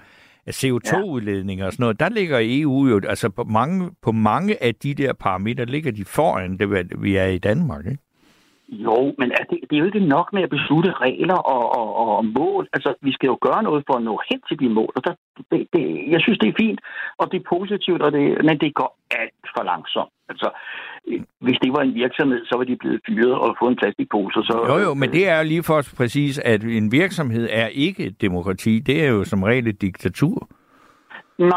CO2-udledninger 0.50 1.66
og 1.66 1.72
sådan 1.72 1.84
noget, 1.84 2.00
der 2.00 2.10
ligger 2.10 2.40
EU 2.42 2.88
jo, 2.88 3.02
altså 3.08 3.30
på 3.30 3.44
mange, 3.44 3.92
på 4.02 4.12
mange 4.12 4.64
af 4.64 4.76
de 4.76 4.94
der 4.94 5.14
parametre 5.14 5.66
ligger 5.66 5.92
de 5.92 6.06
foran 6.06 6.58
det, 6.58 7.02
vi 7.02 7.16
er 7.16 7.26
i 7.26 7.38
Danmark, 7.38 7.86
ikke? 7.86 8.11
Jo, 8.72 9.14
men 9.18 9.32
er 9.32 9.44
det, 9.50 9.60
det 9.68 9.76
er 9.76 9.80
jo 9.80 9.86
ikke 9.86 10.08
nok 10.16 10.34
med 10.34 10.44
at 10.44 10.50
beslutte 10.50 10.92
regler 10.92 11.40
og, 11.56 11.64
og, 11.80 11.90
og 11.96 12.26
mål. 12.26 12.68
Altså, 12.74 12.94
vi 13.02 13.12
skal 13.12 13.28
jo 13.28 13.38
gøre 13.42 13.64
noget 13.64 13.84
for 13.88 13.96
at 13.98 14.04
nå 14.04 14.22
hen 14.30 14.42
til 14.48 14.60
de 14.60 14.70
mål. 14.70 14.92
Og 14.96 15.02
der, 15.06 15.14
det, 15.52 15.68
det, 15.74 15.84
jeg 16.14 16.22
synes, 16.22 16.40
det 16.40 16.50
er 16.50 16.62
fint, 16.64 16.80
og 17.18 17.32
det 17.32 17.38
er 17.40 17.50
positivt, 17.56 18.02
og 18.02 18.12
det, 18.12 18.24
men 18.48 18.60
det 18.60 18.74
går 18.74 18.98
alt 19.12 19.46
for 19.56 19.64
langsomt. 19.64 20.14
Altså, 20.30 20.50
hvis 21.46 21.58
det 21.64 21.72
var 21.76 21.82
en 21.82 21.96
virksomhed, 21.96 22.46
så 22.46 22.54
var 22.58 22.64
de 22.64 22.76
blevet 22.76 23.02
fyret 23.08 23.34
og 23.34 23.56
fået 23.60 23.72
en 23.72 23.78
plastikpose. 23.82 24.40
Så, 24.50 24.56
jo, 24.72 24.78
jo, 24.88 24.94
men 24.94 25.12
det 25.12 25.28
er 25.30 25.38
jo 25.38 25.44
lige 25.44 25.64
for 25.64 25.82
præcis, 25.98 26.40
at 26.40 26.64
en 26.64 26.92
virksomhed 26.92 27.48
er 27.52 27.68
ikke 27.68 28.04
et 28.06 28.22
demokrati. 28.22 28.80
Det 28.80 29.04
er 29.06 29.10
jo 29.10 29.24
som 29.24 29.44
regel 29.44 29.68
et 29.68 29.82
diktatur. 29.82 30.48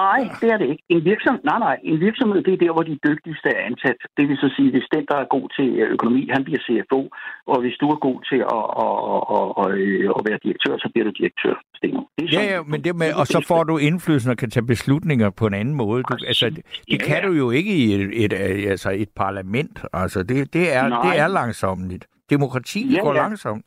Nej, 0.01 0.21
det 0.41 0.49
er 0.55 0.59
det 0.59 0.69
ikke. 0.73 0.85
En 0.89 1.05
virksomhed, 1.05 1.41
nej, 1.51 1.59
nej, 1.59 1.77
en 1.83 2.01
virksomhed, 2.01 2.43
det 2.47 2.53
er 2.53 2.63
der, 2.65 2.73
hvor 2.73 2.83
de 2.83 2.99
dygtigste 3.09 3.49
er 3.57 3.61
ansat. 3.71 3.99
Det 4.17 4.25
vil 4.29 4.37
så 4.37 4.49
sige, 4.57 4.71
hvis 4.71 4.87
den, 4.95 5.05
der 5.11 5.17
er 5.23 5.27
god 5.37 5.47
til 5.57 5.69
øh, 5.81 5.93
økonomi, 5.97 6.23
han 6.35 6.45
bliver 6.45 6.61
CFO, 6.67 7.01
og 7.47 7.61
hvis 7.61 7.77
du 7.81 7.87
er 7.95 7.99
god 8.09 8.19
til 8.31 8.41
at, 8.57 8.65
at, 8.85 8.97
at, 9.37 9.47
at, 9.63 9.71
at 10.17 10.21
være 10.29 10.39
direktør, 10.45 10.75
så 10.85 10.89
bliver 10.93 11.07
du 11.09 11.13
direktør. 11.21 11.55
Det 11.83 11.89
er 11.95 12.25
ja, 12.33 12.43
ja, 12.55 12.63
men 12.63 12.85
det 12.85 12.97
med, 12.97 13.11
og 13.21 13.27
så 13.27 13.45
får 13.49 13.63
du 13.65 13.79
indflydelsen 13.79 14.31
og 14.31 14.37
kan 14.37 14.51
tage 14.51 14.67
beslutninger 14.67 15.31
på 15.31 15.47
en 15.47 15.55
anden 15.55 15.75
måde. 15.75 16.03
Du, 16.03 16.15
altså, 16.27 16.47
det, 16.51 16.63
det 16.91 16.99
ja, 17.03 17.07
kan 17.09 17.23
du 17.27 17.33
jo 17.33 17.51
ikke 17.51 17.73
i 17.77 17.93
et, 17.95 18.25
et, 18.25 18.33
altså 18.73 18.91
et 18.91 19.09
parlament. 19.17 19.85
Altså, 19.93 20.23
det, 20.23 20.53
det, 20.53 20.75
er, 20.77 20.85
det 21.05 21.19
er 21.19 21.29
langsomt. 21.29 22.07
Demokrati 22.31 22.95
ja, 22.95 23.01
går 23.01 23.15
ja. 23.15 23.21
langsomt. 23.23 23.65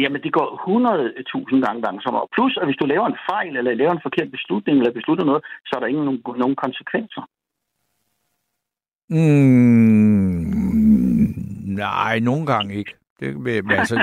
Jamen, 0.00 0.22
det 0.22 0.32
går 0.32 0.48
100.000 1.54 1.66
gange 1.66 1.82
langsommere. 1.82 2.26
Plus, 2.36 2.58
at 2.60 2.66
hvis 2.66 2.80
du 2.80 2.86
laver 2.86 3.06
en 3.06 3.22
fejl, 3.30 3.56
eller 3.56 3.74
laver 3.74 3.92
en 3.92 4.06
forkert 4.06 4.30
beslutning, 4.30 4.78
eller 4.78 4.92
beslutter 4.92 5.24
noget, 5.24 5.44
så 5.66 5.72
er 5.76 5.80
der 5.80 5.86
ingen 5.86 6.04
nogen, 6.04 6.22
nogen 6.42 6.56
konsekvenser. 6.56 7.22
Mm, 9.10 10.42
nej, 11.84 12.18
nogle 12.18 12.46
gange 12.46 12.74
ikke. 12.74 12.94
Det, 13.20 13.28
altså... 13.80 13.96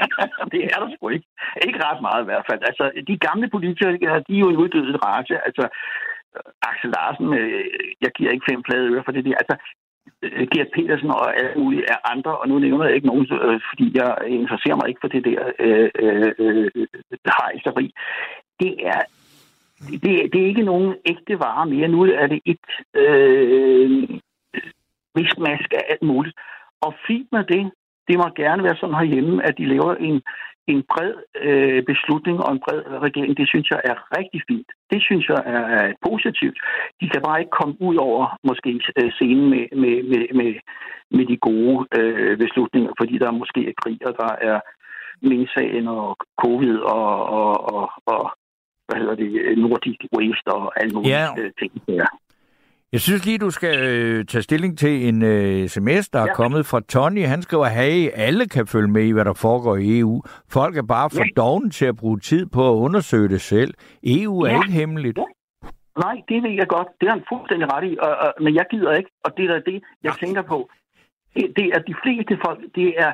det 0.52 0.60
er 0.72 0.78
der 0.82 0.88
sgu 0.94 1.08
ikke. 1.08 1.28
Ikke 1.66 1.84
ret 1.86 2.00
meget 2.06 2.22
i 2.22 2.28
hvert 2.30 2.46
fald. 2.50 2.60
Altså, 2.70 2.84
de 3.08 3.16
gamle 3.26 3.48
politikere, 3.54 4.24
de 4.28 4.34
er 4.36 4.42
jo 4.44 4.48
en 4.50 4.62
uddødet 4.62 5.04
race. 5.04 5.34
Altså, 5.46 5.64
Axel 6.68 6.90
Larsen, 6.96 7.28
øh, 7.40 7.64
jeg 8.04 8.10
giver 8.16 8.30
ikke 8.30 8.48
fem 8.50 8.62
flade 8.66 8.90
øre 8.92 9.02
for 9.04 9.12
det 9.12 9.24
der. 9.24 9.36
Altså, 9.42 9.54
Øh, 10.22 10.46
Gert 10.52 10.70
Petersen 10.74 11.10
og 11.10 11.36
alle 11.38 11.50
mulige 11.56 11.90
af 11.90 11.98
andre, 12.12 12.38
og 12.38 12.48
nu 12.48 12.58
nævner 12.58 12.84
jeg 12.84 12.94
ikke 12.94 13.06
nogen, 13.06 13.26
øh, 13.32 13.60
fordi 13.70 13.86
jeg 13.94 14.16
interesserer 14.26 14.76
mig 14.76 14.88
ikke 14.88 15.00
for 15.00 15.08
det 15.08 15.24
der 15.24 15.40
øh, 15.58 15.90
øh, 16.04 16.32
øh, 16.38 16.70
hejseri. 17.38 17.94
Det 18.60 18.74
er, 18.86 19.00
det, 20.02 20.32
det 20.32 20.42
er 20.42 20.46
ikke 20.46 20.62
nogen 20.72 20.94
ægte 21.04 21.38
vare 21.38 21.66
mere. 21.66 21.88
Nu 21.88 22.02
er 22.02 22.26
det 22.26 22.40
et 22.44 22.68
øh, 22.94 24.08
viskmask 25.14 25.72
af 25.72 25.84
alt 25.90 26.02
muligt. 26.02 26.36
Og 26.80 26.94
fint 27.06 27.28
med 27.32 27.44
det. 27.44 27.72
Det 28.08 28.16
må 28.18 28.26
gerne 28.36 28.62
være 28.62 28.76
sådan 28.76 28.94
herhjemme, 28.94 29.46
at 29.46 29.58
de 29.58 29.66
laver 29.66 29.94
en, 29.94 30.22
en 30.72 30.84
bred 30.92 31.14
øh, 31.48 31.82
beslutning 31.90 32.36
og 32.44 32.50
en 32.52 32.62
bred 32.64 32.82
regering. 33.06 33.36
Det 33.40 33.48
synes 33.48 33.70
jeg 33.70 33.80
er 33.90 33.96
rigtig 34.18 34.40
fint. 34.50 34.70
Det 34.92 35.00
synes 35.02 35.24
jeg 35.28 35.40
er, 35.54 35.64
er 35.78 35.92
positivt. 36.08 36.58
De 37.00 37.06
kan 37.12 37.22
bare 37.26 37.40
ikke 37.40 37.58
komme 37.60 37.76
ud 37.88 37.96
over 37.96 38.24
måske 38.48 38.70
øh, 38.98 39.10
scenen 39.16 39.50
med, 39.50 39.64
med, 39.82 39.96
med, 40.12 40.24
med, 40.38 40.50
med 41.16 41.24
de 41.30 41.36
gode 41.36 41.76
øh, 41.98 42.38
beslutninger, 42.38 42.92
fordi 43.00 43.14
der 43.18 43.38
måske 43.40 43.60
er 43.68 43.78
krig, 43.82 43.98
og 44.08 44.14
der 44.22 44.32
er 44.50 44.58
Mink-sagen 45.28 45.88
og 45.88 46.16
covid 46.44 46.78
og, 46.78 47.08
og, 47.38 47.52
og, 47.74 47.90
og 48.06 48.22
hvad 48.86 48.98
hedder 49.00 49.16
det, 49.22 49.58
Nordic 49.58 50.00
Waste 50.16 50.48
og 50.58 50.80
alle 50.80 50.92
mulige 50.94 51.18
ja. 51.18 51.26
Øh, 51.38 51.50
ting. 51.60 51.72
Ja. 51.88 52.08
Jeg 52.92 53.00
synes 53.00 53.26
lige, 53.26 53.38
du 53.38 53.50
skal 53.50 53.74
øh, 53.88 54.24
tage 54.24 54.42
stilling 54.42 54.78
til 54.78 55.08
en 55.08 55.22
øh, 55.22 55.68
sms, 55.68 56.08
der 56.08 56.20
ja. 56.20 56.26
er 56.26 56.34
kommet 56.34 56.66
fra 56.66 56.80
Tony. 56.80 57.24
Han 57.24 57.42
skriver, 57.42 57.66
hey, 57.66 58.10
alle 58.14 58.48
kan 58.48 58.66
følge 58.66 58.88
med 58.88 59.04
i, 59.04 59.10
hvad 59.10 59.24
der 59.24 59.32
foregår 59.32 59.76
i 59.76 59.98
EU. 59.98 60.22
Folk 60.50 60.76
er 60.76 60.82
bare 60.82 61.10
for 61.10 61.24
ja. 61.24 61.30
doven 61.36 61.70
til 61.70 61.86
at 61.86 61.96
bruge 61.96 62.18
tid 62.18 62.46
på 62.46 62.70
at 62.70 62.74
undersøge 62.74 63.28
det 63.28 63.40
selv. 63.40 63.74
EU 64.02 64.40
er 64.40 64.50
ja. 64.50 64.56
ikke 64.56 64.72
hemmeligt. 64.72 65.18
Ja. 65.18 65.24
Nej, 66.04 66.16
det 66.28 66.42
ved 66.42 66.50
jeg 66.50 66.68
godt. 66.68 66.88
Det 67.00 67.06
er 67.06 67.10
han 67.10 67.24
fuldstændig 67.32 67.72
ret 67.72 67.84
i. 67.90 67.96
Og, 68.00 68.12
og, 68.24 68.30
men 68.44 68.54
jeg 68.54 68.66
gider 68.70 68.92
ikke, 68.92 69.10
og 69.24 69.30
det 69.36 69.44
er 69.44 69.60
det, 69.70 69.82
jeg 70.02 70.12
ja. 70.20 70.26
tænker 70.26 70.42
på. 70.42 70.70
Det, 71.34 71.44
det 71.56 71.66
er 71.74 71.78
de 71.90 71.94
fleste 72.02 72.38
folk, 72.44 72.60
det 72.74 72.88
er, 73.04 73.12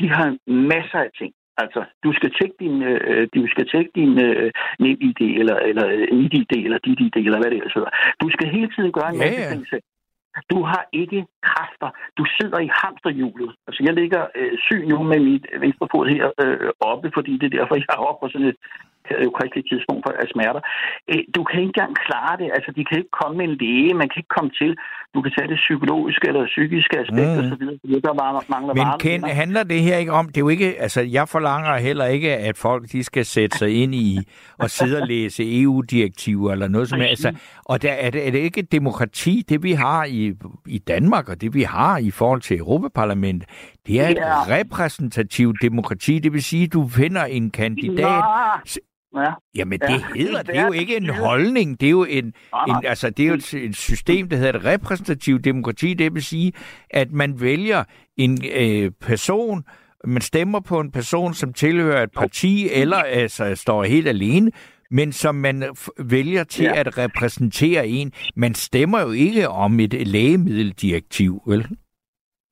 de 0.00 0.08
har 0.08 0.36
masser 0.46 0.98
af 0.98 1.10
ting. 1.18 1.32
Altså, 1.56 1.84
du 2.04 2.12
skal 2.12 2.30
tjekke 2.38 2.56
din, 2.60 2.82
øh, 2.82 3.28
du 3.34 3.46
skal 3.52 3.68
tjekke 3.72 3.90
din 3.94 4.12
øh, 4.26 4.52
NemID, 4.80 5.20
eller, 5.40 5.56
eller 5.56 5.86
NID, 6.18 6.52
eller 6.66 6.78
DID, 6.78 7.16
eller 7.16 7.40
hvad 7.40 7.50
det 7.50 7.58
ellers 7.58 7.74
hedder. 7.74 7.90
Du 8.22 8.28
skal 8.30 8.48
hele 8.48 8.70
tiden 8.76 8.92
gøre 8.92 9.10
en 9.12 9.18
masse 9.18 9.40
ja, 9.40 9.48
ja. 9.48 9.52
ting 9.52 9.66
selv. 9.68 9.82
Du 10.50 10.62
har 10.62 10.84
ikke 10.92 11.26
kræfter. 11.42 11.90
Du 12.18 12.24
sidder 12.36 12.58
i 12.58 12.70
hamsterhjulet. 12.80 13.50
Altså, 13.66 13.80
jeg 13.86 13.94
ligger 13.94 14.22
øh, 14.34 14.52
syg 14.66 14.82
nu 14.86 15.02
med 15.02 15.20
mit 15.20 15.46
venstre 15.60 15.88
fod 15.92 16.06
her 16.14 16.30
øh, 16.42 16.70
oppe, 16.80 17.10
fordi 17.14 17.32
det 17.38 17.46
er 17.46 17.56
derfor, 17.58 17.74
jeg 17.74 17.84
er 17.88 18.06
oppe 18.08 18.20
på 18.26 18.28
sådan 18.32 18.46
et 18.52 18.58
kristeligt 19.36 19.66
tidspunkt 19.72 20.02
af 20.22 20.28
smerter. 20.34 20.62
Øh, 21.10 21.22
du 21.36 21.40
kan 21.48 21.56
ikke 21.60 21.72
engang 21.74 21.92
klare 22.06 22.34
det. 22.40 22.48
Altså, 22.56 22.70
de 22.76 22.82
kan 22.88 22.96
ikke 23.00 23.14
komme 23.20 23.34
med 23.40 23.46
en 23.50 23.56
læge. 23.62 23.92
Man 24.02 24.08
kan 24.10 24.18
ikke 24.22 24.34
komme 24.38 24.52
til. 24.60 24.70
Du 25.14 25.18
kan 25.22 25.32
tage 25.36 25.48
det 25.52 25.58
psykologiske 25.66 26.24
eller 26.28 26.46
psykiske 26.46 26.94
aspekt 27.04 27.32
mm. 27.36 27.68
videre. 27.84 28.00
Der 28.06 28.14
bare 28.22 28.42
mangler 28.54 28.74
Men 28.74 28.86
Ken, 29.04 29.24
handler 29.24 29.62
det 29.62 29.80
her 29.82 29.96
ikke 29.96 30.12
om, 30.12 30.26
det 30.26 30.36
er 30.36 30.40
jo 30.40 30.48
ikke, 30.48 30.80
altså 30.80 31.00
jeg 31.00 31.28
forlanger 31.28 31.76
heller 31.76 32.06
ikke, 32.06 32.36
at 32.36 32.56
folk 32.56 32.82
de 32.92 33.04
skal 33.04 33.24
sætte 33.24 33.58
sig 33.58 33.82
ind 33.82 33.94
i 33.94 34.18
og 34.58 34.70
sidde 34.70 35.02
og 35.02 35.08
læse 35.08 35.62
EU-direktiver 35.62 36.52
eller 36.52 36.68
noget 36.68 36.88
som 36.88 37.00
helst. 37.00 37.24
Altså, 37.26 37.40
og 37.64 37.82
der, 37.82 37.92
er, 37.92 38.10
det, 38.10 38.26
er 38.26 38.30
det 38.30 38.38
ikke 38.38 38.62
demokrati, 38.62 39.44
det 39.48 39.62
vi 39.62 39.72
har 39.72 40.04
i, 40.04 40.32
i 40.66 40.78
Danmark, 40.78 41.28
og 41.28 41.40
det 41.40 41.54
vi 41.54 41.62
har 41.62 41.98
i 41.98 42.10
forhold 42.10 42.40
til 42.40 42.58
Europaparlamentet, 42.58 43.48
det 43.86 44.00
er 44.00 44.08
et 44.08 44.18
repræsentativt 44.48 45.62
demokrati, 45.62 46.18
det 46.18 46.32
vil 46.32 46.42
sige, 46.42 46.64
at 46.64 46.72
du 46.72 46.88
finder 46.88 47.24
en 47.24 47.50
kandidat, 47.50 48.24
ja. 49.16 49.22
Ja. 49.22 49.32
Jamen, 49.54 49.80
det 49.80 49.90
ja. 49.90 50.02
hedder, 50.16 50.42
det 50.42 50.56
er 50.56 50.66
jo 50.66 50.72
ikke 50.72 50.96
en 50.96 51.08
holdning, 51.08 51.80
det 51.80 51.86
er 51.86 51.90
jo 51.90 52.04
en, 52.04 52.24
en 52.24 52.76
altså, 52.84 53.10
det 53.10 53.22
er 53.22 53.28
jo 53.28 53.34
et, 53.34 53.54
et 53.54 53.76
system, 53.76 54.28
der 54.28 54.36
hedder 54.36 54.52
et 54.52 54.64
repræsentativt 54.64 55.44
demokrati, 55.44 55.94
det 55.94 56.14
vil 56.14 56.24
sige, 56.24 56.52
at 56.90 57.12
man 57.12 57.40
vælger 57.40 57.84
en 58.16 58.38
øh, 58.54 58.90
person, 59.00 59.64
man 60.04 60.22
stemmer 60.22 60.60
på 60.60 60.80
en 60.80 60.90
person, 60.90 61.34
som 61.34 61.52
tilhører 61.52 62.02
et 62.02 62.12
parti, 62.16 62.68
eller 62.72 62.96
altså 62.96 63.54
står 63.54 63.84
helt 63.84 64.08
alene, 64.08 64.50
men 64.90 65.12
som 65.12 65.34
man 65.34 65.64
vælger 65.98 66.44
til 66.44 66.64
ja. 66.64 66.80
at 66.80 66.98
repræsentere 66.98 67.88
en. 67.88 68.12
Man 68.36 68.54
stemmer 68.54 69.00
jo 69.00 69.10
ikke 69.10 69.48
om 69.48 69.80
et 69.80 70.08
lægemiddeldirektiv, 70.08 71.42
vel? 71.46 71.66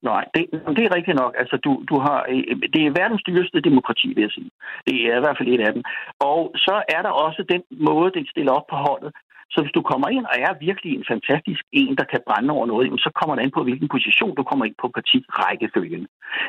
Nej, 0.02 0.24
det, 0.34 0.42
det 0.76 0.84
er 0.84 0.94
rigtigt 0.96 1.20
nok. 1.22 1.34
Altså, 1.38 1.56
du, 1.56 1.84
du 1.90 1.96
har, 2.06 2.18
øh, 2.32 2.56
det 2.74 2.82
er 2.86 2.98
verdens 3.00 3.22
dyreste 3.28 3.60
demokrati, 3.60 4.08
vil 4.14 4.22
jeg 4.26 4.30
sige. 4.30 4.50
Det 4.86 4.96
er 5.10 5.16
i 5.16 5.22
hvert 5.24 5.38
fald 5.38 5.48
et 5.48 5.66
af 5.68 5.72
dem. 5.72 5.82
Og 6.30 6.40
så 6.66 6.82
er 6.96 7.02
der 7.02 7.12
også 7.26 7.40
den 7.54 7.62
måde, 7.88 8.10
det 8.16 8.30
stiller 8.32 8.52
op 8.52 8.66
på 8.70 8.76
holdet. 8.76 9.12
Så 9.52 9.58
hvis 9.62 9.76
du 9.78 9.82
kommer 9.90 10.08
ind 10.08 10.24
og 10.30 10.36
er 10.46 10.52
virkelig 10.68 10.92
en 10.94 11.04
fantastisk 11.12 11.62
en, 11.72 11.96
der 12.00 12.04
kan 12.12 12.20
brænde 12.28 12.50
over 12.56 12.66
noget, 12.66 13.00
så 13.00 13.10
kommer 13.18 13.34
det 13.34 13.42
an 13.42 13.50
på, 13.56 13.62
hvilken 13.62 13.88
position 13.88 14.34
du 14.36 14.42
kommer 14.42 14.64
ind 14.64 14.76
på 14.82 14.88
partirækkefølgen. 14.96 16.06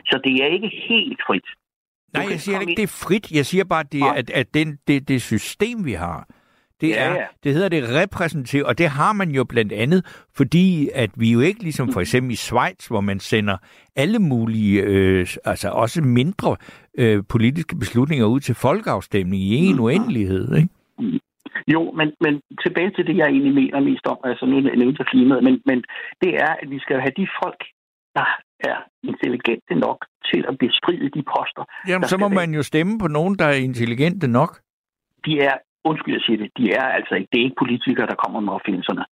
Så 0.09 0.15
det 0.25 0.33
er 0.43 0.47
ikke 0.55 0.71
helt 0.89 1.21
frit. 1.27 1.47
Nej, 2.13 2.25
jeg 2.31 2.39
siger 2.39 2.59
ikke, 2.59 2.75
det 2.81 2.87
er 2.91 2.97
frit. 3.05 3.31
Jeg 3.31 3.45
siger 3.45 3.63
bare, 3.73 3.83
det, 3.83 4.01
at, 4.15 4.29
at 4.29 4.53
den, 4.53 4.67
det, 4.87 5.07
det 5.07 5.21
system, 5.21 5.85
vi 5.85 5.93
har, 5.93 6.27
det, 6.81 6.99
er, 6.99 7.13
ja. 7.13 7.25
det 7.43 7.53
hedder 7.53 7.69
det 7.69 7.83
repræsentativ, 8.01 8.63
og 8.63 8.77
det 8.77 8.87
har 8.89 9.13
man 9.13 9.29
jo 9.29 9.43
blandt 9.43 9.73
andet, 9.73 10.27
fordi 10.37 10.89
at 10.93 11.09
vi 11.15 11.31
jo 11.31 11.39
ikke 11.39 11.63
ligesom 11.63 11.91
for 11.91 12.01
eksempel 12.01 12.31
i 12.31 12.35
Schweiz, 12.35 12.87
hvor 12.87 13.01
man 13.01 13.19
sender 13.19 13.57
alle 13.95 14.19
mulige, 14.19 14.81
øh, 14.81 15.27
altså 15.45 15.69
også 15.69 16.01
mindre 16.01 16.55
øh, 16.97 17.23
politiske 17.29 17.75
beslutninger 17.75 18.25
ud 18.25 18.39
til 18.39 18.55
folkeafstemning 18.55 19.41
i 19.43 19.55
en 19.55 19.79
uendelighed, 19.79 20.55
ikke? 20.55 20.69
Jo, 21.67 21.91
men, 21.91 22.07
men 22.21 22.41
tilbage 22.65 22.91
til 22.91 23.07
det, 23.07 23.17
jeg 23.17 23.27
egentlig 23.27 23.53
mener 23.53 23.79
mest 23.79 24.07
om, 24.07 24.17
altså 24.23 24.45
nu 24.45 24.59
nævnte 24.59 25.03
klimaet, 25.03 25.43
men, 25.43 25.61
men 25.65 25.83
det 26.21 26.31
er, 26.35 26.53
at 26.61 26.69
vi 26.69 26.79
skal 26.79 26.99
have 26.99 27.13
de 27.17 27.27
folk, 27.43 27.61
der 28.15 28.27
er 28.59 28.77
intelligente 29.03 29.75
nok 29.75 30.05
til 30.29 30.45
at 30.49 30.57
bestride 30.57 31.09
de 31.09 31.23
poster. 31.33 31.63
Jamen, 31.87 32.07
så 32.07 32.17
må 32.17 32.29
være. 32.29 32.35
man 32.35 32.53
jo 32.53 32.63
stemme 32.63 32.99
på 32.99 33.07
nogen, 33.07 33.35
der 33.39 33.45
er 33.45 33.57
intelligente 33.69 34.27
nok. 34.27 34.51
De 35.25 35.39
er 35.39 35.55
undskyld 35.89 36.15
at 36.15 36.25
sige 36.25 36.37
det, 36.37 36.49
de 36.57 36.65
er 36.81 36.87
altså 36.97 37.13
ikke, 37.15 37.29
det 37.31 37.39
er 37.39 37.45
ikke 37.47 37.61
politikere, 37.63 38.07
der 38.11 38.21
kommer 38.23 38.39
med 38.39 38.53
opfindelserne. 38.53 39.03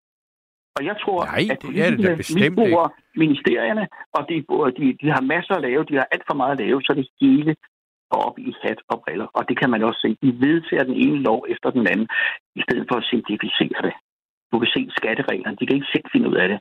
Og 0.78 0.86
jeg 0.90 0.96
tror, 1.04 1.20
Nej, 1.26 1.48
at 1.54 1.62
det 1.62 1.82
er 1.86 1.92
det 1.96 2.18
bestemt 2.18 2.60
ikke. 2.60 2.78
ministerierne, 3.24 3.88
og 4.18 4.22
de, 4.30 4.36
de, 4.80 4.86
de 5.02 5.08
har 5.16 5.22
masser 5.34 5.54
at 5.56 5.62
lave, 5.68 5.84
de 5.90 5.96
har 6.02 6.08
alt 6.12 6.26
for 6.30 6.38
meget 6.42 6.54
at 6.56 6.62
lave, 6.66 6.82
så 6.82 6.94
det 7.00 7.08
hele 7.22 7.56
går 8.12 8.22
op 8.28 8.38
i 8.40 8.56
hat 8.64 8.80
og 8.92 8.98
briller. 9.04 9.28
Og 9.38 9.44
det 9.50 9.56
kan 9.60 9.70
man 9.70 9.84
også 9.84 10.00
se. 10.06 10.10
De 10.26 10.32
vedtager 10.48 10.84
den 10.84 10.98
ene 11.04 11.18
lov 11.30 11.40
efter 11.54 11.70
den 11.78 11.88
anden, 11.92 12.08
i 12.60 12.62
stedet 12.66 12.86
for 12.90 12.96
at 13.02 13.08
simplificere 13.12 13.80
det. 13.88 13.94
Du 14.52 14.60
kan 14.60 14.70
se 14.76 14.82
skattereglerne, 15.00 15.58
de 15.60 15.66
kan 15.66 15.76
ikke 15.76 15.94
selv 15.96 16.08
finde 16.14 16.30
ud 16.30 16.36
af 16.44 16.48
det. 16.48 16.60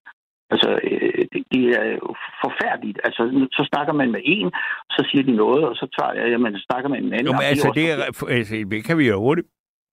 Altså, 0.53 0.71
øh, 0.88 1.25
det, 1.33 1.42
det 1.53 1.64
er 1.81 1.87
jo 2.03 2.09
forfærdeligt. 2.44 2.99
Altså, 3.05 3.23
så 3.59 3.62
snakker 3.73 3.92
man 4.01 4.11
med 4.16 4.21
en, 4.25 4.49
så 4.90 5.01
siger 5.11 5.23
de 5.29 5.33
noget, 5.44 5.64
og 5.68 5.75
så 5.81 5.87
tager 5.97 6.12
jeg, 6.18 6.31
jamen, 6.31 6.53
så 6.59 6.64
snakker 6.71 6.88
man 6.88 6.99
med 7.03 7.09
en 7.09 7.14
anden. 7.18 7.27
Jo, 7.27 7.33
men 7.33 7.47
altså, 7.53 7.73
det, 7.79 7.85
er, 7.92 7.97
altså, 8.38 8.55
det 8.71 8.85
kan 8.85 8.99
vi 8.99 9.09
jo 9.09 9.21
hurtigt 9.27 9.49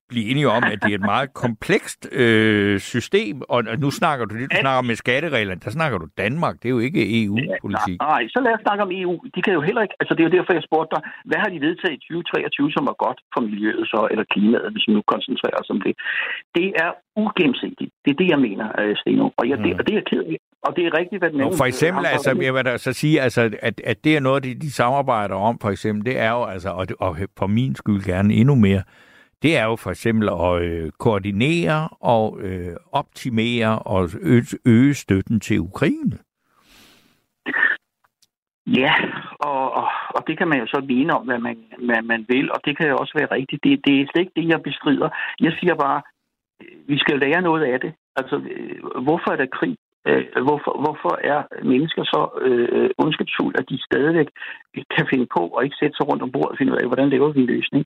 blive 0.09 0.25
enige 0.31 0.49
om, 0.57 0.63
at 0.73 0.77
det 0.83 0.91
er 0.91 0.99
et 1.01 1.09
meget 1.15 1.29
komplekst 1.43 2.01
øh, 2.11 2.79
system, 2.79 3.35
og 3.49 3.59
nu 3.83 3.89
snakker 3.91 4.25
du 4.25 4.33
det, 4.39 4.51
du 4.53 4.57
snakker 4.65 4.83
med 4.89 4.95
skattereglerne, 4.95 5.61
der 5.65 5.71
snakker 5.77 5.97
du 5.97 6.07
Danmark, 6.23 6.55
det 6.61 6.65
er 6.65 6.75
jo 6.77 6.83
ikke 6.87 7.01
EU-politik. 7.23 7.97
Ja, 8.01 8.07
nej, 8.13 8.21
så 8.33 8.39
lad 8.45 8.53
os 8.57 8.63
snakke 8.65 8.81
om 8.87 8.91
EU. 8.99 9.13
De 9.35 9.41
kan 9.45 9.53
jo 9.57 9.61
heller 9.67 9.81
ikke, 9.85 9.95
altså 9.99 10.13
det 10.15 10.21
er 10.21 10.27
jo 10.29 10.35
derfor, 10.37 10.51
jeg 10.59 10.65
spurgte 10.69 10.91
dig, 10.95 11.01
hvad 11.29 11.39
har 11.43 11.49
de 11.53 11.59
vedtaget 11.67 11.95
i 11.97 12.01
2023, 12.07 12.71
som 12.75 12.83
er 12.91 12.95
godt 13.05 13.19
for 13.33 13.41
miljøet 13.49 13.85
så, 13.93 13.99
eller 14.11 14.25
klimaet, 14.33 14.69
hvis 14.73 14.85
vi 14.87 14.91
nu 14.97 15.01
koncentrerer 15.13 15.57
os 15.61 15.69
om 15.75 15.79
det. 15.85 15.93
Det 16.57 16.67
er 16.83 16.91
ugennemsigtigt. 17.23 17.91
Det 18.03 18.09
er 18.13 18.17
det, 18.21 18.29
jeg 18.33 18.39
mener, 18.47 18.67
øh, 18.81 18.95
Steno. 19.01 19.25
Og, 19.39 19.43
jeg, 19.49 19.57
mm. 19.57 19.63
det, 19.63 19.71
og 19.79 19.83
det 19.87 19.95
er 19.99 20.03
ked 20.11 20.23
Og 20.67 20.71
det 20.75 20.83
er 20.87 20.91
rigtigt, 20.99 21.19
hvad 21.21 21.29
den 21.31 21.39
er. 21.41 21.57
For 21.63 21.69
eksempel, 21.73 22.03
altså, 22.05 22.29
jeg 22.41 22.53
vil 22.53 22.65
da 22.65 22.77
så 22.77 22.93
sige, 22.93 23.21
altså, 23.21 23.41
at, 23.69 23.81
at 23.91 23.97
det 24.03 24.15
er 24.15 24.19
noget, 24.19 24.43
de, 24.43 24.51
de 24.65 24.71
samarbejder 24.71 25.35
om, 25.35 25.59
for 25.61 25.69
eksempel, 25.69 26.05
det 26.05 26.15
er 26.19 26.31
jo, 26.31 26.43
altså, 26.43 26.69
og, 26.69 26.85
og 26.99 27.17
for 27.39 27.47
min 27.47 27.75
skyld 27.75 28.01
gerne 28.03 28.33
endnu 28.33 28.55
mere, 28.55 28.83
det 29.43 29.57
er 29.57 29.65
jo 29.65 29.75
for 29.75 29.89
eksempel 29.89 30.29
at 30.29 30.61
øh, 30.61 30.91
koordinere 30.99 31.89
og 31.99 32.39
øh, 32.41 32.75
optimere 32.91 33.79
og 33.79 34.09
øge, 34.21 34.45
øge 34.65 34.93
støtten 34.93 35.39
til 35.39 35.59
Ukraine. 35.59 36.17
Ja, 38.67 38.93
og, 39.39 39.73
og, 39.73 39.87
og 40.15 40.27
det 40.27 40.37
kan 40.37 40.47
man 40.47 40.59
jo 40.59 40.67
så 40.67 40.79
mene 40.87 41.13
om, 41.13 41.25
hvad 41.25 41.39
man, 41.39 41.57
hvad 41.85 42.01
man 42.01 42.25
vil, 42.29 42.51
og 42.51 42.59
det 42.65 42.77
kan 42.77 42.87
jo 42.89 42.97
også 42.97 43.13
være 43.19 43.31
rigtigt. 43.31 43.63
Det, 43.63 43.85
det 43.85 44.01
er 44.01 44.05
slet 44.11 44.21
ikke 44.21 44.41
det, 44.41 44.47
jeg 44.47 44.63
bestrider. 44.63 45.09
Jeg 45.39 45.53
siger 45.59 45.75
bare, 45.75 46.01
øh, 46.61 46.87
vi 46.87 46.97
skal 46.97 47.19
lære 47.19 47.41
noget 47.41 47.63
af 47.63 47.79
det. 47.79 47.93
Altså, 48.15 48.35
øh, 48.35 49.03
hvorfor 49.03 49.31
er 49.31 49.35
der 49.35 49.55
krig? 49.59 49.75
Øh, 50.09 50.25
hvorfor, 50.47 50.73
hvorfor 50.83 51.13
er 51.33 51.39
mennesker 51.71 52.03
så 52.13 52.21
øh, 52.47 52.89
ondskabsfulde, 53.03 53.59
at 53.59 53.69
de 53.71 53.77
stadigvæk 53.89 54.29
kan 54.95 55.05
finde 55.11 55.27
på 55.35 55.41
og 55.55 55.63
ikke 55.63 55.79
sætte 55.79 55.95
sig 55.97 56.05
rundt 56.09 56.23
om 56.23 56.31
bordet 56.31 56.51
og 56.51 56.57
finde 56.57 56.71
ud 56.71 56.77
af, 56.77 56.87
hvordan 56.87 57.09
laver 57.09 57.29
vi 57.31 57.39
en 57.39 57.53
løsning? 57.55 57.83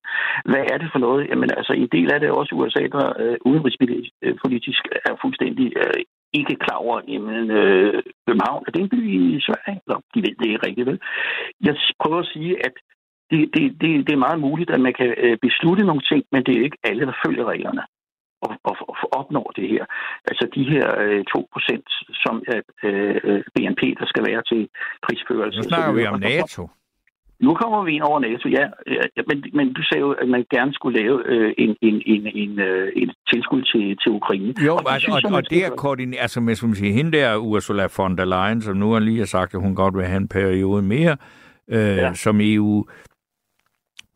Hvad 0.52 0.64
er 0.72 0.78
det 0.78 0.90
for 0.92 1.00
noget? 1.08 1.28
Jamen 1.30 1.50
altså, 1.60 1.74
en 1.74 1.90
del 1.96 2.08
af 2.14 2.20
det 2.20 2.28
er 2.30 2.40
også 2.42 2.56
USA, 2.56 2.84
der 2.96 3.06
øh, 3.22 3.38
udenrigspolitisk 3.50 4.82
øh, 4.92 5.10
er 5.10 5.16
fuldstændig 5.24 5.68
øh, 5.84 6.02
ikke 6.34 6.56
klar 6.66 6.78
over, 6.86 7.02
jamen, 7.08 7.52
øh, 7.52 8.04
København, 8.28 8.64
er 8.68 8.72
det 8.72 8.82
en 8.82 8.90
by 8.90 9.02
i 9.38 9.42
Sverige? 9.48 9.80
Eller, 9.86 10.00
de 10.14 10.20
ved 10.26 10.34
det 10.40 10.46
ikke 10.46 10.66
rigtigt, 10.68 10.88
vel? 10.88 11.00
Jeg 11.68 11.76
prøver 12.02 12.20
at 12.20 12.32
sige, 12.34 12.52
at 12.66 12.74
det, 13.32 13.42
det, 13.54 13.64
det, 13.82 13.90
det 14.08 14.14
er 14.14 14.26
meget 14.28 14.40
muligt, 14.40 14.70
at 14.70 14.82
man 14.82 14.94
kan 15.00 15.10
øh, 15.18 15.38
beslutte 15.42 15.84
nogle 15.86 16.02
ting, 16.12 16.24
men 16.32 16.44
det 16.44 16.54
er 16.58 16.64
ikke 16.64 16.78
alle, 16.84 17.06
der 17.06 17.22
følger 17.26 17.46
reglerne 17.46 17.84
og, 18.42 18.52
og, 18.64 18.76
og 18.90 18.96
opnår 19.20 19.52
det 19.56 19.70
her. 19.74 19.86
Altså 20.30 20.46
de 20.56 20.64
her 20.74 20.88
øh, 21.06 21.24
2%, 21.38 22.24
som 22.24 22.36
er 22.54 22.62
øh, 22.84 23.42
BNP, 23.56 23.82
der 24.00 24.06
skal 24.12 24.24
være 24.30 24.42
til 24.52 24.62
krigsførelse. 25.06 25.58
Nu 25.60 25.64
snakker 25.64 25.94
vi 25.94 26.06
om 26.06 26.20
NATO. 26.20 26.70
Nu 27.40 27.54
kommer 27.54 27.84
vi 27.84 27.92
ind 27.92 28.04
over 28.04 28.20
NATO, 28.20 28.50
ja. 28.50 28.66
ja 29.18 29.22
men, 29.28 29.38
men 29.54 29.74
du 29.74 29.82
sagde 29.84 30.02
jo, 30.02 30.12
at 30.12 30.28
man 30.30 30.46
gerne 30.52 30.74
skulle 30.74 31.00
lave 31.02 31.18
øh, 31.26 31.54
en, 31.58 31.76
en, 31.82 32.02
en, 32.06 32.28
en, 32.36 32.60
øh, 32.60 32.92
en 32.96 33.10
tilskud 33.34 33.62
til, 33.62 33.98
til 34.02 34.12
Ukraine. 34.12 34.54
Jo, 34.66 34.76
og, 34.76 34.92
altså, 34.94 35.22
og, 35.26 35.34
og 35.34 35.50
det 35.50 35.66
er 35.66 35.70
koordineret, 35.70 36.22
altså 36.22 36.42
med, 36.42 36.56
som 36.56 36.76
siger, 36.76 36.94
hende 36.94 37.18
der 37.18 37.38
Ursula 37.38 37.88
von 37.98 38.18
der 38.18 38.26
Leyen, 38.26 38.62
som 38.62 38.78
nu 38.78 38.92
har 38.92 39.00
lige 39.00 39.26
sagt, 39.26 39.54
at 39.54 39.62
hun 39.62 39.76
godt 39.76 39.98
vil 39.98 40.06
have 40.06 40.18
en 40.18 40.28
periode 40.28 40.82
mere, 40.82 41.18
øh, 41.68 41.98
ja. 41.98 42.14
som 42.14 42.40
EU 42.42 42.86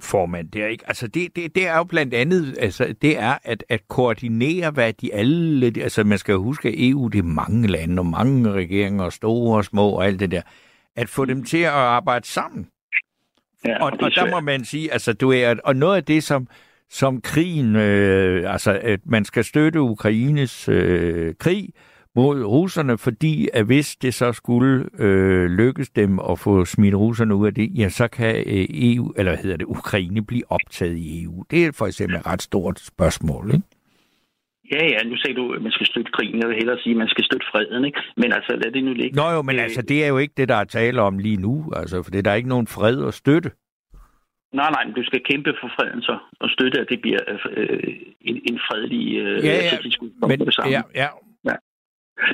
formand 0.03 0.51
der, 0.51 0.67
ikke? 0.67 0.83
Altså 0.87 1.07
det, 1.07 1.35
det, 1.35 1.55
det 1.55 1.67
er 1.67 1.77
jo 1.77 1.83
blandt 1.83 2.13
andet, 2.13 2.57
altså 2.59 2.95
det 3.01 3.19
er 3.19 3.37
at, 3.43 3.63
at 3.69 3.87
koordinere, 3.87 4.71
hvad 4.71 4.93
de 4.93 5.13
alle, 5.13 5.73
altså 5.81 6.03
man 6.03 6.17
skal 6.17 6.35
huske, 6.35 6.69
at 6.69 6.75
EU 6.77 7.07
det 7.07 7.19
er 7.19 7.23
mange 7.23 7.67
lande 7.67 7.99
og 7.99 8.05
mange 8.05 8.51
regeringer, 8.51 9.09
store 9.09 9.57
og 9.57 9.65
små 9.65 9.89
og 9.89 10.05
alt 10.05 10.19
det 10.19 10.31
der, 10.31 10.41
at 10.95 11.09
få 11.09 11.25
dem 11.25 11.43
til 11.43 11.57
at 11.57 11.69
arbejde 11.69 12.27
sammen. 12.27 12.67
Ja, 13.65 13.83
og, 13.83 13.91
og 14.01 14.11
der 14.15 14.31
må 14.31 14.39
man 14.39 14.65
sige, 14.65 14.93
altså 14.93 15.13
du 15.13 15.31
er, 15.31 15.55
og 15.63 15.75
noget 15.75 15.95
af 15.95 16.03
det, 16.03 16.23
som, 16.23 16.47
som 16.89 17.21
krigen, 17.21 17.75
øh, 17.75 18.53
altså 18.53 18.79
at 18.81 18.99
man 19.05 19.25
skal 19.25 19.43
støtte 19.43 19.81
Ukraines 19.81 20.69
øh, 20.69 21.35
krig, 21.39 21.69
mod 22.15 22.43
russerne, 22.43 22.97
fordi 22.97 23.47
at 23.53 23.65
hvis 23.65 23.95
det 23.95 24.13
så 24.13 24.31
skulle 24.31 24.89
øh, 24.99 25.45
lykkes 25.45 25.89
dem 25.89 26.19
at 26.19 26.39
få 26.39 26.65
smidt 26.65 26.95
russerne 26.95 27.35
ud 27.35 27.47
af 27.47 27.53
det, 27.53 27.71
ja, 27.77 27.89
så 27.89 28.07
kan 28.07 28.35
øh, 28.35 28.65
EU, 28.69 29.13
eller 29.17 29.35
hedder 29.35 29.57
det, 29.57 29.65
Ukraine 29.65 30.25
blive 30.25 30.43
optaget 30.49 30.97
i 30.97 31.23
EU. 31.23 31.43
Det 31.51 31.65
er 31.65 31.71
for 31.77 31.85
eksempel 31.85 32.17
et 32.17 32.25
ret 32.27 32.41
stort 32.41 32.79
spørgsmål, 32.79 33.51
ikke? 33.53 33.67
Ja, 34.71 34.85
ja, 34.85 35.03
nu 35.03 35.17
sagde 35.17 35.35
du, 35.35 35.53
at 35.53 35.61
man 35.61 35.71
skal 35.71 35.87
støtte 35.87 36.11
krigen. 36.11 36.39
Jeg 36.39 36.47
vil 36.47 36.55
hellere 36.55 36.77
sige, 36.79 36.91
at 36.91 36.97
man 36.97 37.07
skal 37.07 37.23
støtte 37.23 37.45
freden, 37.51 37.85
ikke? 37.85 37.99
Men 38.17 38.33
altså, 38.33 38.55
lad 38.63 38.71
det 38.71 38.83
nu 38.83 38.93
ligge. 38.93 39.15
Nå 39.15 39.31
jo, 39.31 39.41
men 39.41 39.55
øh, 39.55 39.63
altså, 39.63 39.81
det 39.81 40.03
er 40.03 40.07
jo 40.07 40.17
ikke 40.17 40.33
det, 40.37 40.49
der 40.49 40.55
er 40.55 40.63
tale 40.63 41.01
om 41.01 41.17
lige 41.17 41.37
nu, 41.37 41.73
altså, 41.75 42.03
for 42.03 42.11
det 42.11 42.19
er 42.19 42.23
der 42.23 42.33
ikke 42.33 42.49
nogen 42.49 42.67
fred 42.67 43.07
at 43.07 43.13
støtte. 43.13 43.51
Nej, 44.53 44.69
nej, 44.71 44.85
men 44.85 44.93
du 44.93 45.03
skal 45.03 45.21
kæmpe 45.29 45.53
for 45.61 45.69
freden 45.75 46.01
så, 46.01 46.17
og 46.39 46.49
støtte, 46.49 46.79
at 46.81 46.87
det 46.89 47.01
bliver 47.01 47.19
øh, 47.57 47.79
en, 48.21 48.35
en 48.49 48.59
fredelig 48.67 49.17
øh, 49.17 49.45
ja, 49.45 49.53
ja, 49.53 49.77
men, 50.27 50.39
det 50.39 50.53
samme. 50.53 50.71
Ja, 50.71 50.81
ja, 50.95 51.07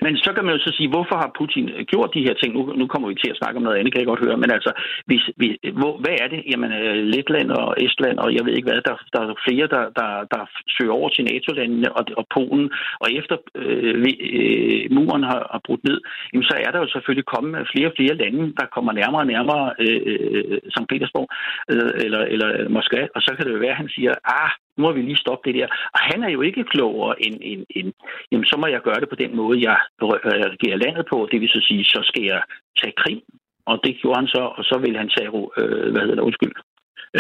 men 0.02 0.14
så 0.26 0.30
kan 0.36 0.46
man 0.46 0.56
jo 0.56 0.62
så 0.64 0.72
sige, 0.78 0.90
hvorfor 0.94 1.16
har 1.24 1.36
Putin 1.40 1.66
gjort 1.92 2.14
de 2.16 2.26
her 2.28 2.34
ting? 2.34 2.54
Nu, 2.54 2.62
nu 2.82 2.86
kommer 2.88 3.08
vi 3.08 3.16
til 3.16 3.32
at 3.32 3.40
snakke 3.42 3.58
om 3.58 3.64
noget 3.64 3.78
andet, 3.78 3.92
kan 3.92 4.02
jeg 4.02 4.12
godt 4.12 4.26
høre. 4.26 4.38
Men 4.44 4.52
altså, 4.58 4.72
hvis, 5.10 5.24
vi, 5.42 5.48
hvor, 5.80 5.94
hvad 6.04 6.16
er 6.24 6.28
det? 6.34 6.42
Jamen, 6.52 6.72
øh, 6.72 6.96
Letland 7.14 7.50
og 7.52 7.68
Estland, 7.86 8.18
og 8.24 8.30
jeg 8.36 8.46
ved 8.46 8.54
ikke 8.54 8.70
hvad, 8.70 8.82
der, 8.90 8.96
der 9.14 9.22
er 9.22 9.42
flere, 9.48 9.68
der, 9.76 9.84
der, 10.00 10.10
der 10.34 10.44
søger 10.76 10.94
over 11.00 11.10
til 11.10 11.24
NATO-landene 11.32 11.90
og, 11.98 12.04
og 12.20 12.26
Polen. 12.36 12.70
Og 13.04 13.08
efter 13.20 13.36
øh, 13.56 13.96
øh, 14.38 14.82
muren 14.96 15.24
har, 15.24 15.42
har 15.54 15.62
brudt 15.66 15.84
ned, 15.90 15.98
jamen, 16.34 16.48
så 16.50 16.56
er 16.66 16.72
der 16.72 16.80
jo 16.80 16.88
selvfølgelig 16.90 17.26
kommet 17.34 17.70
flere 17.74 17.88
og 17.90 17.96
flere 17.98 18.16
lande, 18.24 18.44
der 18.60 18.66
kommer 18.76 18.92
nærmere 19.02 19.22
og 19.26 19.32
nærmere 19.36 19.64
øh, 19.84 20.02
øh, 20.12 20.44
øh 20.52 20.60
St. 20.74 20.90
Petersborg 20.90 21.28
øh, 21.72 21.92
eller, 22.06 22.22
eller 22.34 22.70
Moskva. 22.70 23.02
Og 23.16 23.22
så 23.22 23.32
kan 23.36 23.46
det 23.46 23.54
jo 23.54 23.64
være, 23.66 23.76
at 23.76 23.82
han 23.84 23.90
siger, 23.96 24.14
ah, 24.40 24.52
nu 24.80 24.84
må 24.86 24.92
vi 24.92 25.02
lige 25.02 25.24
stoppe 25.26 25.44
det 25.50 25.56
der. 25.60 25.68
Og 25.96 26.00
han 26.10 26.24
er 26.24 26.30
jo 26.30 26.42
ikke 26.42 26.64
klogere 26.64 27.24
end, 27.26 27.38
end, 27.42 27.66
end 27.70 27.94
jamen 28.32 28.46
så 28.46 28.56
må 28.58 28.68
jeg 28.68 28.82
gøre 28.82 29.00
det 29.02 29.10
på 29.10 29.16
den 29.24 29.36
måde, 29.36 29.62
jeg 29.70 29.78
øh, 30.04 30.46
regerer 30.54 30.84
landet 30.86 31.06
på. 31.12 31.28
Det 31.32 31.42
vil 31.42 31.50
så 31.50 31.62
sige, 31.68 31.84
så 31.84 32.00
skal 32.04 32.24
jeg 32.24 32.42
tage 32.82 32.94
krig. 33.02 33.22
Og 33.66 33.80
det 33.84 33.98
gjorde 34.02 34.20
han 34.22 34.28
så, 34.28 34.44
og 34.58 34.64
så 34.64 34.76
vil 34.84 34.98
han 34.98 35.10
tage, 35.18 35.30
øh, 35.60 35.92
hvad 35.92 36.02
hedder 36.02 36.16
det, 36.16 36.28
undskyld, 36.30 36.54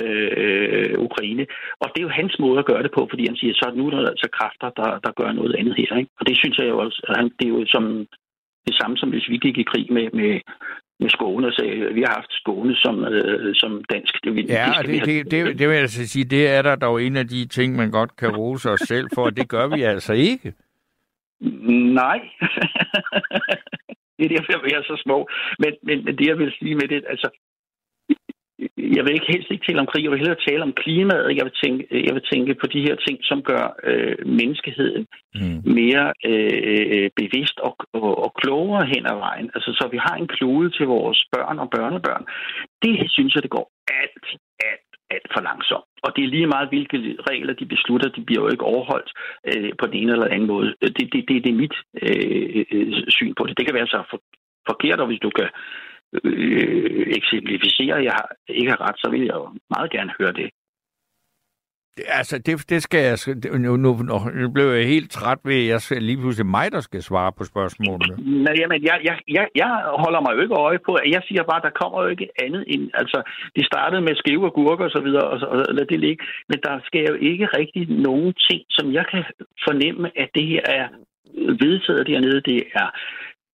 øh, 0.01 0.93
Ukraine. 1.07 1.45
Og 1.81 1.87
det 1.89 1.99
er 1.99 2.07
jo 2.07 2.19
hans 2.21 2.35
måde 2.39 2.59
at 2.59 2.69
gøre 2.71 2.83
det 2.83 2.91
på, 2.97 3.07
fordi 3.09 3.23
han 3.27 3.37
siger, 3.37 3.53
så 3.53 3.71
nu 3.75 3.87
er 3.87 3.91
der 3.91 4.09
altså 4.13 4.29
kræfter, 4.37 4.69
der, 4.79 4.99
der 5.05 5.11
gør 5.19 5.31
noget 5.31 5.55
andet 5.59 5.75
her. 5.81 5.97
Ikke? 5.97 6.11
Og 6.19 6.27
det 6.27 6.37
synes 6.37 6.57
jeg 6.57 6.67
jo 6.67 6.77
også, 6.85 6.99
han, 7.17 7.25
det 7.39 7.45
er 7.45 7.53
jo 7.57 7.65
som 7.67 7.85
det 8.67 8.75
samme, 8.79 8.97
som 8.97 9.09
hvis 9.09 9.29
vi 9.29 9.37
gik 9.37 9.57
i 9.57 9.69
krig 9.71 9.87
med, 9.93 10.07
med, 10.19 10.31
med 10.99 11.09
Skåne, 11.09 11.51
så 11.51 11.61
vi 11.93 12.01
har 12.01 12.13
haft 12.15 12.33
Skåne 12.33 12.75
som, 12.75 13.03
øh, 13.03 13.55
som 13.55 13.83
dansk. 13.83 14.23
Det, 14.23 14.35
vil, 14.35 14.45
ja, 14.49 14.71
det, 14.81 14.87
det, 14.87 15.05
det, 15.05 15.31
det, 15.31 15.59
det 15.59 15.67
vil 15.67 15.73
jeg 15.73 15.81
altså 15.81 16.07
sige, 16.07 16.25
det 16.25 16.47
er 16.47 16.61
der 16.61 16.75
dog 16.75 17.03
en 17.03 17.17
af 17.17 17.27
de 17.27 17.45
ting, 17.45 17.75
man 17.75 17.91
godt 17.91 18.15
kan 18.15 18.35
rose 18.35 18.69
os 18.69 18.79
selv 18.79 19.07
for, 19.15 19.25
og 19.25 19.37
det 19.37 19.49
gør 19.49 19.67
vi 19.67 19.81
altså 19.81 20.13
ikke. 20.13 20.53
Nej. 22.01 22.19
det 24.17 24.25
er 24.25 24.29
derfor, 24.29 24.63
vi 24.63 24.71
er 24.71 24.83
så 24.83 25.01
små. 25.05 25.27
Men, 25.59 25.73
men, 25.83 26.05
men 26.05 26.17
det, 26.17 26.27
jeg 26.27 26.37
vil 26.37 26.51
sige 26.59 26.75
med 26.75 26.87
det, 26.87 27.03
altså, 27.09 27.29
jeg 28.77 29.03
vil 29.03 29.13
ikke 29.13 29.31
helst 29.33 29.51
ikke 29.51 29.65
tale 29.65 29.79
om 29.79 29.89
krig, 29.91 30.03
jeg 30.03 30.11
vil 30.11 30.21
hellere 30.23 30.45
tale 30.47 30.63
om 30.63 30.73
klimaet. 30.73 31.37
Jeg 31.37 31.45
vil 31.47 31.55
tænke, 31.63 31.81
jeg 32.07 32.13
vil 32.15 32.25
tænke 32.31 32.53
på 32.61 32.67
de 32.67 32.81
her 32.87 32.95
ting, 32.95 33.17
som 33.21 33.43
gør 33.43 33.63
øh, 33.83 34.15
menneskeheden 34.39 35.07
mm. 35.35 35.61
mere 35.79 36.05
øh, 36.29 37.09
bevidst 37.21 37.57
og, 37.59 37.75
og, 37.93 38.23
og 38.23 38.29
klogere 38.41 38.85
hen 38.93 39.05
ad 39.05 39.17
vejen. 39.27 39.49
Altså, 39.55 39.69
så 39.79 39.89
vi 39.91 39.97
har 39.97 40.15
en 40.15 40.27
klode 40.27 40.69
til 40.69 40.85
vores 40.85 41.19
børn 41.33 41.59
og 41.59 41.69
børnebørn. 41.69 42.25
Det 42.83 42.95
synes 43.15 43.35
jeg, 43.35 43.43
det 43.43 43.55
går 43.57 43.67
alt, 44.01 44.25
alt, 44.69 44.89
alt 45.13 45.29
for 45.33 45.41
langsomt. 45.49 45.89
Og 46.05 46.09
det 46.15 46.23
er 46.23 46.33
lige 46.35 46.53
meget, 46.55 46.69
hvilke 46.69 46.97
regler 47.29 47.53
de 47.53 47.65
beslutter, 47.65 48.09
de 48.09 48.25
bliver 48.27 48.43
jo 48.43 48.51
ikke 48.51 48.69
overholdt 48.73 49.11
øh, 49.49 49.71
på 49.79 49.85
den 49.87 49.95
ene 50.01 50.11
eller 50.11 50.27
anden 50.27 50.47
måde. 50.47 50.75
Det, 50.81 51.07
det, 51.13 51.23
det, 51.27 51.43
det 51.43 51.51
er 51.51 51.61
mit 51.63 51.75
øh, 52.03 52.65
øh, 52.71 53.03
syn 53.17 53.33
på 53.37 53.43
det. 53.45 53.57
Det 53.57 53.65
kan 53.65 53.75
være 53.75 53.87
så 53.87 54.03
for, 54.09 54.19
forkert, 54.69 54.99
og 54.99 55.07
hvis 55.07 55.23
du 55.25 55.29
kan 55.29 55.49
øh, 56.23 57.07
eksemplificere, 57.19 57.97
at 57.97 58.03
jeg 58.03 58.13
har, 58.19 58.29
ikke 58.47 58.69
har 58.69 58.81
ret, 58.87 58.97
så 58.97 59.07
vil 59.11 59.21
jeg 59.21 59.35
jo 59.35 59.47
meget 59.69 59.91
gerne 59.91 60.13
høre 60.19 60.33
det. 60.33 60.49
Altså, 62.19 62.37
det, 62.37 62.69
det 62.69 62.83
skal 62.83 63.01
jeg... 63.09 63.17
Nu, 63.59 63.77
nu, 63.77 63.89
nu 64.41 64.51
blev 64.51 64.67
jeg 64.71 64.87
helt 64.87 65.11
træt 65.11 65.39
ved, 65.43 65.59
at 65.63 65.67
jeg 65.67 65.81
skal 65.81 66.03
lige 66.03 66.17
pludselig 66.17 66.45
mig, 66.45 66.71
der 66.71 66.79
skal 66.79 67.01
svare 67.01 67.31
på 67.37 67.43
spørgsmålene. 67.43 68.43
Nej, 68.43 68.53
jamen, 68.59 68.83
jeg, 68.83 68.97
jeg, 69.03 69.17
jeg, 69.27 69.47
jeg 69.55 69.71
holder 70.03 70.21
mig 70.21 70.31
jo 70.35 70.41
ikke 70.41 70.55
øje 70.67 70.79
på, 70.85 70.93
at 70.93 71.09
jeg 71.15 71.21
siger 71.27 71.43
bare, 71.43 71.61
at 71.61 71.67
der 71.67 71.79
kommer 71.81 72.03
jo 72.03 72.09
ikke 72.09 72.29
andet 72.43 72.63
end... 72.67 72.83
Altså, 72.93 73.19
det 73.55 73.65
startede 73.65 74.01
med 74.01 74.15
skive 74.15 74.45
og 74.45 74.53
gurker 74.53 74.85
og 74.85 74.91
så 74.91 75.01
videre, 75.01 75.27
og, 75.33 75.37
og 75.49 75.75
lad 75.77 75.85
det 75.85 75.99
ligge. 75.99 76.25
Men 76.49 76.59
der 76.63 76.79
sker 76.85 77.05
jo 77.11 77.15
ikke 77.31 77.45
rigtig 77.45 77.83
nogen 77.89 78.33
ting, 78.49 78.61
som 78.69 78.93
jeg 78.93 79.05
kan 79.11 79.23
fornemme, 79.67 80.11
at 80.15 80.29
det 80.35 80.45
her 80.47 80.61
er 80.65 80.87
vedtaget 81.63 82.07
dernede. 82.07 82.41
Det 82.41 82.63
er 82.73 82.87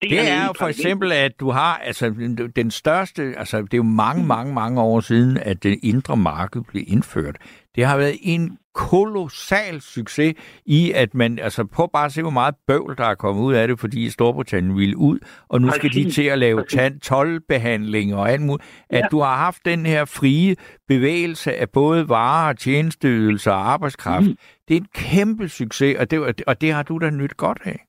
det, 0.02 0.12
det 0.12 0.30
er 0.30 0.46
jo 0.46 0.54
for 0.58 0.68
eksempel, 0.68 1.12
at 1.12 1.40
du 1.40 1.50
har 1.50 1.78
altså 1.78 2.14
den 2.56 2.72
største, 2.72 3.34
altså 3.38 3.62
det 3.62 3.74
er 3.74 3.78
jo 3.78 3.84
mange, 3.84 4.26
mange, 4.26 4.54
mange 4.54 4.82
år 4.82 5.00
siden, 5.00 5.38
at 5.38 5.64
det 5.64 5.80
indre 5.84 6.18
marked 6.18 6.62
blev 6.62 6.84
indført. 6.88 7.38
Det 7.76 7.86
har 7.86 7.98
været 7.98 8.18
en 8.22 8.58
kolossal 8.74 9.82
succes 9.82 10.34
i, 10.66 10.92
at 10.92 11.14
man, 11.14 11.40
altså 11.40 11.66
prøv 11.66 11.90
bare 11.94 12.06
at 12.06 12.12
se, 12.12 12.22
hvor 12.22 12.32
meget 12.32 12.56
bøvl, 12.68 12.98
der 12.98 13.06
er 13.06 13.16
kommet 13.16 13.44
ud 13.44 13.54
af 13.54 13.68
det, 13.68 13.80
fordi 13.80 14.10
Storbritannien 14.10 14.78
ville 14.78 14.98
ud, 14.98 15.20
og 15.50 15.62
nu 15.62 15.72
skal 15.72 15.94
de 15.94 16.12
til 16.12 16.24
at 16.24 16.40
lave 16.40 16.64
tolvbehandling 17.02 18.16
og 18.16 18.32
alt 18.32 18.42
muligt. 18.42 18.68
At 18.90 19.08
du 19.12 19.20
har 19.20 19.38
haft 19.38 19.66
den 19.66 19.86
her 19.86 20.06
frie 20.06 20.56
bevægelse 20.88 21.56
af 21.56 21.70
både 21.70 22.10
varer, 22.10 22.54
tjenesteydelser 22.54 23.52
og 23.52 23.72
arbejdskraft, 23.72 24.28
mm. 24.28 24.38
det 24.68 24.78
er 24.78 24.80
en 24.80 24.88
kæmpe 24.94 25.50
succes, 25.50 25.98
og 26.00 26.12
det, 26.12 26.44
og 26.48 26.62
det 26.62 26.74
har 26.74 26.84
du 26.84 26.98
da 26.98 27.10
nyt 27.10 27.38
godt 27.38 27.60
af. 27.66 27.86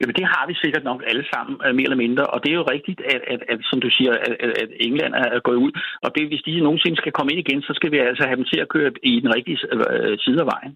Jamen, 0.00 0.14
det 0.18 0.26
har 0.34 0.44
vi 0.50 0.54
sikkert 0.64 0.84
nok 0.90 1.00
alle 1.10 1.24
sammen, 1.32 1.54
øh, 1.64 1.74
mere 1.74 1.88
eller 1.88 2.04
mindre. 2.04 2.24
Og 2.34 2.38
det 2.42 2.50
er 2.50 2.58
jo 2.60 2.72
rigtigt, 2.74 3.00
at, 3.14 3.22
at, 3.32 3.40
at 3.52 3.58
som 3.70 3.78
du 3.84 3.88
siger, 3.96 4.12
at, 4.26 4.32
at 4.62 4.70
England 4.86 5.14
er 5.14 5.40
gået 5.48 5.60
ud. 5.66 5.72
Og 6.04 6.08
det, 6.16 6.28
hvis 6.28 6.42
de 6.46 6.60
nogensinde 6.60 6.96
skal 6.96 7.12
komme 7.12 7.32
ind 7.32 7.40
igen, 7.44 7.62
så 7.62 7.72
skal 7.78 7.90
vi 7.92 7.98
altså 7.98 8.24
have 8.26 8.36
dem 8.40 8.46
til 8.52 8.60
at 8.60 8.68
køre 8.74 8.90
i 9.02 9.20
den 9.20 9.30
rigtige 9.36 9.58
øh, 9.72 10.18
side 10.24 10.40
af 10.44 10.48
vejen. 10.54 10.72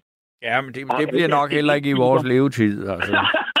Ja, 0.47 0.61
men 0.61 0.71
det, 0.75 0.81
det 0.99 1.09
bliver 1.09 1.27
nok 1.39 1.51
heller 1.51 1.73
ikke 1.73 1.89
i 1.89 2.01
vores 2.05 2.23
levetid. 2.23 2.75
Altså. 2.93 3.13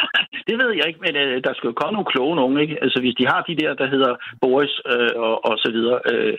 det 0.47 0.55
ved 0.61 0.71
jeg 0.77 0.85
ikke, 0.87 1.03
men 1.05 1.15
uh, 1.23 1.37
der 1.45 1.53
skal 1.53 1.67
jo 1.67 1.79
komme 1.79 1.93
nogle 1.95 2.11
kloge 2.13 2.35
nogen, 2.35 2.57
ikke? 2.63 2.77
Altså 2.83 2.99
hvis 3.01 3.15
de 3.19 3.25
har 3.31 3.41
de 3.41 3.55
der, 3.61 3.73
der 3.81 3.87
hedder 3.93 4.13
Boris 4.41 4.75
uh, 4.93 5.11
og, 5.27 5.35
og 5.49 5.55
så 5.63 5.69
videre, 5.75 5.99
uh, 6.11 6.35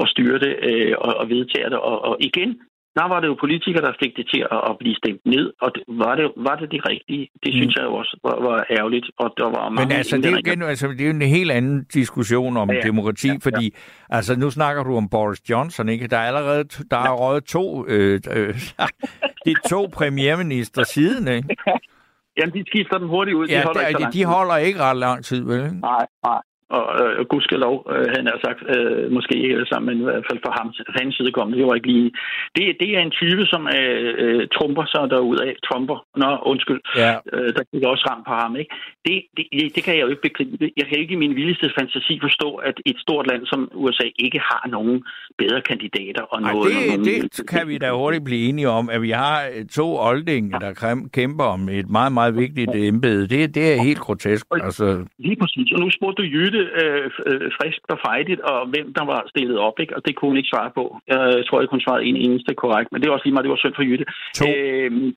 og 0.00 0.06
styre 0.12 0.38
det 0.44 0.54
uh, 0.68 0.94
og, 1.06 1.12
og 1.20 1.28
vedtager 1.28 1.68
det. 1.68 1.78
Og, 1.78 1.96
og 2.08 2.16
igen, 2.20 2.50
der 2.98 3.08
var 3.08 3.20
det 3.20 3.28
jo 3.28 3.36
politikere, 3.40 3.82
der 3.88 3.92
fik 4.02 4.16
det 4.16 4.26
til 4.32 4.40
at, 4.50 4.60
at 4.70 4.76
blive 4.80 4.94
stemt 4.94 5.24
ned, 5.24 5.52
og 5.60 5.68
det, 5.74 5.82
var, 5.88 6.14
det, 6.14 6.32
var 6.36 6.56
det 6.56 6.70
det 6.70 6.88
rigtige? 6.88 7.28
Det 7.42 7.52
synes 7.54 7.74
mm. 7.74 7.78
jeg 7.80 7.84
jo 7.88 7.94
også 7.94 8.18
var, 8.24 8.36
var 8.48 8.66
ærgerligt, 8.70 9.10
og 9.18 9.34
der 9.36 9.44
var 9.44 9.68
mange... 9.68 9.88
Men 9.88 9.96
altså, 9.96 10.16
det 10.16 10.26
er, 10.26 10.30
jo 10.30 10.36
igen, 10.36 10.62
altså, 10.62 10.88
det 10.88 11.00
er 11.00 11.04
jo 11.04 11.10
en 11.10 11.22
helt 11.22 11.50
anden 11.50 11.84
diskussion 11.94 12.56
om 12.56 12.70
ja, 12.70 12.76
ja. 12.76 12.80
demokrati, 12.80 13.28
ja, 13.28 13.32
ja. 13.32 13.38
fordi 13.42 13.74
altså, 14.08 14.38
nu 14.38 14.50
snakker 14.50 14.82
du 14.82 14.96
om 14.96 15.08
Boris 15.08 15.50
Johnson, 15.50 15.88
ikke? 15.88 16.06
Der 16.06 16.16
er 16.16 16.26
allerede 16.26 16.64
der 16.64 16.96
er 16.96 17.10
ja. 17.10 17.14
røget 17.14 17.44
to, 17.44 17.86
øh, 17.86 18.20
øh, 18.36 18.54
de 19.46 19.54
to 19.68 19.88
premierminister 19.92 20.82
siden, 20.82 21.28
ikke? 21.28 21.56
Jamen, 22.38 22.54
de 22.54 22.64
skifter 22.66 22.98
dem 22.98 23.08
hurtigt 23.08 23.36
ud. 23.36 23.46
Ja, 23.48 23.58
de 23.58 23.64
holder, 23.64 23.80
der, 23.80 23.88
ikke, 23.88 24.04
de, 24.04 24.12
de 24.12 24.24
holder 24.24 24.56
ikke 24.56 24.80
ret 24.80 24.96
lang 24.96 25.24
tid, 25.24 25.44
vel? 25.44 25.60
Nej, 25.60 26.06
nej 26.24 26.40
og 26.76 26.86
øh, 27.02 27.26
gudskelov, 27.32 27.74
øh, 27.92 28.06
han 28.16 28.24
har 28.30 28.38
sagt, 28.46 28.60
øh, 28.74 29.12
måske 29.16 29.34
ikke 29.42 29.54
alle 29.58 29.70
sammen, 29.72 29.86
men 29.88 29.96
i 30.02 30.06
hvert 30.08 30.26
fald 30.30 30.40
for 30.46 30.52
ham, 30.58 30.66
hans 30.98 31.14
side 31.16 31.32
kom, 31.32 31.52
det 31.52 31.66
var 31.66 31.74
ikke 31.74 31.92
lige... 31.94 32.10
Det, 32.56 32.64
det 32.80 32.88
er 32.96 33.00
en 33.02 33.16
type, 33.20 33.44
som 33.52 33.62
øh, 33.78 34.14
øh, 34.24 34.42
trumper 34.56 34.84
sig 34.92 35.00
af. 35.48 35.54
Trumper. 35.68 35.98
Nå, 36.22 36.30
undskyld. 36.52 36.80
Ja. 36.96 37.12
Øh, 37.34 37.50
der 37.56 37.62
gik 37.72 37.82
også 37.92 38.04
ramt 38.10 38.26
på 38.28 38.34
ham, 38.42 38.52
ikke? 38.62 38.70
Det, 39.06 39.16
det, 39.36 39.44
det 39.74 39.82
kan 39.84 39.94
jeg 39.96 40.02
jo 40.02 40.10
ikke 40.12 40.26
begribe. 40.28 40.70
Jeg 40.80 40.86
kan 40.88 40.98
ikke 40.98 41.12
i 41.14 41.22
min 41.24 41.34
vildeste 41.36 41.70
fantasi 41.78 42.14
forstå, 42.26 42.48
at 42.54 42.76
et 42.86 42.98
stort 43.04 43.26
land 43.30 43.42
som 43.46 43.60
USA 43.74 44.06
ikke 44.18 44.40
har 44.50 44.64
nogen 44.76 45.04
bedre 45.38 45.60
kandidater. 45.70 46.22
Og 46.32 46.42
Ej, 46.42 46.52
noget, 46.52 46.72
det, 46.72 46.88
nogen... 46.88 47.04
det 47.04 47.48
kan 47.52 47.68
vi 47.68 47.78
da 47.78 47.90
hurtigt 47.92 48.24
blive 48.24 48.42
enige 48.48 48.68
om, 48.68 48.90
at 48.94 49.02
vi 49.02 49.10
har 49.10 49.38
to 49.78 49.86
oldinge, 50.10 50.50
der 50.64 50.70
kæmper 51.12 51.44
om 51.44 51.68
et 51.68 51.88
meget, 51.90 52.12
meget 52.12 52.36
vigtigt 52.36 52.70
embede. 52.74 53.28
Det, 53.28 53.54
det 53.54 53.64
er 53.72 53.82
helt 53.82 53.98
grotesk. 53.98 54.46
Altså... 54.50 55.06
Lige 55.18 55.36
præcis. 55.40 55.72
Og 55.72 55.78
nu 55.80 55.90
spurgte 55.90 56.22
du 56.22 56.26
Jytte, 56.28 56.59
øh, 56.82 57.10
øh, 57.28 57.46
frisk 57.58 57.80
og 57.94 57.98
fejdigt, 58.08 58.40
og 58.40 58.58
hvem 58.72 58.94
der 58.98 59.04
var 59.12 59.20
stillet 59.32 59.58
op, 59.58 59.76
ikke? 59.82 59.96
og 59.96 60.02
det 60.06 60.12
kunne 60.14 60.30
hun 60.30 60.40
ikke 60.40 60.52
svare 60.54 60.70
på. 60.78 60.84
Jeg 61.08 61.44
tror 61.46 61.60
ikke, 61.60 61.74
hun 61.76 61.84
svarede 61.86 62.04
en 62.04 62.16
eneste 62.26 62.52
korrekt, 62.54 62.88
men 62.92 63.00
det 63.00 63.06
var 63.08 63.14
også 63.14 63.26
lige 63.26 63.34
meget, 63.34 63.46
det 63.46 63.54
var 63.54 63.64
synd 63.64 63.76
for 63.76 63.86
Jytte. 63.88 64.06
To. 64.38 64.46
Øh, 64.48 65.12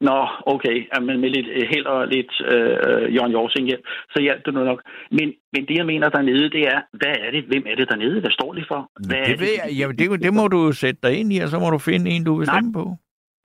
Nå, 0.00 0.18
okay. 0.54 0.76
Men 1.06 1.20
med 1.20 1.30
lidt 1.30 1.48
øh, 1.56 1.66
held 1.72 1.86
og 1.86 2.08
lidt 2.08 2.32
øh, 2.52 3.14
Jørgen 3.14 3.32
Jorsing 3.32 3.66
hjem, 3.66 3.82
så 4.12 4.18
hjalp 4.22 4.42
det 4.46 4.54
nu 4.54 4.64
nok. 4.64 4.80
Men, 5.10 5.32
men 5.52 5.62
det, 5.68 5.76
jeg 5.76 5.86
mener 5.86 6.08
dernede, 6.08 6.50
det 6.50 6.62
er, 6.74 6.80
hvad 7.00 7.14
er 7.24 7.30
det? 7.30 7.42
Hvem 7.50 7.64
er 7.70 7.74
det 7.76 7.88
dernede? 7.90 8.20
Hvad 8.20 8.30
står 8.30 8.52
det 8.54 8.64
for? 8.68 8.80
Hvad 9.08 9.18
det, 9.18 9.26
det 9.26 9.40
ved 9.40 9.54
jeg. 9.60 9.76
Jamen, 9.78 9.98
det, 9.98 10.22
det 10.22 10.34
må 10.34 10.48
du 10.48 10.72
sætte 10.72 11.00
dig 11.02 11.12
ind 11.20 11.32
i, 11.32 11.38
og 11.38 11.48
så 11.48 11.58
må 11.58 11.70
du 11.70 11.78
finde 11.78 12.10
en, 12.10 12.24
du 12.24 12.34
vil 12.38 12.46
stemme 12.46 12.72
på. 12.72 12.84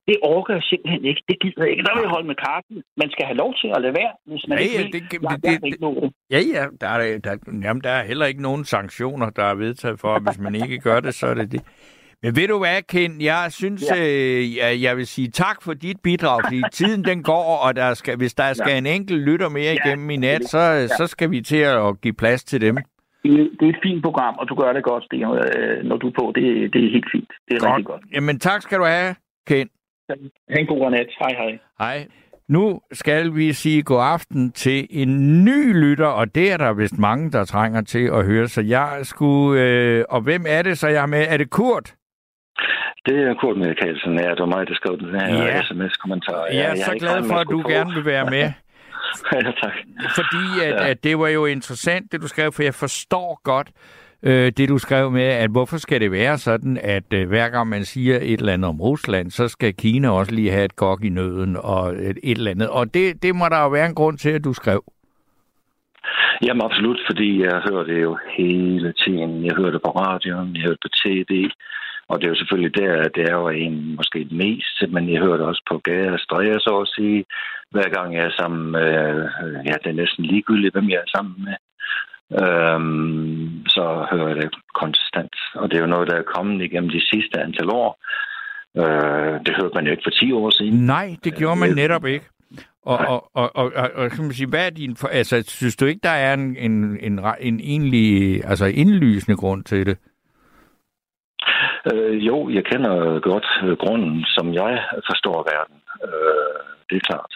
Det 0.08 0.18
orker 0.22 0.54
jeg 0.54 0.64
simpelthen 0.72 1.06
ikke. 1.06 1.22
Det 1.30 1.38
gider 1.42 1.62
jeg 1.64 1.72
ikke. 1.72 1.84
Der 1.84 1.94
vil 1.96 2.02
jeg 2.02 2.10
holde 2.16 2.28
med 2.28 2.36
karten. 2.48 2.76
Man 3.02 3.10
skal 3.12 3.26
have 3.26 3.38
lov 3.44 3.52
til 3.62 3.70
at 3.76 3.82
lade 3.82 3.94
være, 4.02 4.14
hvis 4.32 4.44
man 4.50 4.58
ja, 4.58 4.64
ikke 4.64 4.76
ja, 4.78 4.84
vil. 4.84 4.94
det, 4.94 5.04
det, 5.12 5.44
Der, 5.44 5.66
ikke 5.66 5.82
noget. 5.82 6.14
ja, 6.32 6.40
ja, 6.56 6.64
der 6.82 6.88
er, 6.88 7.18
der, 7.18 7.34
jamen, 7.66 7.82
der 7.84 7.90
er 7.90 8.04
heller 8.12 8.26
ikke 8.26 8.42
nogen 8.42 8.66
sanktioner, 8.66 9.30
der 9.30 9.44
er 9.44 9.56
vedtaget 9.56 10.00
for, 10.00 10.20
hvis 10.20 10.40
man 10.40 10.56
ikke 10.56 10.78
gør 10.80 11.00
det, 11.00 11.14
så 11.14 11.28
er 11.28 11.34
det 11.34 11.52
det. 11.52 11.62
Men 12.24 12.36
ved 12.36 12.48
du 12.48 12.58
hvad, 12.58 12.82
Ken, 12.82 13.22
jeg 13.22 13.46
synes, 13.50 13.84
ja. 13.96 14.04
øh, 14.04 14.56
jeg, 14.58 14.82
jeg 14.82 14.98
vil 14.98 15.08
sige 15.08 15.28
tak 15.28 15.58
for 15.64 15.74
dit 15.74 15.98
bidrag, 16.04 16.42
fordi 16.46 16.62
tiden 16.72 17.04
den 17.04 17.24
går, 17.24 17.58
og 17.68 17.76
der 17.76 17.94
skal, 17.94 18.18
hvis 18.18 18.34
der 18.34 18.54
skal 18.54 18.78
en 18.78 18.86
enkelt 18.86 19.22
lytter 19.22 19.50
mere 19.50 19.64
Ja, 19.74 19.78
igennem 19.86 20.10
i 20.10 20.18
nat, 20.18 20.44
så, 20.46 20.58
Ja. 20.60 20.88
så 20.88 21.08
skal 21.08 21.32
vi 21.32 21.42
til 21.42 21.58
at 21.58 22.02
give 22.02 22.14
plads 22.14 22.44
til 22.44 22.62
dem. 22.62 22.76
Det, 22.76 23.50
det 23.60 23.66
er 23.66 23.70
et 23.70 23.80
fint 23.84 24.04
program, 24.04 24.36
og 24.40 24.50
du 24.50 24.56
gør 24.56 24.74
det 24.74 24.84
godt, 24.84 25.04
Sten, 25.04 25.22
øh, 25.24 25.84
når 25.84 25.98
du 25.98 26.08
er 26.08 26.12
på. 26.20 26.32
Det, 26.36 26.74
det 26.74 26.86
er 26.86 26.90
helt 26.92 27.10
fint. 27.12 27.32
Det 27.48 27.54
er 27.56 27.60
godt. 27.60 27.70
rigtig 27.72 27.86
godt. 27.86 28.02
Jamen 28.14 28.40
tak 28.40 28.62
skal 28.62 28.80
du 28.80 28.84
have, 28.86 29.16
Ken. 29.48 29.70
Ha' 30.10 30.60
en 30.60 30.66
god 30.68 30.92
nat. 30.92 31.08
Hej, 31.20 31.34
hej. 31.38 31.60
Hej. 31.80 32.08
Nu 32.48 32.82
skal 32.92 33.36
vi 33.36 33.54
sige 33.54 33.84
god 33.84 34.02
aften 34.02 34.52
til 34.52 34.88
en 34.90 35.44
ny 35.46 35.74
lytter, 35.84 36.08
og 36.08 36.36
det 36.36 36.52
er 36.52 36.58
der 36.58 36.74
vist 36.74 36.98
mange, 36.98 37.32
der 37.32 37.46
trænger 37.46 37.82
til 37.82 38.06
at 38.14 38.26
høre. 38.26 38.48
Så 38.48 38.62
jeg 38.62 39.00
skulle... 39.04 39.62
Øh, 39.62 40.06
og 40.10 40.22
hvem 40.22 40.46
er 40.48 40.62
det, 40.62 40.78
så 40.78 40.88
jeg 40.88 41.02
er 41.02 41.06
med? 41.06 41.26
Er 41.30 41.38
det 41.38 41.50
Kurt? 41.50 41.96
Det 43.06 43.18
er 43.28 43.34
Kurt 43.42 43.58
Michaelsen, 43.58 44.14
ja. 44.20 44.30
Det 44.30 44.40
var 44.40 44.46
mig, 44.58 44.68
der 44.68 44.76
skrev 44.76 44.98
den 45.00 45.20
her 45.20 45.44
Ja. 45.46 45.62
sms-kommentar. 45.62 46.46
Jeg 46.46 46.72
er 46.72 46.76
så 46.76 46.96
glad 47.00 47.24
for, 47.30 47.36
at 47.36 47.48
du 47.50 47.64
gerne 47.68 47.94
vil 47.94 48.06
være 48.06 48.26
med. 48.26 48.40
ja, 49.34 49.40
tak. 49.64 49.74
Fordi 50.16 50.46
at, 50.68 50.74
Ja. 50.74 50.90
at 50.90 51.04
det 51.04 51.20
var 51.20 51.28
jo 51.28 51.46
interessant, 51.46 52.12
det 52.12 52.22
du 52.22 52.28
skrev, 52.28 52.52
for 52.52 52.64
jeg 52.64 52.74
forstår 52.74 53.40
godt 53.44 53.72
øh, 54.24 54.52
det, 54.58 54.70
du 54.70 54.78
skrev 54.78 55.12
med, 55.12 55.24
at 55.44 55.50
hvorfor 55.50 55.78
skal 55.78 56.02
det 56.02 56.12
være 56.12 56.38
sådan, 56.38 56.80
at 56.84 57.14
øh, 57.14 57.28
hver 57.28 57.50
gang 57.50 57.70
man 57.70 57.86
siger 57.86 58.16
et 58.16 58.40
eller 58.40 58.54
andet 58.54 58.70
om 58.70 58.82
Rusland, 58.82 59.32
så 59.32 59.48
skal 59.48 59.74
Kina 59.74 60.10
også 60.10 60.36
lige 60.36 60.52
have 60.52 60.66
et 60.66 60.76
kok 60.76 61.04
i 61.04 61.10
nøden 61.10 61.58
og 61.64 61.90
et, 61.90 62.18
et 62.24 62.38
eller 62.38 62.52
andet. 62.52 62.70
Og 62.70 62.94
det, 62.94 63.24
det 63.24 63.36
må 63.36 63.46
der 63.50 63.60
jo 63.64 63.70
være 63.70 63.86
en 63.86 63.96
grund 63.96 64.18
til, 64.18 64.30
at 64.30 64.44
du 64.44 64.54
skrev. 64.54 64.84
Jamen 66.46 66.62
absolut, 66.62 67.00
fordi 67.10 67.42
jeg 67.44 67.62
hører 67.70 67.84
det 67.84 68.02
jo 68.02 68.18
hele 68.38 68.94
tiden. 68.94 69.46
Jeg 69.46 69.56
hører 69.58 69.72
det 69.72 69.82
på 69.82 69.92
radioen, 69.92 70.56
jeg 70.56 70.62
hører 70.62 70.76
det 70.76 70.86
på 70.88 70.94
tv, 71.04 71.50
og 72.08 72.20
det 72.20 72.26
er 72.26 72.30
jo 72.30 72.36
selvfølgelig 72.36 72.76
der, 72.76 73.10
det 73.16 73.24
er 73.30 73.36
jo 73.42 73.50
en 73.50 73.96
måske 73.96 74.20
det 74.20 74.32
mest, 74.32 74.76
men 74.90 75.14
jeg 75.14 75.22
hører 75.22 75.38
det 75.38 75.46
også 75.46 75.64
på 75.72 75.78
gader 75.78 76.12
og 76.12 76.20
stræder, 76.20 76.60
så 76.60 76.80
at 76.82 76.94
sige. 76.96 77.26
Hver 77.72 77.90
gang 77.90 78.16
jeg 78.16 78.24
er 78.26 78.36
sammen 78.42 78.72
med, 78.72 78.90
øh, 79.44 79.54
ja, 79.66 79.76
det 79.84 79.90
er 79.90 80.02
næsten 80.02 80.26
ligegyldigt, 80.26 80.74
hvem 80.74 80.90
jeg 80.90 81.00
er 81.06 81.12
sammen 81.16 81.36
med. 81.46 81.56
Øhm, 82.42 83.68
så 83.68 84.06
hører 84.12 84.28
jeg 84.28 84.36
det 84.36 84.50
konstant. 84.74 85.36
Og 85.56 85.70
det 85.70 85.78
er 85.78 85.82
jo 85.82 85.94
noget, 85.96 86.10
der 86.10 86.16
er 86.18 86.32
kommet 86.36 86.62
igennem 86.62 86.90
de 86.90 87.02
sidste 87.12 87.40
antal 87.40 87.70
år. 87.70 87.90
Øh, 88.78 89.34
det 89.46 89.56
hørte 89.58 89.76
man 89.76 89.86
jo 89.86 89.92
ikke 89.92 90.06
for 90.06 90.26
10 90.26 90.32
år 90.32 90.50
siden. 90.50 90.86
Nej, 90.86 91.16
det 91.24 91.36
gjorde 91.36 91.60
man 91.60 91.70
netop 91.70 92.06
ikke. 92.06 92.26
Og, 92.86 92.98
og, 92.98 93.30
og, 93.34 93.56
og, 93.56 93.72
og, 93.76 93.90
og 93.96 94.12
kan 94.12 94.24
man 94.24 94.34
sige, 94.34 94.50
hvad 94.50 94.66
er 94.66 94.70
din... 94.70 94.96
For, 94.96 95.08
altså, 95.08 95.44
synes 95.48 95.76
du 95.76 95.86
ikke, 95.86 96.00
der 96.04 96.18
er 96.26 96.34
en, 96.34 96.56
en, 96.58 96.98
en, 97.02 97.20
en 97.40 97.60
egentlig 97.60 98.42
altså 98.46 98.66
indlysende 98.66 99.38
grund 99.38 99.64
til 99.64 99.86
det? 99.86 99.98
Øh, 101.94 102.28
jo, 102.28 102.50
jeg 102.50 102.64
kender 102.66 103.20
godt 103.20 103.48
øh, 103.64 103.78
grunden, 103.78 104.24
som 104.26 104.54
jeg 104.54 104.84
forstår 105.10 105.38
verden. 105.54 105.78
Øh, 106.04 106.60
det 106.90 106.96
er 106.96 107.08
klart. 107.10 107.34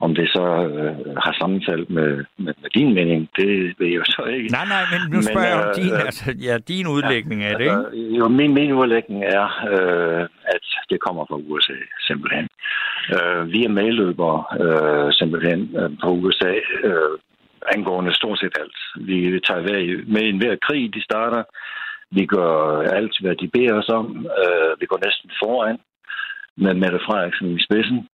Om 0.00 0.14
det 0.14 0.28
så 0.28 0.44
øh, 0.68 1.16
har 1.24 1.32
sammenfald 1.40 1.86
med, 1.88 2.24
med, 2.44 2.54
med 2.62 2.70
din 2.70 2.94
mening, 2.94 3.28
det 3.36 3.48
ved 3.78 3.86
jeg 3.86 3.96
jo 3.96 4.04
så 4.04 4.22
ikke. 4.34 4.48
Nej, 4.48 4.66
nej, 4.74 4.84
men 4.92 5.00
nu 5.12 5.16
Men, 5.16 5.22
spørger 5.22 5.48
jeg 5.48 5.60
om 5.62 5.68
øh, 5.68 5.74
din, 5.80 5.92
altså, 6.06 6.24
ja, 6.48 6.58
din 6.72 6.86
udlægning 6.86 7.42
af 7.42 7.54
det, 7.58 7.64
ikke? 7.64 7.76
Altså, 7.76 8.16
jo, 8.18 8.28
min, 8.28 8.54
min 8.54 8.72
udlægning 8.72 9.24
er, 9.24 9.46
øh, 9.72 10.22
at 10.54 10.64
det 10.90 11.00
kommer 11.00 11.24
fra 11.30 11.36
USA, 11.36 11.78
simpelthen. 12.08 12.48
Øh, 13.14 13.52
vi 13.52 13.64
er 13.64 13.68
medløbere, 13.80 14.38
øh, 14.62 15.12
simpelthen, 15.12 15.60
øh, 15.80 15.90
på 16.02 16.08
USA, 16.22 16.54
øh, 16.88 17.18
angående 17.74 18.14
stort 18.14 18.38
set 18.38 18.58
alt. 18.62 18.78
Vi 19.08 19.40
tager 19.46 19.62
med 20.08 20.24
i 20.26 20.28
enhver 20.28 20.56
krig, 20.66 20.94
de 20.94 21.02
starter. 21.04 21.42
Vi 22.10 22.26
gør 22.26 22.82
alt, 22.98 23.14
hvad 23.20 23.34
de 23.36 23.48
beder 23.48 23.74
os 23.74 23.88
om. 23.88 24.26
Øh, 24.40 24.80
vi 24.80 24.86
går 24.86 25.00
næsten 25.06 25.30
foran 25.42 25.78
med 26.56 26.74
Mette 26.74 27.00
Frederiksen 27.06 27.48
i 27.58 27.64
spidsen. 27.66 28.08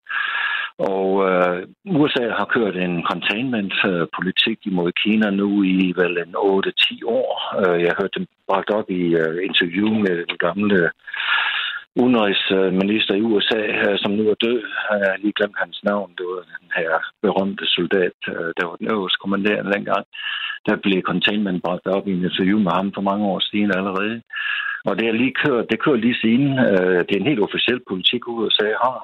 Og 0.78 1.08
øh, 1.28 1.66
USA 1.84 2.24
har 2.38 2.44
kørt 2.56 2.76
en 2.76 3.02
containment-politik 3.10 4.58
imod 4.66 4.92
Kina 4.92 5.30
nu 5.30 5.62
i 5.62 5.92
vel 5.96 6.18
en 6.18 6.34
8-10 6.36 7.06
år. 7.06 7.30
Øh, 7.60 7.82
jeg 7.82 7.92
hørte 7.98 8.18
dem 8.18 8.26
bragt 8.48 8.70
op 8.70 8.90
i 8.90 9.02
øh, 9.22 9.38
interview 9.48 9.88
med 9.88 10.16
den 10.30 10.38
gamle 10.46 10.90
udenrigsminister 12.02 13.14
i 13.14 13.20
USA, 13.20 13.62
øh, 13.86 13.98
som 14.02 14.12
nu 14.12 14.22
er 14.30 14.34
død. 14.34 14.60
Jeg 14.90 15.08
har 15.10 15.16
lige 15.22 15.36
glemt 15.38 15.58
hans 15.62 15.80
navn. 15.84 16.10
Det 16.18 16.26
var 16.32 16.42
den 16.60 16.70
her 16.78 16.90
berømte 17.22 17.66
soldat, 17.66 18.18
øh, 18.28 18.50
der 18.56 18.64
var 18.66 18.76
den 18.76 18.90
øverste 18.94 19.20
kommanderende 19.22 19.72
dengang. 19.72 20.04
Der 20.66 20.76
blev 20.76 21.02
containment 21.02 21.62
bragt 21.62 21.86
op 21.86 22.08
i 22.08 22.12
en 22.12 22.24
interview 22.24 22.58
med 22.58 22.72
ham 22.78 22.92
for 22.94 23.02
mange 23.10 23.24
år 23.32 23.40
siden 23.50 23.70
allerede. 23.78 24.22
Og 24.88 24.98
det 24.98 25.08
er 25.08 25.12
lige 25.12 25.40
kørt, 25.44 25.70
det 25.70 25.82
kører 25.82 25.96
lige 25.96 26.20
siden. 26.24 26.50
Det 27.06 27.12
er 27.12 27.20
en 27.20 27.30
helt 27.30 27.46
officiel 27.46 27.80
politik, 27.88 28.28
USA 28.28 28.68
har, 28.84 28.98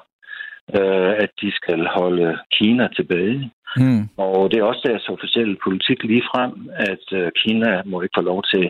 øh, 0.77 1.11
at 1.23 1.31
de 1.41 1.51
skal 1.59 1.87
holde 1.97 2.37
Kina 2.51 2.87
tilbage. 2.95 3.51
Hmm. 3.77 4.03
Og 4.17 4.51
det 4.51 4.59
er 4.59 4.63
også 4.63 4.83
deres 4.89 5.09
officielle 5.09 5.57
politik 5.63 6.03
lige 6.03 6.27
frem, 6.31 6.51
at 6.91 7.05
øh, 7.19 7.31
Kina 7.41 7.81
må 7.85 8.01
ikke 8.01 8.17
få 8.17 8.21
lov 8.21 8.43
til 8.53 8.65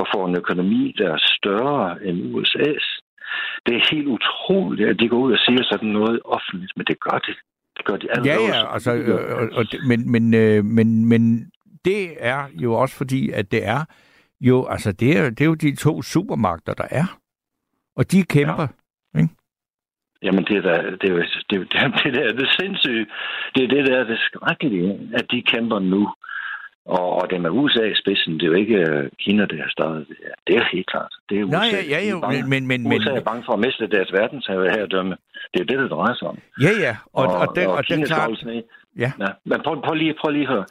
at 0.00 0.06
få 0.14 0.24
en 0.24 0.36
økonomi, 0.36 0.94
der 0.98 1.08
er 1.12 1.20
større 1.36 2.04
end 2.06 2.18
USA's. 2.34 2.86
Det 3.66 3.74
er 3.76 3.94
helt 3.94 4.06
utroligt, 4.06 4.88
at 4.88 4.96
de 5.00 5.08
går 5.08 5.18
ud 5.18 5.32
og 5.32 5.38
siger 5.38 5.62
sådan 5.62 5.88
noget 5.88 6.20
offentligt, 6.24 6.72
men 6.76 6.86
det 6.86 7.00
gør 7.00 7.18
de. 7.18 7.32
Det 7.76 7.84
gør 7.84 7.96
de 7.96 8.06
alle 8.10 8.30
Ja, 8.30 8.34
ja, 8.34 8.72
altså, 8.74 8.94
øh, 8.94 9.38
og, 9.38 9.48
og, 9.58 9.64
men, 9.88 10.12
men, 10.12 10.34
øh, 10.34 10.64
men, 10.64 11.06
men 11.08 11.50
det 11.84 12.16
er 12.18 12.46
jo 12.62 12.74
også 12.74 12.96
fordi, 12.96 13.30
at 13.30 13.52
det 13.52 13.66
er 13.66 13.84
jo, 14.40 14.66
altså, 14.66 14.92
det 14.92 15.18
er, 15.18 15.30
det 15.30 15.40
er 15.40 15.44
jo 15.44 15.54
de 15.54 15.76
to 15.76 16.02
supermagter, 16.02 16.74
der 16.74 16.86
er. 16.90 17.18
Og 17.96 18.12
de 18.12 18.22
kæmper. 18.24 18.66
Jamen, 20.22 20.44
det 20.44 20.56
er, 20.56 20.62
da, 20.62 20.74
det, 21.00 21.08
er, 21.10 21.16
det, 21.50 21.56
er, 21.56 21.64
det, 21.70 21.76
er, 21.76 21.88
det 22.04 22.14
der 22.14 22.32
det 22.32 22.48
sindssyge. 22.60 23.06
Det 23.54 23.64
er 23.64 23.68
det 23.68 23.86
der 23.86 23.98
er 23.98 24.04
det 24.04 24.18
skrækkelige, 24.18 25.10
at 25.14 25.26
de 25.30 25.42
kæmper 25.42 25.78
nu. 25.78 26.12
Og, 26.86 27.06
og 27.18 27.30
det 27.30 27.40
med 27.40 27.50
USA 27.50 27.84
i 27.84 27.94
spidsen, 28.02 28.34
det 28.34 28.42
er 28.42 28.46
jo 28.46 28.58
ikke 28.62 28.78
øh, 28.90 29.10
Kina, 29.22 29.44
der 29.46 29.56
har 29.56 29.70
startet 29.70 30.06
det 30.08 30.16
her. 30.24 30.34
Det 30.46 30.54
er 30.56 30.64
helt 30.72 30.86
klart. 30.92 31.12
Det 31.28 31.38
er 31.38 31.44
USA. 31.44 31.56
Nej, 31.56 31.68
ja, 31.72 31.80
ja, 31.92 32.06
er 32.06 32.10
jo, 32.10 32.20
bange. 32.20 32.48
men, 32.52 32.66
men, 32.66 32.88
men, 32.88 32.98
USA 32.98 33.10
er 33.10 33.20
bange 33.30 33.42
for 33.46 33.52
at 33.52 33.60
miste 33.66 33.86
deres 33.86 34.12
verdensherredømme. 34.12 35.16
Det 35.52 35.60
er 35.60 35.64
det, 35.64 35.78
det 35.78 35.90
drejer 35.90 36.14
sig 36.14 36.28
om. 36.28 36.38
ja, 36.64 36.72
ja, 36.86 36.96
og, 37.12 37.26
og, 37.26 37.38
og, 37.40 37.46
det, 37.56 37.66
og 37.66 37.88
det 37.88 38.00
er 38.00 38.06
klart, 38.06 38.20
holdes 38.28 38.44
ned. 38.44 38.62
ja. 38.98 39.10
Ja, 39.24 39.30
men 39.44 39.58
prøv, 39.64 39.82
prøv, 39.84 39.94
lige, 39.94 40.14
prøv 40.20 40.30
lige 40.32 40.48
at 40.48 40.52
høre. 40.54 40.66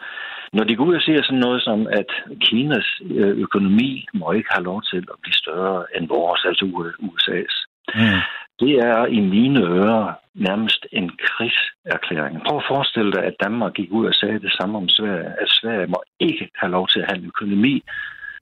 Når 0.53 0.63
de 0.63 0.75
går 0.75 0.85
ud 0.85 0.95
og 0.95 1.01
siger 1.01 1.21
sådan 1.23 1.39
noget 1.47 1.61
som, 1.63 1.87
at 1.99 2.09
Kinas 2.41 3.01
øh, 3.19 3.37
økonomi 3.45 4.07
må 4.13 4.31
ikke 4.31 4.49
have 4.55 4.63
lov 4.63 4.81
til 4.91 4.97
at 5.13 5.17
blive 5.21 5.33
større 5.43 5.85
end 5.95 6.07
vores, 6.07 6.41
altså 6.49 6.65
USA's, 7.09 7.55
Mm. 7.95 8.19
Det 8.59 8.73
er 8.89 9.05
i 9.05 9.19
mine 9.19 9.59
ører 9.59 10.13
nærmest 10.33 10.87
en 10.91 11.11
krigserklæring. 11.27 12.41
Prøv 12.47 12.57
at 12.57 12.69
forestille 12.73 13.11
dig, 13.11 13.23
at 13.23 13.35
Danmark 13.43 13.73
gik 13.73 13.91
ud 13.91 14.05
og 14.05 14.13
sagde 14.13 14.39
det 14.39 14.53
samme 14.59 14.77
om 14.77 14.89
Sverige, 14.89 15.33
at 15.41 15.49
Sverige 15.49 15.87
må 15.87 16.03
ikke 16.19 16.49
have 16.55 16.71
lov 16.71 16.87
til 16.87 16.99
at 16.99 17.07
have 17.09 17.19
en 17.19 17.25
økonomi, 17.25 17.83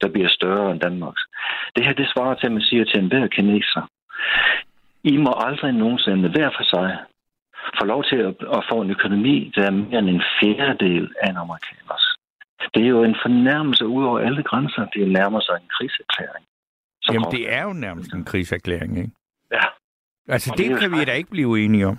der 0.02 0.10
bliver 0.10 0.28
større 0.28 0.72
end 0.72 0.80
Danmarks. 0.80 1.24
Det 1.76 1.86
her, 1.86 1.94
det 1.94 2.12
svarer 2.14 2.36
til, 2.36 2.48
at 2.48 2.52
man 2.52 2.62
siger 2.62 2.86
til 2.86 3.00
enhver 3.00 3.28
kineser, 3.28 3.84
I 5.04 5.18
må 5.18 5.32
aldrig 5.38 5.74
nogensinde 5.74 6.30
hver 6.30 6.50
for 6.58 6.64
sig 6.64 6.98
få 7.80 7.86
lov 7.86 8.04
til 8.04 8.16
at, 8.16 8.36
at 8.58 8.66
få 8.72 8.82
en 8.82 8.90
økonomi, 8.90 9.52
der 9.56 9.64
er 9.66 9.72
mere 9.72 10.00
end 10.00 10.10
en 10.10 10.24
fjerdedel 10.40 11.14
af 11.22 11.30
en 11.30 11.38
amerikaners. 11.38 12.06
Det 12.74 12.84
er 12.84 12.88
jo 12.88 13.04
en 13.04 13.16
fornærmelse 13.26 13.88
ud 13.88 14.04
over 14.04 14.20
alle 14.20 14.44
grænser. 14.44 14.86
Det 14.86 15.02
er 15.04 15.08
nærmere 15.08 15.42
sig 15.42 15.56
en 15.62 15.70
krigserklæring. 15.78 16.46
Jamen, 17.12 17.32
det 17.32 17.54
er 17.54 17.64
jo 17.64 17.74
nærmest 17.74 18.14
en 18.14 18.26
krigserklæring, 18.26 18.98
ikke? 18.98 19.12
Ja, 19.52 19.66
Altså, 20.32 20.54
det 20.58 20.80
kan 20.80 20.92
vi 20.92 21.06
da 21.06 21.14
ikke 21.14 21.30
blive 21.30 21.66
enige 21.66 21.88
om. 21.88 21.98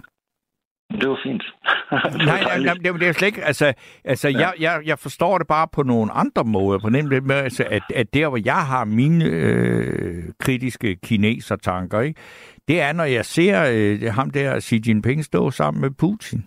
det 1.01 1.09
var 1.09 1.18
fint. 1.24 1.43
Det 1.91 2.26
Nej, 2.26 2.43
nej, 2.43 2.59
nej, 2.59 2.74
det, 2.74 3.01
det 3.01 3.09
er 3.09 3.12
slet 3.12 3.26
ikke, 3.26 3.45
altså, 3.45 3.72
altså 4.05 4.28
ja. 4.28 4.39
jeg, 4.39 4.53
jeg, 4.61 4.80
jeg 4.85 4.99
forstår 4.99 5.39
det 5.39 5.47
bare 5.47 5.68
på 5.72 5.83
nogle 5.83 6.12
andre 6.12 6.45
måder, 6.45 6.78
på 6.78 6.91
den 6.91 7.09
måde, 7.09 7.39
altså, 7.39 7.64
at, 7.70 7.83
at 7.95 8.14
der, 8.14 8.28
hvor 8.28 8.41
jeg 8.45 8.66
har 8.66 8.85
mine 8.85 9.24
øh, 9.24 10.24
kritiske 10.39 10.97
kineser-tanker, 10.97 12.01
ikke, 12.01 12.20
det 12.68 12.80
er, 12.80 12.93
når 12.93 13.05
jeg 13.05 13.24
ser 13.24 13.64
øh, 13.72 14.14
ham 14.14 14.30
der, 14.30 14.61
Xi 14.61 14.80
Jinping, 14.87 15.24
stå 15.24 15.51
sammen 15.51 15.80
med 15.80 15.91
Putin 15.91 16.45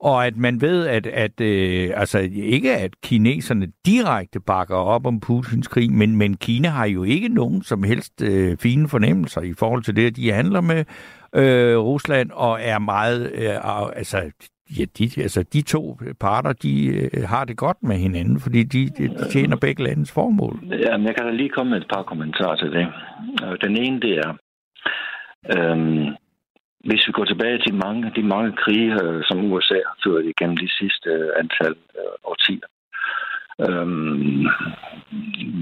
og 0.00 0.26
at 0.26 0.36
man 0.36 0.60
ved, 0.60 0.86
at, 0.86 1.06
at 1.06 1.40
øh, 1.40 1.90
altså 1.94 2.18
ikke 2.34 2.76
at 2.76 2.90
kineserne 3.02 3.68
direkte 3.86 4.40
bakker 4.40 4.76
op 4.76 5.06
om 5.06 5.20
Putins 5.20 5.68
krig, 5.68 5.92
men, 5.92 6.16
men 6.16 6.36
Kina 6.36 6.68
har 6.68 6.86
jo 6.86 7.02
ikke 7.02 7.28
nogen 7.28 7.62
som 7.62 7.82
helst 7.82 8.22
øh, 8.22 8.56
fine 8.56 8.88
fornemmelser 8.88 9.40
i 9.40 9.52
forhold 9.58 9.82
til 9.82 9.96
det, 9.96 10.06
at 10.06 10.16
de 10.16 10.32
handler 10.32 10.60
med 10.60 10.84
øh, 11.34 11.78
Rusland 11.78 12.30
og 12.30 12.58
er 12.62 12.78
meget, 12.78 13.32
øh, 13.34 13.96
altså 13.96 14.30
ja, 14.78 14.84
de, 14.98 15.10
altså 15.22 15.42
de 15.52 15.62
to 15.62 15.98
parter, 16.20 16.52
de 16.52 16.86
øh, 16.86 17.28
har 17.28 17.44
det 17.44 17.56
godt 17.56 17.82
med 17.82 17.96
hinanden, 17.96 18.40
fordi 18.40 18.62
de, 18.62 18.88
de, 18.88 19.08
de 19.08 19.30
tjener 19.30 19.56
begge 19.56 19.82
landets 19.84 20.12
formål. 20.12 20.58
Ja, 20.70 20.96
men 20.96 21.06
jeg 21.06 21.14
kan 21.16 21.26
da 21.26 21.32
lige 21.32 21.48
komme 21.48 21.70
med 21.70 21.80
et 21.80 21.88
par 21.94 22.02
kommentarer 22.02 22.56
til 22.56 22.70
det. 22.70 22.86
Øh, 23.44 23.56
den 23.64 23.76
ene, 23.76 24.00
det 24.00 24.18
er, 24.18 24.32
øh, 25.56 26.06
hvis 26.88 27.06
vi 27.06 27.12
går 27.12 27.24
tilbage 27.24 27.58
til 27.58 27.74
mange, 27.84 28.12
de 28.16 28.22
mange 28.22 28.52
krige, 28.62 28.90
øh, 29.02 29.22
som 29.28 29.52
USA 29.52 29.78
har 29.88 29.96
ført 30.04 30.24
igennem 30.24 30.56
de 30.56 30.70
sidste 30.78 31.10
øh, 31.10 31.30
antal 31.42 31.74
øh, 31.98 32.14
årtier, 32.30 32.66
Øhm, 33.60 34.46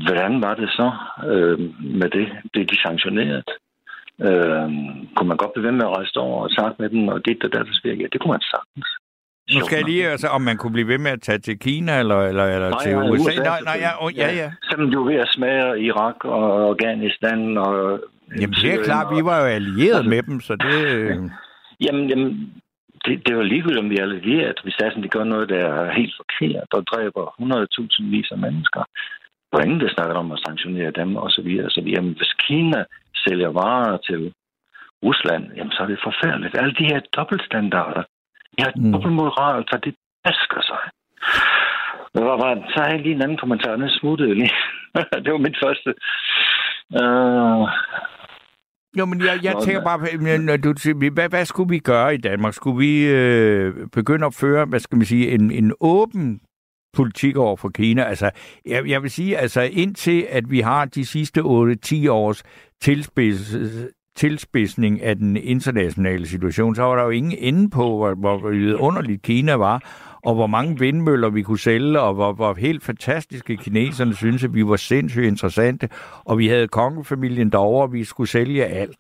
hvordan 0.07 0.43
var 0.43 0.55
det 0.55 0.69
så 0.71 0.89
øh, 1.31 1.59
med 2.01 2.11
det? 2.11 2.29
Det 2.55 2.71
de 2.71 2.83
sanktioneret? 2.87 3.51
Øhm, 4.27 5.09
kunne 5.15 5.29
man 5.29 5.37
godt 5.37 5.53
blive 5.55 5.67
ved 5.67 5.73
med 5.73 5.87
at 5.89 5.97
rejse 5.97 6.17
over 6.17 6.43
og 6.43 6.51
snakke 6.51 6.77
med 6.83 6.89
dem, 6.91 7.09
og 7.09 7.25
det 7.25 7.39
der 7.43 7.49
der 7.49 7.65
virker? 7.85 8.03
Ja, 8.03 8.09
det 8.13 8.21
kunne 8.21 8.35
man 8.37 8.41
sagtens. 8.55 8.89
Nu 9.55 9.61
skal 9.65 9.77
jeg 9.77 9.85
lige, 9.85 10.09
altså, 10.09 10.29
om 10.29 10.43
man 10.43 10.57
kunne 10.57 10.73
blive 10.73 10.89
ved 10.89 10.99
med 10.99 11.11
at 11.11 11.23
tage 11.23 11.39
til 11.39 11.59
Kina 11.59 11.99
eller, 11.99 12.21
eller, 12.31 12.45
eller 12.45 12.71
nej, 12.71 12.83
til 12.85 12.97
USA. 12.97 13.31
USA. 13.31 13.43
Nej, 13.43 13.61
nej, 13.61 13.77
ja, 13.85 13.91
oh, 14.05 14.17
ja, 14.17 14.29
ja. 14.41 14.49
Selvom 14.71 14.91
du 14.91 15.01
er 15.03 15.09
ved 15.13 15.19
at 15.27 15.29
smage 15.37 15.81
Irak 15.89 16.25
og 16.25 16.69
Afghanistan 16.71 17.59
og 17.59 18.01
Jamen, 18.41 18.55
det 18.63 18.71
er 18.75 18.85
klart, 18.85 19.17
vi 19.17 19.25
var 19.25 19.39
jo 19.41 19.47
allieret 19.47 19.97
altså, 19.97 20.11
med 20.11 20.23
dem, 20.23 20.41
så 20.41 20.53
det... 20.57 20.75
Jamen, 21.81 22.09
jamen 22.11 22.55
det, 23.05 23.13
det 23.25 23.31
er 23.33 23.37
jo 23.37 23.51
ligegyldigt, 23.53 23.85
om 23.85 23.91
vi 23.91 23.97
er 23.97 24.03
allieret. 24.03 24.61
Hvis 24.63 24.75
det 24.75 24.85
er 24.87 24.91
sådan, 24.91 25.03
de 25.03 25.17
gør 25.17 25.25
noget, 25.25 25.49
der 25.49 25.61
er 25.75 25.93
helt 25.93 26.15
forkert 26.21 26.69
og 26.77 26.87
dræber 26.91 27.25
100.000 27.41 28.11
vis 28.15 28.31
af 28.31 28.39
mennesker. 28.39 28.83
Der 29.51 29.59
er 29.59 29.65
ingen, 29.65 29.81
der 29.81 29.95
snakker 29.97 30.17
om 30.17 30.33
at 30.33 30.43
sanktionere 30.47 30.91
dem, 30.91 31.17
og 31.17 31.31
så 31.31 31.43
videre. 31.43 31.71
Så 31.71 31.81
jamen, 31.81 32.15
hvis 32.19 32.33
Kina 32.45 32.85
sælger 33.25 33.49
varer 33.49 33.97
til 34.09 34.33
Rusland, 35.05 35.45
jamen, 35.57 35.73
så 35.73 35.83
er 35.83 35.87
det 35.87 36.07
forfærdeligt. 36.09 36.59
Alle 36.59 36.75
de 36.81 36.89
her 36.91 37.01
dobbeltstandarder, 37.17 38.03
de 38.55 38.65
her 38.65 38.73
mm. 38.77 38.93
dobbeltmoral, 38.93 39.65
så 39.71 39.77
det 39.85 39.95
basker 40.25 40.63
sig. 40.71 40.83
Så 42.73 42.79
har 42.83 42.91
jeg 42.91 43.01
lige 43.01 43.15
en 43.15 43.23
anden 43.23 43.43
kommentar. 43.43 43.77
Den 43.77 43.91
smuttede 43.91 44.35
lige. 44.35 44.55
det 45.25 45.33
var 45.33 45.47
mit 45.47 45.59
første. 45.65 45.91
Uh, 47.01 47.69
jo, 48.99 49.05
men 49.05 49.21
jeg, 49.21 49.39
jeg 49.43 49.57
tænker 49.65 49.85
bare, 49.85 50.39
når 50.39 50.57
du, 50.57 50.75
hvad, 51.13 51.29
hvad 51.29 51.45
skulle 51.45 51.69
vi 51.69 51.79
gøre 51.79 52.15
i 52.15 52.19
Danmark? 52.19 52.55
Skulle 52.55 52.79
vi 52.79 53.07
øh, 53.07 53.87
begynde 53.93 54.27
at 54.27 54.35
føre, 54.35 54.65
hvad 54.65 54.81
skal 54.81 54.97
man 54.97 55.07
sige, 55.07 55.31
en, 55.31 55.51
en 55.51 55.73
åben 55.81 56.41
politik 56.97 57.37
over 57.37 57.57
for 57.57 57.69
Kina? 57.69 58.03
Altså, 58.03 58.31
jeg, 58.67 58.89
jeg 58.89 59.03
vil 59.03 59.11
sige, 59.11 59.39
altså 59.39 59.61
indtil 59.61 60.27
at 60.31 60.51
vi 60.51 60.61
har 60.61 60.85
de 60.85 61.07
sidste 61.07 61.41
8-10 61.41 61.45
års 62.11 62.43
tilspids, 62.81 63.57
tilspidsning 64.17 65.03
af 65.03 65.17
den 65.17 65.37
internationale 65.37 66.27
situation, 66.27 66.75
så 66.75 66.83
var 66.83 66.97
der 66.97 67.03
jo 67.03 67.11
ingen 67.11 67.35
ende 67.39 67.71
på, 67.71 67.97
hvor, 67.97 68.15
hvor 68.15 68.39
underligt 68.81 69.23
Kina 69.23 69.55
var 69.55 69.83
og 70.25 70.35
hvor 70.35 70.47
mange 70.47 70.79
vindmøller 70.79 71.29
vi 71.29 71.43
kunne 71.43 71.59
sælge, 71.59 72.01
og 72.01 72.15
hvor, 72.15 72.33
hvor 72.33 72.55
helt 72.55 72.85
fantastiske 72.85 73.57
kineserne 73.57 74.15
synes, 74.15 74.45
at 74.45 74.55
vi 74.55 74.67
var 74.67 74.77
sindssygt 74.77 75.25
interessante, 75.25 75.89
og 76.25 76.39
vi 76.39 76.49
havde 76.49 76.69
kongefamilien 76.69 77.51
derovre, 77.51 77.83
og 77.83 77.93
vi 77.93 78.05
skulle 78.05 78.31
sælge 78.31 78.65
alt. 78.65 78.97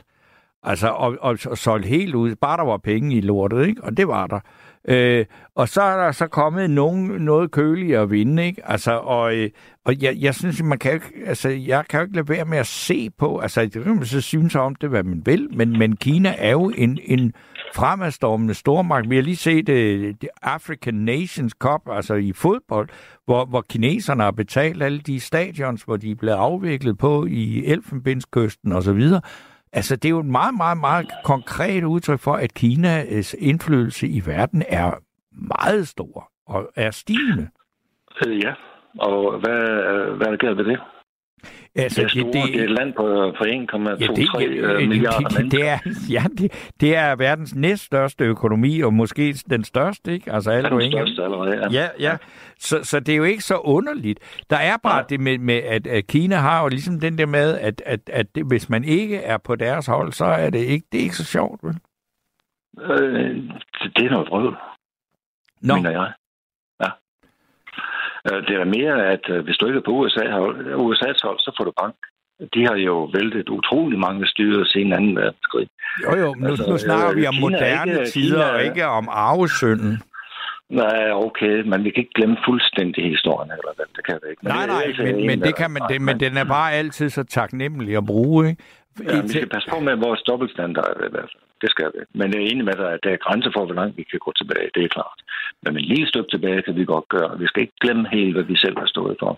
Altså, 0.62 0.89
og, 0.89 1.16
og, 1.20 1.39
og 1.47 1.59
solgt 1.59 1.87
helt 1.87 2.14
ud. 2.14 2.35
Bare 2.35 2.57
der 2.57 2.64
var 2.64 2.77
penge 2.77 3.16
i 3.16 3.20
lortet, 3.20 3.66
ikke? 3.66 3.85
Og 3.85 3.97
det 3.97 4.09
var 4.09 4.27
der. 4.27 4.41
Øh, 4.89 5.25
og 5.55 5.68
så 5.68 5.83
er 5.83 6.05
der 6.05 6.12
så 6.12 6.27
kommet 6.27 6.70
nogen, 6.70 7.07
noget 7.07 7.51
køligere 7.51 8.11
vinde, 8.11 8.47
ikke? 8.47 8.70
Altså, 8.70 8.93
og, 8.93 9.37
øh, 9.37 9.51
og 9.85 10.03
jeg, 10.03 10.16
jeg 10.20 10.35
synes, 10.35 10.62
man 10.62 10.79
kan 10.79 10.93
ikke, 10.93 11.12
altså, 11.27 11.49
jeg 11.49 11.85
kan 11.89 12.01
jo 12.01 12.05
ikke 12.05 12.16
lade 12.16 12.29
være 12.29 12.45
med 12.45 12.59
at 12.59 12.66
se 12.66 13.11
på, 13.18 13.39
altså, 13.39 13.62
det 13.62 13.85
kan 13.85 13.95
man 13.97 14.05
så 14.05 14.20
synes 14.20 14.55
om 14.55 14.75
det, 14.75 14.89
hvad 14.89 15.03
man 15.03 15.22
vil, 15.27 15.49
men, 15.57 15.79
men 15.79 15.97
Kina 15.97 16.35
er 16.39 16.51
jo 16.51 16.72
en, 16.77 16.99
en 17.05 17.33
fremadstormende 17.75 18.55
stormagt. 18.55 19.11
Vi 19.11 19.16
har 19.16 19.22
lige 19.22 19.37
set 19.37 19.68
uh, 19.68 20.29
African 20.43 20.95
Nations 20.95 21.53
Cup, 21.53 21.81
altså 21.91 22.14
i 22.14 22.33
fodbold, 22.33 22.89
hvor, 23.25 23.45
hvor 23.45 23.61
kineserne 23.61 24.22
har 24.22 24.31
betalt 24.31 24.83
alle 24.83 24.99
de 24.99 25.20
stadions, 25.20 25.83
hvor 25.83 25.97
de 25.97 26.11
er 26.11 26.14
blevet 26.14 26.37
afviklet 26.37 26.99
på 26.99 27.27
i 27.27 27.64
Elfenbenskysten 27.66 28.72
osv., 28.72 29.01
Altså, 29.77 29.97
det 29.97 30.05
er 30.05 30.11
jo 30.11 30.20
et 30.20 30.27
meget, 30.27 30.55
meget, 30.55 30.79
meget 30.79 31.11
konkret 31.25 31.85
udtryk 31.85 32.20
for, 32.20 32.33
at 32.33 32.55
Kinas 32.55 33.37
indflydelse 33.39 34.09
i 34.09 34.22
verden 34.27 34.62
er 34.68 34.91
meget 35.33 35.89
stor 35.89 36.31
og 36.47 36.72
er 36.77 36.91
stigende. 36.91 37.49
Øh, 38.27 38.39
ja, 38.45 38.53
og 38.99 39.41
hvad, 39.41 39.62
øh, 39.93 40.16
hvad 40.16 40.27
er 40.27 40.31
der 40.31 40.37
galt 40.37 40.59
ved 40.59 40.64
det? 40.64 40.81
Altså, 41.75 42.01
det, 42.01 42.05
er 42.05 42.09
store, 42.09 42.25
det, 42.25 42.35
det, 42.35 42.53
det 42.53 42.61
er 42.61 42.65
et 42.65 42.71
land 42.71 42.93
på, 42.93 43.33
på 43.39 43.45
1,23 43.45 43.49
ja, 43.89 44.07
det, 44.07 44.81
ja, 44.81 44.87
milliarder 44.87 45.29
det, 45.29 45.53
det, 45.53 45.69
er, 45.69 45.79
ja, 46.11 46.23
det, 46.39 46.73
det 46.81 46.97
er 46.97 47.17
verdens 47.17 47.55
næststørste 47.55 48.25
økonomi, 48.25 48.81
og 48.81 48.95
måske 48.95 49.35
den 49.51 49.65
største, 49.65 50.13
ikke? 50.13 50.33
Altså, 50.33 50.51
alt 50.51 50.71
den 50.71 50.93
største 50.93 51.25
allerede, 51.25 51.57
ja. 51.57 51.83
ja, 51.83 51.89
ja. 51.99 52.17
Så, 52.59 52.81
så 52.83 53.01
det 53.01 53.13
er 53.13 53.17
jo 53.17 53.25
ikke 53.25 53.43
så 53.43 53.57
underligt. 53.57 54.45
Der 54.51 54.57
er 54.57 54.77
bare 54.83 54.97
ja. 54.97 55.03
det 55.09 55.21
med, 55.21 55.39
med 55.39 55.55
at, 55.55 55.87
at 55.87 56.07
Kina 56.07 56.37
har 56.37 56.63
jo 56.63 56.69
ligesom 56.69 57.01
den 57.01 57.19
der 57.19 57.27
med, 57.27 57.59
at, 57.59 57.83
at, 57.87 58.01
at 58.13 58.35
det, 58.35 58.47
hvis 58.47 58.69
man 58.69 58.85
ikke 58.85 59.17
er 59.17 59.39
på 59.39 59.55
deres 59.55 59.87
hold, 59.87 60.13
så 60.13 60.25
er 60.25 60.51
det 60.51 60.59
ikke, 60.59 60.87
det 60.93 60.99
er 60.99 61.03
ikke 61.03 61.17
så 61.17 61.25
sjovt, 61.25 61.61
vel? 61.63 61.79
Øh, 62.81 63.37
det 63.97 64.05
er 64.07 64.11
noget 64.11 64.29
brød, 64.29 64.53
Nå. 65.63 65.77
mener 65.77 65.91
jeg. 65.91 66.13
Øh, 68.27 68.39
det 68.47 68.55
er 68.62 68.75
mere, 68.79 68.97
at 69.14 69.25
øh, 69.35 69.45
hvis 69.45 69.57
du 69.57 69.66
ikke 69.66 69.79
er 69.79 69.87
på 69.89 69.95
USA, 70.01 70.25
USA's 70.85 71.20
hold, 71.27 71.39
så 71.47 71.51
får 71.57 71.64
du 71.64 71.72
bank. 71.83 71.95
De 72.55 72.66
har 72.68 72.77
jo 72.77 72.97
væltet 73.16 73.49
utrolig 73.49 73.99
mange 73.99 74.27
styre 74.27 74.66
siden 74.66 75.14
2. 75.14 75.20
verdenskrig. 75.20 75.68
Jo, 76.05 76.12
jo, 76.22 76.35
nu, 76.35 76.49
altså, 76.49 76.70
nu 76.70 76.79
snakker 76.79 77.11
øh, 77.11 77.16
vi 77.16 77.27
om 77.27 77.35
moderne 77.35 77.93
ikke, 77.93 78.05
tider, 78.05 78.45
Kina, 78.45 78.55
og 78.55 78.64
ikke 78.64 78.85
om 78.87 79.09
arvesønnen. 79.11 80.03
Nej, 80.70 81.11
okay, 81.12 81.57
men 81.70 81.85
vi 81.85 81.91
kan 81.91 82.01
ikke 82.05 82.16
glemme 82.18 82.37
fuldstændig 82.49 83.11
historien, 83.14 83.51
eller 83.51 83.72
hvad, 83.77 83.87
det 83.97 84.05
kan 84.09 84.18
vi 84.22 84.31
ikke. 84.31 84.41
Men 84.43 84.53
nej, 84.53 84.66
nej, 84.66 84.85
men, 84.99 85.27
men, 85.27 85.41
det 85.41 85.55
kan 85.57 85.70
man, 85.70 85.83
det, 85.91 86.01
men 86.09 86.20
den 86.20 86.37
er 86.37 86.45
bare 86.45 86.72
altid 86.72 87.09
så 87.11 87.22
taknemmelig 87.25 87.97
at 87.97 88.07
bruge, 88.07 88.49
ikke? 88.49 88.62
Ja, 89.05 89.20
vi 89.22 89.29
skal 89.29 89.49
passe 89.49 89.68
på 89.70 89.81
med 89.81 89.97
vores 89.97 90.22
dobbeltstandard 90.22 90.97
i 90.97 91.11
hvert 91.11 91.31
fald. 91.33 91.44
Det 91.65 91.71
skal 91.75 91.91
vi. 91.95 92.01
Men 92.21 92.27
jeg 92.33 92.39
er 92.41 92.51
enig 92.51 92.65
med 92.65 92.77
dig, 92.81 92.91
at 92.93 93.03
der 93.05 93.11
er 93.12 93.25
grænser 93.27 93.51
for, 93.55 93.62
hvor 93.65 93.79
langt 93.81 93.97
vi 94.01 94.05
kan 94.11 94.21
gå 94.27 94.33
tilbage. 94.41 94.69
Det 94.75 94.83
er 94.85 94.95
klart. 94.97 95.19
Men 95.62 95.73
en 95.77 95.91
lille 95.93 96.07
stykke 96.09 96.31
tilbage 96.31 96.62
kan 96.62 96.77
vi 96.77 96.85
godt 96.95 97.09
gøre. 97.17 97.39
Vi 97.43 97.47
skal 97.47 97.62
ikke 97.62 97.81
glemme 97.85 98.05
helt, 98.17 98.35
hvad 98.35 98.47
vi 98.53 98.57
selv 98.65 98.77
har 98.83 98.91
stået 98.95 99.17
for. 99.23 99.33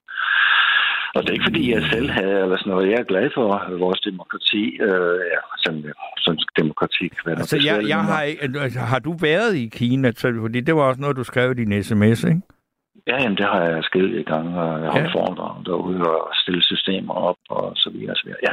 Og 1.14 1.22
det 1.22 1.28
er 1.28 1.36
ikke 1.38 1.50
fordi, 1.50 1.64
jeg 1.74 1.82
selv 1.94 2.08
havde 2.18 2.38
eller 2.44 2.58
sådan 2.58 2.72
noget. 2.72 2.90
Jeg 2.92 2.98
er 3.00 3.10
glad 3.12 3.26
for 3.34 3.44
vores 3.84 4.00
demokrati. 4.00 4.64
Øh, 4.86 5.16
ja, 5.34 5.40
sådan, 5.64 5.84
sådan 6.24 6.42
demokrati 6.60 7.04
kan 7.08 7.22
være 7.26 7.38
altså, 7.38 7.58
jeg, 7.68 7.76
jeg 7.94 8.02
har, 8.10 8.20
altså, 8.64 8.80
har 8.92 9.00
du 9.06 9.12
været 9.28 9.52
i 9.62 9.66
Kina? 9.78 10.08
Fordi 10.46 10.60
det 10.60 10.74
var 10.76 10.82
også 10.82 11.00
noget, 11.00 11.16
du 11.16 11.24
skrev 11.24 11.50
i 11.50 11.60
din 11.62 11.82
sms, 11.82 12.24
ikke? 12.24 12.40
Ja, 13.10 13.16
jamen, 13.22 13.36
det 13.36 13.46
har 13.52 13.60
jeg 13.62 13.84
skilt 13.84 14.14
i 14.22 14.22
gang, 14.32 14.46
og 14.58 14.82
jeg 14.84 14.90
har 14.92 15.00
ja. 15.00 15.12
foredrag 15.18 15.54
derude 15.66 16.00
og 16.00 16.30
stille 16.42 16.62
systemer 16.62 17.14
op 17.14 17.40
og 17.48 17.72
så 17.76 17.90
videre. 17.90 18.16
Så 18.16 18.22
videre. 18.24 18.40
Ja, 18.48 18.52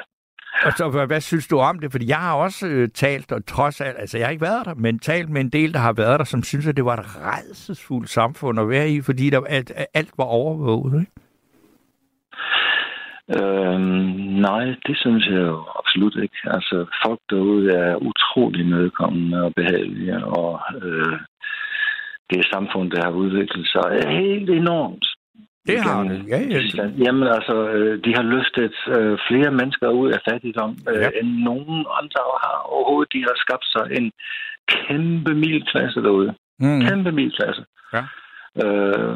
og 0.65 0.71
så, 0.71 0.89
hvad, 0.89 1.07
hvad 1.07 1.21
synes 1.21 1.47
du 1.47 1.59
om 1.59 1.79
det? 1.79 1.91
Fordi 1.91 2.09
jeg 2.09 2.17
har 2.17 2.35
også 2.35 2.67
øh, 2.67 2.89
talt, 2.89 3.31
og 3.31 3.45
trods 3.45 3.81
alt, 3.81 3.97
altså 3.99 4.17
jeg 4.17 4.27
har 4.27 4.31
ikke 4.31 4.45
været 4.45 4.65
der, 4.65 4.73
men 4.75 4.99
talt 4.99 5.29
med 5.29 5.41
en 5.41 5.49
del, 5.49 5.73
der 5.73 5.79
har 5.79 5.93
været 5.93 6.19
der, 6.19 6.25
som 6.25 6.43
synes, 6.43 6.67
at 6.67 6.77
det 6.77 6.85
var 6.85 6.93
et 6.93 7.05
redselsfuldt 7.27 8.09
samfund 8.09 8.59
at 8.59 8.69
være 8.69 8.89
i, 8.89 9.01
fordi 9.01 9.29
der, 9.29 9.41
alt, 9.41 9.71
alt 9.93 10.11
var 10.17 10.25
overvåget, 10.25 10.99
ikke? 11.01 11.11
Øhm, 13.37 14.11
nej, 14.47 14.65
det 14.87 14.97
synes 14.97 15.25
jeg 15.25 15.41
jo 15.41 15.63
absolut 15.79 16.15
ikke. 16.23 16.39
Altså, 16.43 16.85
folk 17.05 17.19
derude 17.29 17.71
er 17.73 17.95
utrolig 17.95 18.65
medkommende 18.65 19.43
og 19.43 19.53
behagelige, 19.55 20.25
og 20.25 20.59
øh, 20.81 21.19
det 22.29 22.45
samfund, 22.53 22.91
der 22.91 23.03
har 23.03 23.11
udviklet 23.11 23.67
sig, 23.67 23.87
er 24.01 24.09
helt 24.09 24.49
enormt. 24.49 25.05
Det 25.67 25.79
har 25.81 26.03
det, 26.03 26.19
ja, 26.27 26.39
ja. 26.39 26.85
Jamen 27.03 27.27
altså, 27.27 27.55
øh, 27.69 28.03
de 28.05 28.15
har 28.15 28.23
løftet 28.35 28.75
øh, 28.95 29.17
flere 29.27 29.51
mennesker 29.51 29.89
ud 29.89 30.09
af 30.11 30.19
fattigdom, 30.29 30.77
øh, 30.89 31.01
ja. 31.01 31.09
end 31.19 31.29
nogen 31.49 31.85
andre 31.99 32.23
har 32.43 32.57
overhovedet. 32.73 33.13
De 33.13 33.21
har 33.27 33.35
skabt 33.35 33.65
sig 33.65 33.85
en 33.97 34.11
kæmpe 34.67 35.33
middelklasse 35.33 35.99
derude. 36.01 36.33
Mm. 36.59 36.81
Kæmpe 36.81 37.11
middelklasse. 37.11 37.63
Ja. 37.93 38.03
Øh, 38.63 39.15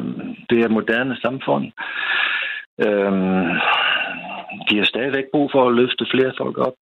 det 0.49 0.59
er 0.65 0.75
moderne 0.77 1.17
samfund. 1.25 1.65
Øh, 2.85 3.11
de 4.69 4.77
har 4.77 4.85
stadigvæk 4.93 5.25
brug 5.33 5.49
for 5.51 5.67
at 5.67 5.75
løfte 5.75 6.05
flere 6.13 6.33
folk 6.37 6.57
op. 6.57 6.73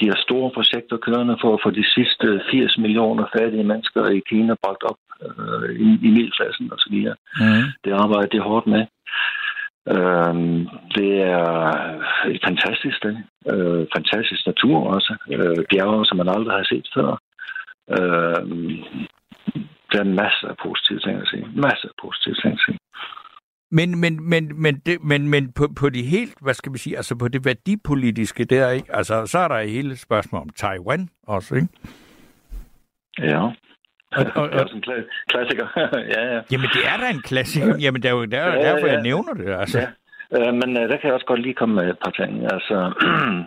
De 0.00 0.06
har 0.10 0.18
store 0.26 0.50
projekter 0.56 0.96
kørende 0.96 1.36
for 1.40 1.54
at 1.54 1.60
få 1.64 1.70
de 1.70 1.84
sidste 1.96 2.26
80 2.50 2.78
millioner 2.78 3.26
fattige 3.36 3.64
mennesker 3.64 4.02
i 4.18 4.20
Kina 4.28 4.54
bragt 4.64 4.82
op 4.90 5.00
øh, 5.26 5.70
i, 5.86 5.88
i 6.06 6.08
middelklassen 6.16 6.72
osv. 6.74 6.96
Mm. 7.40 7.64
Det 7.84 7.92
arbejder 7.92 8.28
de 8.34 8.40
hårdt 8.40 8.66
med. 8.66 8.82
Øh, 9.94 10.34
det 10.96 11.12
er 11.22 11.48
et 12.34 12.40
fantastisk 12.48 12.96
sted. 12.96 13.16
Øh, 13.52 13.86
fantastisk 13.96 14.46
natur 14.46 14.76
også. 14.94 15.16
Øh, 15.32 15.64
bjerge, 15.70 16.06
som 16.06 16.16
man 16.16 16.28
aldrig 16.28 16.54
har 16.56 16.64
set 16.72 16.88
før. 16.94 17.10
Øh, 17.96 18.42
Der 19.92 20.00
er 20.00 20.04
masser 20.22 20.48
af 20.48 20.56
positive 20.62 20.98
ting 20.98 21.20
at 21.20 21.28
sige. 21.28 21.46
Masser 21.54 21.88
af 21.88 21.96
positive 22.02 22.34
ting 22.34 22.52
at 22.52 22.60
sige. 22.66 22.78
Men, 23.70 24.00
men, 24.00 24.28
men, 24.28 24.62
men, 24.62 24.74
det, 24.86 25.02
men, 25.04 25.28
men 25.28 25.52
på, 25.52 25.68
på 25.80 25.88
de 25.88 26.02
helt, 26.02 26.34
hvad 26.40 26.54
skal 26.54 26.72
vi 26.72 26.78
sige, 26.78 26.96
altså 26.96 27.16
på 27.18 27.28
det 27.28 27.44
værdipolitiske 27.44 28.44
der, 28.44 28.70
ikke? 28.70 28.96
Altså, 28.96 29.26
så 29.26 29.38
er 29.38 29.48
der 29.48 29.60
hele 29.60 29.96
spørgsmål 29.96 30.42
om 30.42 30.48
Taiwan 30.48 31.08
også, 31.26 31.54
ikke? 31.54 31.68
Ja. 33.18 33.48
Og, 34.16 34.24
og, 34.36 34.48
Det 34.48 34.54
er 34.54 34.58
og, 34.58 34.62
også 34.64 34.74
en 34.76 34.84
kla- 34.86 35.26
klassiker. 35.28 35.66
ja, 36.14 36.22
ja. 36.34 36.40
jamen, 36.52 36.68
det 36.76 36.82
er 36.92 36.96
da 37.02 37.06
en 37.10 37.22
klassiker. 37.22 37.74
Jamen, 37.84 38.02
det 38.02 38.08
er 38.08 38.14
jo 38.14 38.24
der, 38.24 38.44
Ja, 38.46 38.54
ja, 38.54 38.62
derfor, 38.68 38.86
jeg 38.86 38.96
ja. 38.96 39.02
nævner 39.02 39.34
det, 39.34 39.48
altså. 39.60 39.78
Ja. 39.80 39.88
Øh, 40.36 40.54
men 40.60 40.70
øh, 40.76 40.88
der 40.88 40.96
kan 40.96 41.06
jeg 41.06 41.14
også 41.14 41.26
godt 41.26 41.42
lige 41.42 41.54
komme 41.54 41.74
med 41.74 41.90
et 41.90 41.98
par 42.04 42.10
ting. 42.10 42.32
Altså, 42.54 42.76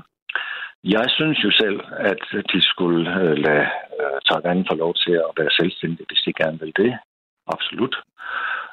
jeg 0.95 1.05
synes 1.17 1.43
jo 1.43 1.51
selv, 1.51 1.79
at 2.11 2.21
de 2.53 2.61
skulle 2.61 3.21
øh, 3.21 3.37
lade 3.45 3.67
øh, 3.99 4.17
Taiwan 4.27 4.65
få 4.71 4.75
lov 4.75 4.93
til 5.03 5.11
at 5.27 5.31
være 5.39 5.49
selvstændige, 5.59 6.05
hvis 6.09 6.23
de 6.25 6.33
gerne 6.43 6.59
vil 6.59 6.73
det. 6.77 6.97
Absolut. 7.47 7.95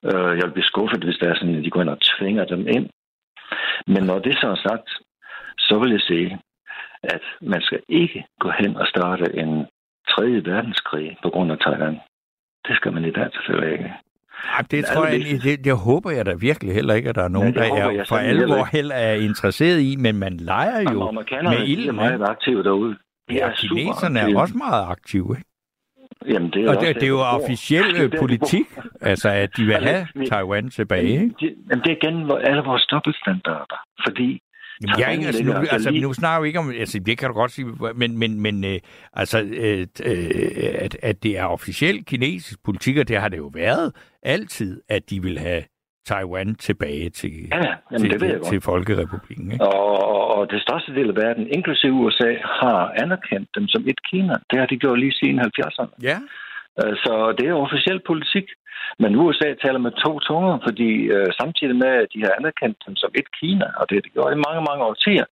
Øh, 0.05 0.33
jeg 0.39 0.45
vil 0.47 0.53
blive 0.57 0.71
skuffet, 0.73 1.05
hvis 1.05 1.19
det 1.21 1.29
er 1.29 1.35
sådan, 1.35 1.55
at 1.59 1.65
de 1.65 1.71
går 1.71 1.81
ind 1.83 1.89
og 1.97 2.01
tvinger 2.01 2.45
dem 2.45 2.67
ind. 2.77 2.87
Men 3.87 4.03
når 4.05 4.19
det 4.19 4.35
så 4.41 4.47
er 4.51 4.61
sagt, 4.69 4.89
så 5.59 5.79
vil 5.79 5.91
jeg 5.91 6.01
sige, 6.01 6.39
at 7.03 7.23
man 7.41 7.63
skal 7.63 7.81
ikke 7.89 8.25
gå 8.41 8.51
hen 8.59 8.77
og 8.77 8.87
starte 8.87 9.25
en 9.43 9.67
3. 10.11 10.23
verdenskrig 10.53 11.17
på 11.23 11.29
grund 11.31 11.53
af 11.53 11.59
Taiwan. 11.59 11.99
Det 12.69 12.77
skal 12.77 12.93
man 12.93 13.05
i 13.05 13.11
dag 13.11 13.29
selvfølgelig 13.33 13.73
ikke. 13.73 13.93
Ej, 14.57 14.63
det 14.71 14.85
tror 14.85 15.05
jeg, 15.05 15.15
Allermest. 15.15 15.45
det, 15.45 15.65
det 15.65 15.77
håber 15.79 16.11
jeg 16.11 16.27
da 16.27 16.35
virkelig 16.35 16.75
heller 16.75 16.95
ikke, 16.95 17.09
at 17.09 17.15
der 17.15 17.25
er 17.25 17.29
nogen, 17.29 17.55
Ja, 17.55 17.63
det 17.65 17.71
der 17.73 18.01
er 18.01 18.05
for 18.09 18.17
alvor 18.17 18.65
heller 18.73 18.95
er 18.95 19.15
interesseret 19.15 19.81
i, 19.81 19.97
men 19.97 20.19
man 20.19 20.37
leger 20.37 20.81
jo 20.93 21.11
med 21.11 21.25
de 21.67 21.89
er 21.89 21.93
meget 21.93 22.23
aktive 22.29 22.63
derude. 22.63 22.97
De 23.29 23.35
Ja, 23.35 23.47
er 23.49 23.53
kineserne 23.55 24.21
er 24.21 24.39
også 24.39 24.57
meget 24.57 24.85
aktive, 24.89 25.37
ikke? 25.39 25.51
Jamen, 26.29 26.51
det 26.51 26.65
er 26.65 26.69
Og 26.69 26.77
også 26.77 26.87
det, 26.87 26.95
det 26.95 27.03
er 27.03 27.09
jo 27.09 27.21
officiel 27.21 27.85
Det 27.85 28.01
er 28.01 28.05
øh, 28.13 28.19
politik, 28.21 28.67
altså 29.01 29.29
at 29.29 29.57
de 29.57 29.65
vil 29.65 29.75
have 29.75 30.07
Taiwan 30.31 30.71
tilbage, 30.71 31.09
ikke? 31.09 31.35
Det, 31.41 31.55
jamen, 31.71 31.85
det 31.85 31.93
er 31.93 31.97
igen 32.03 32.17
alle 32.49 32.63
vores 32.63 32.87
dobbeltstandarder. 32.87 33.81
Fordi 34.07 34.41
Jamen, 34.81 34.99
jeg, 35.01 35.07
er 35.09 35.13
ikke- 35.13 35.27
altså, 35.27 35.45
nu, 35.45 35.53
altså 35.71 35.91
nu 35.91 36.13
snakker 36.13 36.41
vi 36.43 36.47
ikke 36.49 36.59
om, 36.59 36.71
altså, 36.71 36.99
det 36.99 37.19
kan 37.19 37.29
du 37.29 37.35
godt 37.35 37.51
sige, 37.53 37.67
men, 37.95 38.19
men, 38.19 38.41
men 38.41 38.65
øh, 38.65 38.79
altså, 39.13 39.39
øh, 39.43 39.87
øh, 40.07 40.27
at, 40.79 40.97
at 41.03 41.23
det 41.23 41.39
er 41.39 41.45
officiel 41.45 42.05
kinesisk 42.05 42.59
politik, 42.65 42.97
og 42.99 43.09
det 43.09 43.17
har 43.21 43.29
det 43.29 43.37
jo 43.39 43.51
været 43.55 43.93
altid, 44.23 44.81
at 44.89 45.11
de 45.11 45.23
vil 45.23 45.39
have 45.39 45.63
Taiwan 46.07 46.55
tilbage 46.55 47.11
til, 47.11 47.31
Ja, 47.53 47.57
ja, 47.57 47.75
jamen, 47.91 48.01
til, 48.01 48.11
det 48.11 48.21
ved 48.21 48.29
jeg 48.29 48.39
godt. 48.39 48.49
til 48.53 48.61
Folkerepublikken. 48.61 49.53
Ikke? 49.53 49.65
Og, 49.65 50.05
og, 50.13 50.35
og 50.37 50.51
det 50.51 50.63
største 50.63 50.95
del 50.95 51.09
af 51.09 51.17
verden, 51.17 51.47
inklusive 51.57 51.93
USA, 51.93 52.31
har 52.61 52.93
anerkendt 53.03 53.49
dem 53.55 53.69
som 53.69 53.83
et 53.89 54.01
Kina. 54.11 54.35
Det 54.51 54.59
har 54.59 54.67
de 54.67 54.77
gjort 54.77 54.99
lige 54.99 55.13
siden 55.13 55.41
70'erne. 55.41 55.91
Ja, 56.03 56.19
Øh, 56.85 56.97
Så 57.05 57.35
det 57.39 57.47
er 57.49 57.55
officiel 57.67 58.01
politik. 58.07 58.47
Men 58.99 59.17
USA 59.17 59.49
taler 59.65 59.81
med 59.87 59.93
to 60.05 60.13
tunger, 60.19 60.59
fordi 60.67 60.91
øh, 61.15 61.29
samtidig 61.41 61.77
med, 61.77 61.93
at 62.03 62.09
de 62.15 62.21
har 62.25 62.33
anerkendt 62.39 62.79
dem 62.87 62.97
som 62.97 63.11
et 63.21 63.29
Kina, 63.39 63.69
og 63.79 63.85
det 63.89 63.95
har 63.97 64.05
de 64.07 64.17
gjort 64.17 64.33
i 64.33 64.45
mange, 64.47 64.63
mange 64.69 64.85
årtier, 64.91 65.27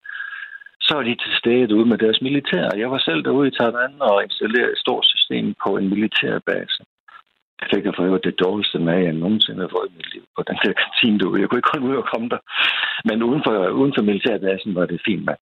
så 0.87 0.93
er 0.99 1.03
de 1.03 1.15
til 1.23 1.33
stede 1.41 1.77
ude 1.77 1.89
med 1.93 1.99
deres 1.99 2.21
militær. 2.21 2.67
Jeg 2.83 2.91
var 2.91 2.99
selv 2.99 3.25
derude 3.25 3.49
i 3.49 3.57
Taiwan 3.59 3.95
og 4.01 4.25
installerede 4.25 4.73
et 4.73 4.83
stort 4.85 5.07
system 5.15 5.55
på 5.65 5.71
en 5.77 5.89
militærbase. 5.95 6.83
Jeg 7.61 7.69
fik 7.75 7.85
for 7.97 8.03
øvrigt 8.09 8.25
det 8.25 8.41
dårligste 8.45 8.79
mad, 8.79 8.99
jeg 9.09 9.13
nogensinde 9.13 9.61
har 9.61 9.71
fået 9.77 9.89
i 9.91 9.97
mit 9.97 10.13
liv 10.15 10.25
på 10.37 10.43
den 10.49 10.59
der 10.63 10.73
kantine 10.83 11.19
derude. 11.19 11.41
Jeg 11.41 11.49
kunne 11.49 11.59
ikke 11.59 11.75
holde 11.75 11.89
ud 11.91 12.03
og 12.03 12.09
komme 12.13 12.29
der. 12.29 12.41
Men 13.09 13.23
uden 13.23 13.43
for, 13.47 13.55
uden 13.81 13.93
for 13.97 14.03
militærbasen 14.03 14.75
var 14.75 14.87
det 14.87 15.01
fint 15.07 15.25
mad. 15.25 15.39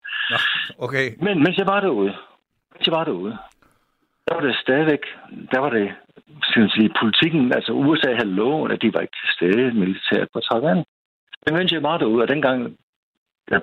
okay. 0.85 1.07
Men 1.25 1.35
mens 1.43 1.57
jeg 1.57 1.67
var 1.73 1.79
derude, 1.79 2.13
mens 2.73 2.87
jeg 2.87 2.95
var 2.97 3.03
derude, 3.03 3.37
der 4.27 4.33
var 4.35 4.41
det 4.41 4.55
stadigvæk, 4.65 5.03
der 5.53 5.59
var 5.59 5.69
det, 5.69 5.87
skal 6.43 6.59
man 6.61 6.69
sige, 6.69 6.97
politikken, 7.01 7.53
altså 7.53 7.71
USA 7.71 8.11
havde 8.13 8.35
lovet, 8.41 8.71
at 8.71 8.81
de 8.81 8.93
var 8.93 8.99
ikke 8.99 9.17
til 9.21 9.29
stede 9.35 9.73
militært 9.73 10.27
på 10.33 10.39
Taiwan. 10.39 10.83
Men 11.43 11.55
mens 11.57 11.71
jeg 11.71 11.83
var 11.83 11.97
derude, 11.97 12.23
og 12.23 12.29
dengang 12.29 12.77
der 13.49 13.59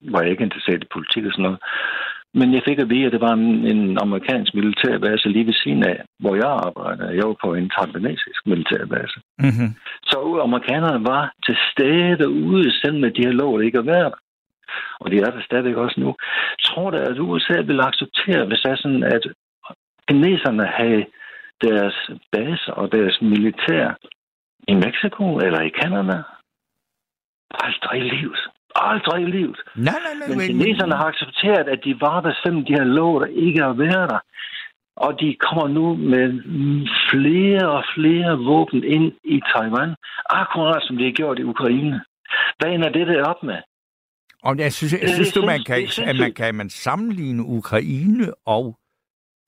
var 0.00 0.20
jeg 0.20 0.30
ikke 0.30 0.44
interesseret 0.44 0.84
i 0.84 0.94
politik 0.94 1.24
og 1.24 1.32
sådan 1.32 1.42
noget, 1.42 1.60
men 2.38 2.54
jeg 2.54 2.62
fik 2.68 2.78
at 2.78 2.90
vide, 2.90 3.06
at 3.06 3.12
det 3.12 3.20
var 3.20 3.32
en, 3.32 3.66
en 3.72 3.98
amerikansk 3.98 4.54
militærbase 4.54 5.28
lige 5.28 5.46
ved 5.46 5.56
siden 5.62 5.82
af, 5.92 5.98
hvor 6.18 6.34
jeg 6.34 6.50
arbejdede. 6.66 7.16
Jeg 7.18 7.24
var 7.28 7.36
på 7.44 7.54
en 7.54 7.70
taiwanesisk 7.70 8.40
militærbase. 8.46 9.18
Mm-hmm. 9.38 9.70
Så 10.10 10.18
amerikanerne 10.48 11.04
var 11.12 11.32
til 11.46 11.56
stede 11.70 12.18
derude, 12.22 12.80
selv 12.80 12.96
med 13.00 13.10
de 13.10 13.24
her 13.26 13.32
lov 13.42 13.62
ikke 13.62 13.78
at 13.78 13.86
være 13.86 14.04
der. 14.04 14.18
Og 15.00 15.10
de 15.10 15.16
er 15.16 15.30
der 15.30 15.42
stadigvæk 15.42 15.76
også 15.76 16.00
nu. 16.00 16.14
Tror 16.66 16.90
du, 16.90 16.96
at 16.96 17.18
USA 17.18 17.60
vil 17.60 17.80
acceptere, 17.80 18.46
hvis 18.46 18.60
det 18.64 18.70
er 18.72 18.76
sådan, 18.76 19.02
at 19.02 19.24
kineserne 20.08 20.66
havde 20.66 21.04
deres 21.62 22.10
baser 22.32 22.72
og 22.72 22.92
deres 22.92 23.18
militær 23.22 23.86
i 24.68 24.74
Mexico 24.74 25.24
eller 25.36 25.60
i 25.62 25.70
Canada? 25.80 26.22
Aldrig 27.50 28.00
i 28.06 28.08
livet. 28.16 28.40
Aldrig 28.74 29.22
i 29.22 29.30
livet. 29.30 29.60
Nej, 29.74 29.94
nej, 30.06 30.14
nej. 30.20 30.36
Men 30.36 30.46
kineserne 30.46 30.94
har 30.96 31.04
accepteret, 31.04 31.68
at 31.68 31.80
de 31.84 32.00
var 32.00 32.20
der, 32.20 32.32
selvom 32.42 32.64
de 32.64 32.72
har 32.72 32.84
lovet 32.84 33.30
ikke 33.30 33.64
at 33.64 33.78
være 33.78 34.06
der. 34.12 34.20
Og 34.96 35.20
de 35.20 35.36
kommer 35.46 35.68
nu 35.68 35.94
med 35.94 36.26
flere 37.10 37.68
og 37.76 37.84
flere 37.94 38.38
våben 38.38 38.84
ind 38.84 39.12
i 39.24 39.40
Taiwan, 39.52 39.94
akkurat 40.30 40.82
som 40.82 40.96
de 40.96 41.04
har 41.04 41.12
gjort 41.12 41.38
i 41.38 41.42
Ukraine. 41.42 42.00
Hvad 42.58 42.70
ender 42.74 42.88
det 42.88 43.06
der 43.06 43.24
op 43.24 43.42
med? 43.42 43.58
Og 44.42 44.58
jeg 44.58 44.72
synes, 44.72 44.92
jeg 44.92 45.00
Det 45.00 45.10
synes 45.10 45.32
du, 45.32 45.42
man 45.46 45.64
kan, 45.66 45.76
det 45.76 45.98
at 45.98 46.16
man 46.16 46.32
kan 46.32 46.54
man 46.54 46.70
sammenligne 46.70 47.42
Ukraine 47.42 48.26
og 48.46 48.78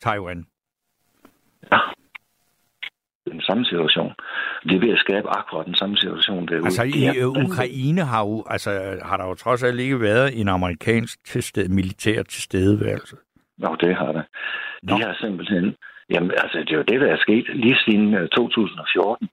Taiwan? 0.02 0.46
Den 3.32 3.40
samme 3.40 3.64
situation. 3.64 4.12
De 4.68 4.74
er 4.76 4.80
ved 4.80 4.92
at 4.92 4.98
skabe 4.98 5.28
akkurat 5.38 5.66
den 5.66 5.74
samme 5.74 5.96
situation 5.96 6.48
derude. 6.48 6.64
Altså 6.64 6.82
Det 6.84 6.94
i 6.94 7.04
er 7.04 7.14
øh. 7.36 7.44
Ukraine 7.44 8.02
har 8.04 8.20
jo, 8.24 8.44
altså, 8.46 8.70
har 9.02 9.16
der 9.16 9.24
jo 9.26 9.34
trods 9.34 9.62
alt 9.62 9.80
ikke 9.80 10.00
været 10.00 10.40
en 10.40 10.48
amerikansk 10.48 11.24
tilsted, 11.24 11.68
militær 11.68 12.22
tilstedeværelse. 12.22 13.16
Nå, 13.58 13.76
det 13.80 13.96
har 13.96 14.12
det. 14.12 14.24
De 14.82 14.86
Nå. 14.90 14.96
har 14.96 15.16
simpelthen... 15.20 15.74
Jamen, 16.10 16.30
altså, 16.30 16.58
det 16.58 16.70
er 16.72 16.76
jo 16.76 16.82
det, 16.82 17.00
der 17.00 17.06
er 17.12 17.16
sket 17.16 17.46
lige 17.54 17.76
siden 17.84 18.14
øh, 18.14 18.28
2014. 18.28 19.28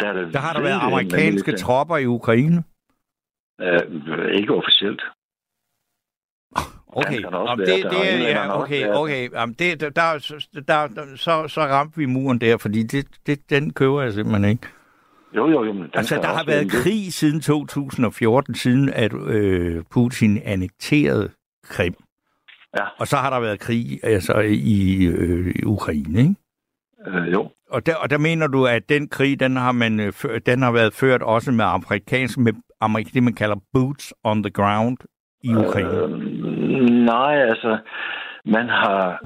Der, 0.00 0.06
er 0.08 0.12
det 0.12 0.32
Der 0.34 0.38
har 0.38 0.52
der 0.52 0.60
været 0.62 0.80
amerikanske 0.82 1.50
militær. 1.50 1.64
tropper 1.64 1.96
i 1.96 2.06
Ukraine. 2.06 2.64
Øh, 3.60 4.34
ikke 4.40 4.54
officielt. 4.54 5.02
Okay, 6.98 7.22
været 7.22 7.58
det, 7.58 7.90
det 7.90 8.12
englænderne 8.12 8.52
ja, 8.52 8.62
okay, 8.62 8.88
okay. 8.88 9.32
Jamen, 9.32 9.54
det, 9.58 9.80
der, 9.80 9.90
der, 10.68 10.86
der, 10.86 11.16
så, 11.16 11.48
så 11.48 11.60
ramte 11.60 11.96
vi 11.96 12.06
muren 12.06 12.38
der, 12.40 12.56
fordi 12.56 12.82
det, 12.82 13.06
det, 13.26 13.50
den 13.50 13.72
køber 13.72 14.02
jeg 14.02 14.12
simpelthen 14.12 14.50
ikke. 14.50 14.66
Jo, 15.36 15.48
jo, 15.48 15.64
jo. 15.64 15.72
Men 15.72 15.90
Altså, 15.94 16.16
der 16.16 16.28
har 16.28 16.44
været 16.46 16.70
krig 16.70 17.12
siden 17.12 17.40
2014, 17.40 18.54
siden 18.54 18.88
at 18.88 19.12
øh, 19.14 19.82
Putin 19.90 20.38
annekterede 20.44 21.30
Krim. 21.64 21.94
Ja. 22.78 22.84
Og 22.98 23.06
så 23.06 23.16
har 23.16 23.30
der 23.30 23.40
været 23.40 23.60
krig 23.60 24.00
altså, 24.02 24.38
i, 24.48 25.04
øh, 25.04 25.54
Ukraine, 25.66 26.20
ikke? 26.20 26.34
Øh, 27.06 27.32
jo. 27.32 27.50
Og 27.70 27.86
der, 27.86 27.94
og 27.94 28.10
der 28.10 28.18
mener 28.18 28.46
du, 28.46 28.66
at 28.66 28.88
den 28.88 29.08
krig, 29.08 29.40
den 29.40 29.56
har, 29.56 29.72
man, 29.72 30.00
øh, 30.00 30.12
den 30.46 30.62
har 30.62 30.72
været 30.72 30.94
ført 30.94 31.22
også 31.22 31.52
med 31.52 31.64
amerikanske, 31.64 32.40
med 32.40 32.52
amerik, 32.80 33.14
det 33.14 33.22
man 33.22 33.34
kalder 33.34 33.56
boots 33.72 34.14
on 34.24 34.42
the 34.42 34.50
ground 34.50 34.96
i 35.42 35.54
Ukraine. 35.54 35.88
Øh, 35.88 36.55
nej, 37.04 37.34
altså, 37.50 37.78
man 38.44 38.68
har 38.68 39.24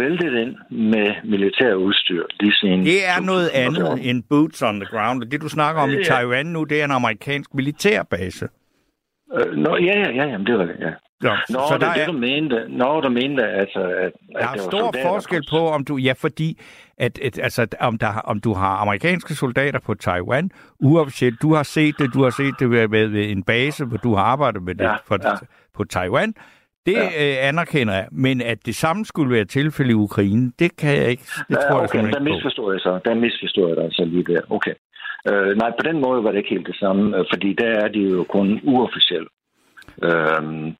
væltet 0.00 0.34
ind 0.42 0.54
med 0.70 1.14
militær 1.24 1.74
udstyr 1.74 2.24
lige 2.40 2.54
siden... 2.54 2.80
Det 2.84 3.06
er 3.06 3.20
noget 3.20 3.50
2014. 3.54 3.76
andet 3.76 4.10
end 4.10 4.22
boots 4.30 4.62
on 4.62 4.80
the 4.80 4.88
ground. 4.96 5.22
Det, 5.22 5.40
du 5.40 5.48
snakker 5.48 5.82
om 5.82 5.90
i 5.90 5.94
Ja. 5.94 6.02
Taiwan 6.02 6.46
nu, 6.46 6.64
det 6.64 6.80
er 6.80 6.84
en 6.84 6.90
amerikansk 6.90 7.54
militærbase. 7.54 8.48
Øh, 9.38 9.56
nå, 9.56 9.76
ja, 9.76 9.98
ja, 9.98 10.10
ja, 10.10 10.24
jamen, 10.24 10.46
det 10.46 10.58
var 10.58 10.64
det, 10.64 10.76
ja. 10.80 10.90
Nå, 11.20 11.30
Nå, 11.50 11.58
så 11.68 11.74
det 11.74 11.80
der 11.80 11.86
er 11.86 11.94
det, 11.94 12.02
er, 12.02 12.06
du 12.06 12.12
mente. 12.12 12.64
Nå, 12.68 13.00
du 13.00 13.08
mente, 13.08 13.42
altså, 13.46 13.80
at, 13.80 14.12
der 14.32 14.38
er 14.38 14.56
stor 14.56 14.70
soldater 14.70 15.08
forskel 15.08 15.42
på, 15.50 15.68
om 15.68 15.84
du... 15.84 15.96
Ja, 15.96 16.12
fordi 16.12 16.60
at, 16.98 17.18
at, 17.18 17.38
altså, 17.38 17.66
om, 17.80 17.98
der, 17.98 18.12
om 18.24 18.40
du 18.40 18.54
har 18.54 18.76
amerikanske 18.76 19.34
soldater 19.34 19.78
på 19.78 19.94
Taiwan, 19.94 20.50
uofficielt, 20.80 21.42
du 21.42 21.54
har 21.54 21.62
set 21.62 21.94
det, 21.98 22.14
du 22.14 22.22
har 22.22 22.30
set 22.30 22.54
det 22.58 22.70
ved, 22.70 22.88
ved, 22.88 23.30
en 23.30 23.42
base, 23.42 23.84
hvor 23.84 23.96
du 23.96 24.14
har 24.14 24.22
arbejdet 24.22 24.62
med 24.62 24.74
det 24.74 24.84
Ja, 24.84 24.94
for, 25.06 25.18
ja. 25.22 25.34
på 25.74 25.84
Taiwan. 25.84 26.34
Det 26.88 26.96
ja. 26.96 27.40
øh, 27.42 27.48
anerkender 27.48 27.94
jeg, 27.94 28.06
men 28.12 28.36
at 28.52 28.58
det 28.66 28.74
samme 28.74 29.04
skulle 29.04 29.30
være 29.36 29.44
tilfælde 29.44 29.90
i 29.90 29.94
Ukraine, 29.94 30.52
det 30.58 30.70
kan 30.76 30.92
jeg 31.00 31.08
ikke. 31.10 31.22
Det 31.22 31.44
Ja, 31.50 31.54
tror 31.54 31.76
jeg 31.78 31.84
okay, 31.84 31.98
simpelthen 31.98 32.26
der 32.26 32.30
misforstår 32.32 32.72
jeg 32.72 32.80
så. 32.80 32.92
Der 33.04 33.14
misforstår 33.14 33.66
jeg 33.68 33.76
dig 33.76 33.84
altså 33.84 34.04
lige 34.04 34.24
der. 34.32 34.40
Okay. 34.50 34.74
Øh, 35.30 35.56
nej, 35.62 35.70
på 35.70 35.82
den 35.88 36.00
måde 36.00 36.24
var 36.24 36.30
det 36.30 36.38
ikke 36.38 36.54
helt 36.56 36.66
det 36.66 36.76
samme, 36.76 37.16
øh, 37.16 37.24
fordi 37.32 37.48
der 37.62 37.70
er 37.84 37.88
de 37.88 37.98
jo 38.00 38.24
kun 38.36 38.60
uofficielt. 38.64 39.28
Øhm, 40.02 40.76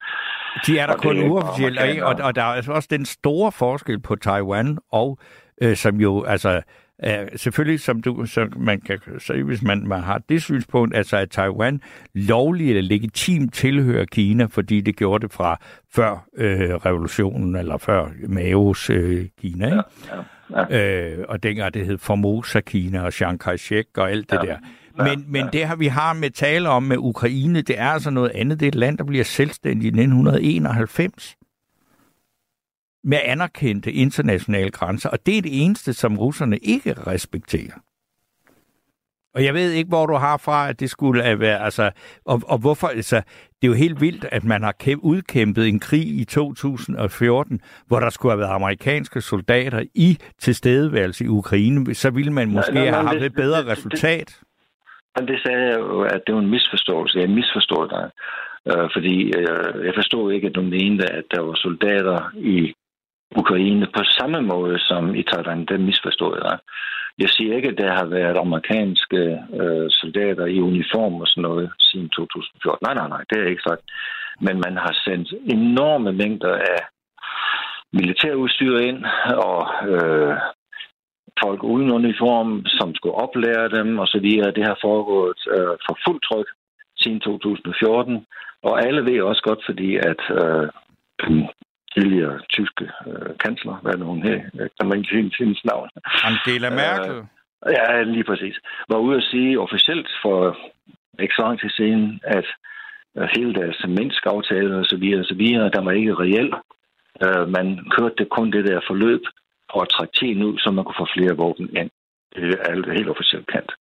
De 0.66 0.78
er 0.78 0.86
der 0.86 0.96
kun 0.96 1.18
er 1.18 1.28
uofficielt, 1.28 1.78
ikke? 1.90 2.06
og, 2.06 2.14
og 2.22 2.34
der 2.36 2.42
er 2.42 2.52
altså 2.58 2.72
også 2.72 2.88
den 2.90 3.04
store 3.04 3.52
forskel 3.52 4.00
på 4.00 4.16
Taiwan, 4.16 4.78
og 4.92 5.18
øh, 5.62 5.76
som 5.76 6.00
jo, 6.00 6.24
altså, 6.24 6.62
Uh, 7.06 7.12
selvfølgelig, 7.36 7.80
som 7.80 8.02
du, 8.02 8.26
så 8.26 8.48
man 8.56 8.80
kan 8.80 8.98
så 9.18 9.42
hvis 9.42 9.62
man, 9.62 9.88
man 9.88 10.00
har 10.00 10.20
det 10.28 10.42
synspunkt, 10.42 10.96
altså 10.96 11.16
at 11.16 11.30
Taiwan 11.30 11.80
lovligt 12.14 12.68
eller 12.68 12.82
legitimt 12.82 13.54
tilhører 13.54 14.04
Kina, 14.04 14.44
fordi 14.44 14.80
det 14.80 14.96
gjorde 14.96 15.22
det 15.22 15.32
fra 15.32 15.60
før 15.94 16.26
øh, 16.36 16.70
revolutionen, 16.74 17.56
eller 17.56 17.78
før 17.78 18.08
Maos 18.28 18.90
øh, 18.90 19.26
Kina, 19.40 19.66
ikke? 19.66 19.82
Ja, 20.10 20.64
ja, 20.70 20.76
ja. 20.76 21.18
Øh, 21.18 21.24
og 21.28 21.42
dengang 21.42 21.74
det 21.74 21.86
hed 21.86 21.98
Formosa 21.98 22.60
Kina 22.60 23.02
og 23.02 23.12
Chiang 23.12 23.40
Kai-shek 23.40 23.84
og 23.96 24.10
alt 24.10 24.30
det 24.30 24.38
ja. 24.44 24.48
der. 24.48 24.56
Men, 25.04 25.24
men 25.28 25.46
det 25.52 25.68
her, 25.68 25.76
vi 25.76 25.86
har 25.86 26.12
med 26.12 26.30
tale 26.30 26.68
om 26.68 26.82
med 26.82 26.96
Ukraine, 26.98 27.62
det 27.62 27.78
er 27.78 27.88
altså 27.88 28.10
noget 28.10 28.30
andet. 28.34 28.60
Det 28.60 28.66
er 28.66 28.68
et 28.68 28.74
land, 28.74 28.98
der 28.98 29.04
bliver 29.04 29.24
selvstændigt 29.24 29.84
i 29.84 30.00
1991 30.00 31.36
med 33.04 33.18
anerkendte 33.24 33.92
internationale 33.92 34.70
grænser, 34.70 35.08
og 35.10 35.26
det 35.26 35.38
er 35.38 35.42
det 35.42 35.64
eneste, 35.64 35.92
som 35.92 36.18
russerne 36.18 36.58
ikke 36.58 36.92
respekterer. 36.92 37.80
Og 39.34 39.44
jeg 39.44 39.54
ved 39.54 39.72
ikke, 39.72 39.88
hvor 39.88 40.06
du 40.06 40.14
har 40.14 40.36
fra, 40.36 40.68
at 40.68 40.80
det 40.80 40.90
skulle 40.90 41.40
være, 41.40 41.64
altså, 41.64 41.90
og, 42.24 42.42
og 42.46 42.58
hvorfor, 42.58 42.86
altså, 42.86 43.16
det 43.62 43.62
er 43.62 43.68
jo 43.68 43.74
helt 43.74 44.00
vildt, 44.00 44.24
at 44.32 44.44
man 44.44 44.62
har 44.62 44.72
kæmpe, 44.72 45.04
udkæmpet 45.04 45.68
en 45.68 45.80
krig 45.80 46.06
i 46.20 46.24
2014, 46.24 47.60
hvor 47.86 48.00
der 48.00 48.10
skulle 48.10 48.32
have 48.32 48.40
været 48.40 48.54
amerikanske 48.54 49.20
soldater 49.20 49.82
i 49.94 50.18
tilstedeværelse 50.38 51.24
i 51.24 51.28
Ukraine, 51.28 51.94
så 51.94 52.10
ville 52.10 52.32
man 52.32 52.48
måske 52.48 52.74
nej, 52.74 52.84
nej, 52.84 52.92
have 52.92 53.08
haft 53.08 53.22
et 53.22 53.34
bedre 53.34 53.58
det, 53.58 53.66
resultat. 53.66 54.26
Det, 54.28 55.18
det, 55.18 55.28
det 55.28 55.40
sagde 55.42 55.62
jeg 55.62 55.78
jo, 55.78 56.02
at 56.02 56.20
det 56.26 56.34
var 56.34 56.40
en 56.40 56.50
misforståelse. 56.50 57.18
Jeg 57.18 57.30
misforstod 57.30 57.88
dig. 57.88 58.10
Øh, 58.66 58.88
fordi 58.94 59.32
øh, 59.38 59.86
jeg 59.86 59.92
forstod 59.94 60.32
ikke, 60.32 60.46
at 60.46 60.54
du 60.54 60.62
mente, 60.62 61.12
at 61.12 61.24
der 61.30 61.40
var 61.40 61.54
soldater 61.54 62.32
i 62.36 62.74
Ukraine 63.36 63.86
på 63.86 64.02
samme 64.18 64.40
måde 64.42 64.78
som 64.78 65.14
i 65.14 65.22
Taiwan. 65.22 65.64
Det 65.64 65.80
misforstod 65.80 66.40
jeg. 66.44 66.58
Jeg 67.18 67.28
siger 67.28 67.56
ikke, 67.56 67.68
at 67.68 67.78
der 67.78 67.92
har 67.92 68.04
været 68.04 68.36
amerikanske 68.38 69.20
øh, 69.60 69.86
soldater 69.90 70.46
i 70.46 70.60
uniform 70.60 71.14
og 71.20 71.26
sådan 71.28 71.42
noget 71.42 71.70
siden 71.80 72.08
2014. 72.08 72.86
Nej, 72.86 72.94
nej, 72.94 73.08
nej, 73.08 73.22
det 73.30 73.38
er 73.38 73.50
ikke 73.50 73.68
sagt. 73.68 73.84
Men 74.40 74.56
man 74.66 74.76
har 74.76 74.94
sendt 75.04 75.28
enorme 75.56 76.12
mængder 76.12 76.54
af 76.54 76.80
militærudstyr 77.92 78.78
ind, 78.78 79.04
og 79.48 79.60
øh, 79.92 80.36
folk 81.42 81.62
uden 81.62 81.90
uniform, 81.90 82.66
som 82.66 82.94
skulle 82.94 83.14
oplære 83.24 83.68
dem, 83.68 83.98
og 83.98 84.06
så 84.06 84.18
videre. 84.20 84.56
Det 84.58 84.64
har 84.64 84.78
foregået 84.80 85.40
øh, 85.56 85.74
for 85.86 85.98
fuldt 86.06 86.24
tryk 86.28 86.48
siden 87.00 87.20
2014. 87.20 88.26
Og 88.62 88.86
alle 88.86 89.02
ved 89.04 89.22
også 89.22 89.42
godt, 89.42 89.62
fordi 89.66 89.96
at 89.96 90.22
øh, 90.30 90.68
tidligere 91.94 92.40
tyske 92.48 92.84
øh, 93.06 93.30
kansler, 93.44 93.76
hvad 93.82 93.94
er 93.94 94.04
hun 94.04 94.22
her? 94.22 94.38
Kan 94.76 94.88
man 94.88 94.98
ikke 94.98 95.08
sige 95.08 95.32
hendes 95.38 95.64
navn? 95.64 95.88
Angela 96.28 96.70
Merkel. 96.70 97.16
Øh, 97.66 97.72
ja, 97.78 98.02
lige 98.02 98.24
præcis. 98.24 98.56
Var 98.88 98.98
ude 98.98 99.16
at 99.16 99.28
sige 99.30 99.60
officielt 99.60 100.08
for 100.22 100.58
ikke 101.22 101.34
så 101.36 101.42
lang 101.42 101.60
tid 101.60 101.70
siden, 101.70 102.20
at 102.24 102.46
øh, 103.16 103.28
hele 103.36 103.54
deres 103.54 103.78
Minsk-aftale 103.88 104.76
og 104.76 104.84
så 104.84 104.96
videre, 104.96 105.20
og 105.20 105.26
så 105.32 105.34
videre, 105.34 105.70
der 105.70 105.80
var 105.80 105.92
ikke 105.92 106.14
reelt. 106.14 106.54
Øh, 107.24 107.48
man 107.56 107.66
kørte 107.96 108.14
det 108.18 108.28
kun 108.28 108.52
det 108.52 108.64
der 108.64 108.80
forløb 108.86 109.22
for 109.72 109.80
at 109.80 109.88
trække 109.88 110.14
tiden 110.18 110.42
ud, 110.42 110.58
så 110.58 110.70
man 110.70 110.84
kunne 110.84 111.02
få 111.02 111.08
flere 111.16 111.36
våben 111.36 111.68
ind. 111.76 111.90
Det 112.34 112.42
er 112.68 112.92
helt 112.98 113.10
officielt 113.14 113.46
kendt. 113.46 113.72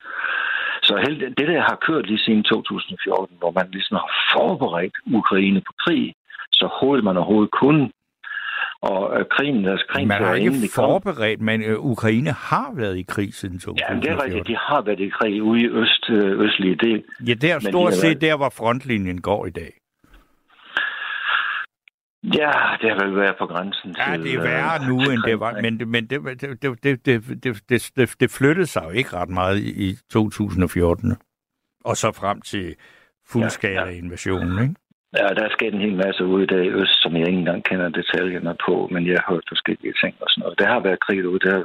Så 0.87 0.93
det 1.37 1.47
der 1.47 1.61
har 1.69 1.77
kørt 1.87 2.07
lige 2.07 2.25
siden 2.25 2.43
2014, 2.43 3.37
hvor 3.39 3.51
man 3.51 3.67
ligesom 3.71 3.95
har 3.95 4.11
forberedt 4.33 4.97
Ukraine 5.21 5.61
på 5.67 5.73
krig, 5.83 6.13
så 6.51 6.65
hurtigt 6.79 7.03
man 7.05 7.17
overhovedet 7.17 7.51
kunne, 7.51 7.91
og 8.81 9.19
øh, 9.19 9.25
krigen, 9.31 9.63
deres 9.63 9.83
krig... 9.89 10.07
Man 10.07 10.23
har 10.23 10.35
ikke 10.35 10.69
forberedt, 10.75 11.41
men 11.41 11.61
øh, 11.61 11.79
Ukraine 11.79 12.31
har 12.31 12.71
været 12.75 12.97
i 12.97 13.01
krig 13.01 13.33
siden 13.33 13.59
2014. 13.59 14.03
Ja, 14.03 14.09
det 14.09 14.19
er 14.19 14.23
rigtigt. 14.23 14.47
De 14.47 14.55
har 14.55 14.81
været 14.81 14.99
i 14.99 15.09
krig 15.09 15.43
ude 15.43 15.61
i 15.61 15.67
øst, 15.67 16.09
øh, 16.09 16.39
østlige 16.39 16.75
del. 16.75 17.03
Ja, 17.27 17.33
det 17.33 17.51
er 17.51 17.59
stort 17.59 17.91
de 17.91 17.97
set 17.97 18.07
været... 18.07 18.21
der, 18.21 18.37
hvor 18.37 18.49
frontlinjen 18.49 19.21
går 19.21 19.45
i 19.45 19.49
dag. 19.49 19.73
Ja, 22.23 22.51
det 22.81 22.89
har 22.91 23.05
vel 23.05 23.15
været 23.15 23.35
på 23.39 23.45
grænsen 23.45 23.93
til... 23.93 24.03
Ja, 24.07 24.17
det 24.17 24.33
er 24.33 24.41
værre 24.41 24.81
øh, 24.81 24.87
nu, 24.87 24.95
end 25.11 25.23
det 25.25 25.39
var, 25.39 25.51
men, 25.63 25.79
det, 25.79 25.87
men 25.87 26.07
det, 26.07 26.21
det, 26.41 26.61
det, 26.61 26.83
det, 26.83 27.05
det, 27.05 27.43
det, 27.69 27.91
det, 27.95 28.15
det 28.19 28.31
flyttede 28.31 28.65
sig 28.65 28.83
jo 28.85 28.89
ikke 28.89 29.13
ret 29.13 29.29
meget 29.29 29.59
i 29.59 29.97
2014. 30.11 31.17
Og 31.85 31.97
så 31.97 32.11
frem 32.11 32.41
til 32.41 32.75
fuldskala 33.27 33.81
ja, 33.81 33.85
ja. 33.85 33.97
invasionen, 33.97 34.63
ikke? 34.63 34.75
Ja, 35.15 35.27
der 35.37 35.43
er 35.45 35.55
sket 35.57 35.73
en 35.73 35.85
hel 35.87 35.95
masse 36.05 36.25
ude 36.25 36.43
i 36.43 36.51
dag 36.53 36.65
i 36.65 36.75
Øst, 36.79 37.01
som 37.01 37.15
jeg 37.15 37.27
ikke 37.27 37.39
engang 37.39 37.63
kender 37.63 37.89
detaljerne 37.89 38.55
på, 38.65 38.87
men 38.91 39.07
jeg 39.07 39.17
har 39.19 39.33
hørt 39.33 39.51
forskellige 39.53 39.93
ting 40.01 40.13
og 40.21 40.27
sådan 40.29 40.41
noget. 40.41 40.59
Der 40.59 40.67
har 40.73 40.79
været 40.79 41.03
krig 41.05 41.27
ude, 41.27 41.39
der 41.39 41.55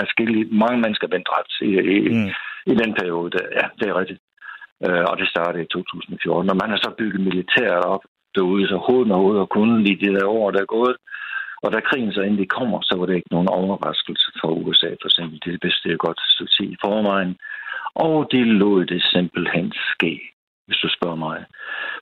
er 0.00 0.04
forskellige, 0.06 0.44
mange 0.62 0.78
mennesker 0.84 1.08
vendt 1.14 1.28
ret 1.36 1.52
i, 1.68 1.70
i, 1.96 1.98
mm. 2.08 2.30
i 2.72 2.74
den 2.82 2.90
periode. 2.98 3.30
Der. 3.30 3.44
Ja, 3.60 3.66
det 3.78 3.86
er 3.88 3.98
rigtigt. 4.00 4.20
Uh, 4.86 5.04
og 5.10 5.14
det 5.20 5.28
startede 5.28 5.62
i 5.64 5.72
2014. 5.72 6.50
Og 6.50 6.56
man 6.62 6.70
har 6.70 6.76
så 6.76 6.90
bygget 6.98 7.20
militæret 7.28 7.84
op 7.94 8.04
derude, 8.34 8.68
så 8.68 8.76
hovedet 8.86 9.12
og 9.12 9.18
hovedet 9.18 9.40
og 9.44 9.48
kun 9.48 9.82
lige 9.84 10.00
de 10.04 10.14
der 10.16 10.26
år, 10.26 10.50
der 10.50 10.60
er 10.60 10.74
gået. 10.78 10.96
Og 11.62 11.72
da 11.72 11.80
krigen 11.80 12.12
så 12.12 12.20
endelig 12.22 12.48
kommer, 12.48 12.78
så 12.82 12.94
var 12.98 13.06
det 13.06 13.16
ikke 13.16 13.34
nogen 13.34 13.48
overraskelse 13.48 14.30
for 14.40 14.48
USA, 14.48 14.90
for 15.00 15.08
eksempel. 15.10 15.40
Det 15.44 15.58
vidste 15.62 15.88
jeg 15.88 15.98
godt 15.98 16.20
tid 16.36 16.70
i 16.72 16.76
forvejen. 16.84 17.36
Og 17.94 18.28
de 18.32 18.40
lod 18.44 18.84
det 18.84 19.02
simpelthen 19.02 19.72
ske 19.92 20.14
hvis 20.68 20.80
du 20.84 20.88
spørger 20.96 21.20
mig. 21.28 21.38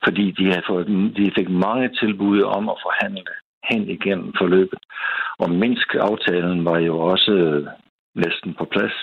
Fordi 0.05 0.25
de, 0.31 0.45
har 0.53 0.63
fået, 0.69 0.87
de 1.17 1.35
fik 1.37 1.49
mange 1.49 1.87
tilbud 2.01 2.39
om 2.57 2.63
at 2.73 2.81
forhandle 2.85 3.33
hen 3.69 3.83
igennem 3.89 4.33
forløbet. 4.37 4.79
Og 5.39 5.49
Minsk-aftalen 5.61 6.65
var 6.65 6.79
jo 6.79 6.99
også 6.99 7.31
øh, 7.31 7.67
næsten 8.23 8.53
på 8.59 8.65
plads. 8.73 8.97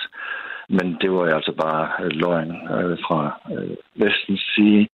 Men 0.69 0.87
det 1.01 1.11
var 1.13 1.25
altså 1.39 1.53
bare 1.65 1.85
øh, 2.03 2.11
løgn 2.23 2.51
øh, 2.75 2.99
fra 3.07 3.21
øh, 3.55 3.77
vestens 4.03 4.45
side. 4.55 4.87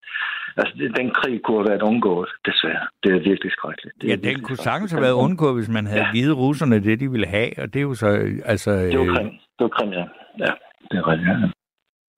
Altså, 0.57 0.75
den 0.99 1.11
krig 1.11 1.43
kunne 1.43 1.59
have 1.59 1.71
været 1.71 1.83
undgået, 1.83 2.31
desværre. 2.47 2.85
Det 3.03 3.11
er 3.16 3.29
virkelig 3.31 3.53
skrækkeligt. 3.53 3.95
Det 4.01 4.09
ja, 4.09 4.16
den 4.29 4.43
kunne 4.43 4.57
sagtens 4.57 4.93
have 4.93 5.03
været 5.03 5.23
undgået, 5.27 5.55
hvis 5.55 5.68
man 5.68 5.87
havde 5.87 6.07
ja. 6.07 6.12
givet 6.12 6.37
russerne 6.37 6.85
det, 6.85 7.01
de 7.01 7.11
ville 7.11 7.27
have, 7.27 7.51
og 7.59 7.66
det 7.73 7.77
er 7.77 7.87
jo 7.91 7.95
så... 7.95 8.09
Altså, 8.45 8.71
det 8.71 8.99
var 8.99 9.14
Krim, 9.14 9.31
det 9.57 9.62
var 9.66 9.68
Krim 9.68 9.93
ja. 9.93 10.05
Ja, 10.39 10.53
det 10.91 10.97
er 10.99 11.09
rigtigt, 11.09 11.29
ja. 11.29 11.51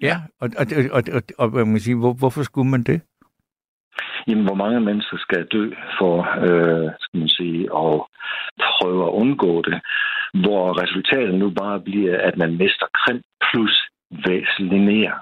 Ja, 0.03 0.17
og, 0.41 0.49
og, 0.59 0.67
og, 0.93 1.03
og, 1.13 1.23
og, 1.39 1.53
og 1.61 1.69
man 1.69 1.81
sige, 1.81 1.97
hvor, 1.97 2.13
hvorfor 2.13 2.43
skulle 2.43 2.71
man 2.71 2.83
det? 2.83 3.01
Jamen, 4.29 4.45
hvor 4.45 4.55
mange 4.55 4.81
mennesker 4.81 5.17
skal 5.19 5.47
dø 5.53 5.71
for, 5.99 6.17
øh, 6.47 6.91
skal 7.01 7.19
man 7.19 7.29
sige, 7.29 7.61
at 7.63 7.95
prøve 8.67 9.03
at 9.09 9.13
undgå 9.23 9.63
det, 9.63 9.81
hvor 10.43 10.83
resultatet 10.83 11.35
nu 11.35 11.51
bare 11.51 11.81
bliver, 11.81 12.19
at 12.29 12.37
man 12.37 12.51
mister 12.57 12.87
Krim 12.95 13.21
plus 13.51 13.75
væsentligt 14.11 14.85
mere. 14.85 15.15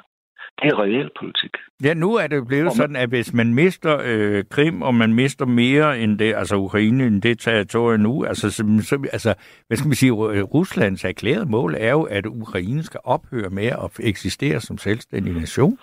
Det 0.62 0.68
er 0.68 0.82
reel 0.82 1.10
politik. 1.20 1.50
Ja, 1.84 1.94
nu 1.94 2.14
er 2.14 2.26
det 2.26 2.46
blevet 2.46 2.64
man... 2.64 2.72
sådan, 2.72 2.96
at 2.96 3.08
hvis 3.08 3.34
man 3.34 3.54
mister 3.54 4.00
øh, 4.04 4.44
Krim, 4.50 4.82
og 4.82 4.94
man 4.94 5.14
mister 5.14 5.46
mere 5.46 6.00
end 6.00 6.18
det, 6.18 6.34
altså 6.34 6.56
Ukraine, 6.56 7.06
end 7.06 7.22
det 7.22 7.38
territorium 7.38 8.00
nu, 8.00 8.24
altså, 8.24 8.50
så, 8.50 8.62
så, 8.82 9.08
altså, 9.12 9.34
hvad 9.66 9.76
skal 9.76 9.88
man 9.88 9.94
sige, 9.94 10.12
Ruslands 10.42 11.04
erklærede 11.04 11.46
mål 11.46 11.74
er 11.78 11.90
jo, 11.90 12.02
at 12.02 12.26
Ukraine 12.26 12.82
skal 12.82 13.00
ophøre 13.04 13.50
med 13.50 13.66
at 13.66 13.90
eksistere 14.00 14.60
som 14.60 14.78
selvstændig 14.78 15.34
nation. 15.34 15.78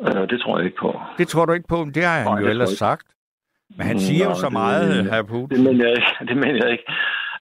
Øh, 0.00 0.28
det 0.28 0.40
tror 0.40 0.58
jeg 0.58 0.66
ikke 0.66 0.78
på. 0.80 1.00
Det 1.18 1.28
tror 1.28 1.46
du 1.46 1.52
ikke 1.52 1.68
på? 1.68 1.86
Det 1.94 2.04
har 2.04 2.18
han 2.18 2.26
Nej, 2.26 2.40
jo 2.40 2.46
ellers 2.46 2.70
sagt. 2.70 3.06
Men 3.76 3.86
han 3.86 3.98
siger 4.00 4.24
Nå, 4.24 4.30
jo 4.30 4.36
så 4.36 4.48
meget, 4.48 5.04
herr 5.04 5.22
Putin. 5.22 5.56
Det 5.56 5.64
mener 5.64 5.84
jeg 5.88 5.96
ikke. 5.96 6.12
Det 6.28 6.36
mener 6.36 6.64
jeg 6.64 6.72
ikke. 6.72 6.84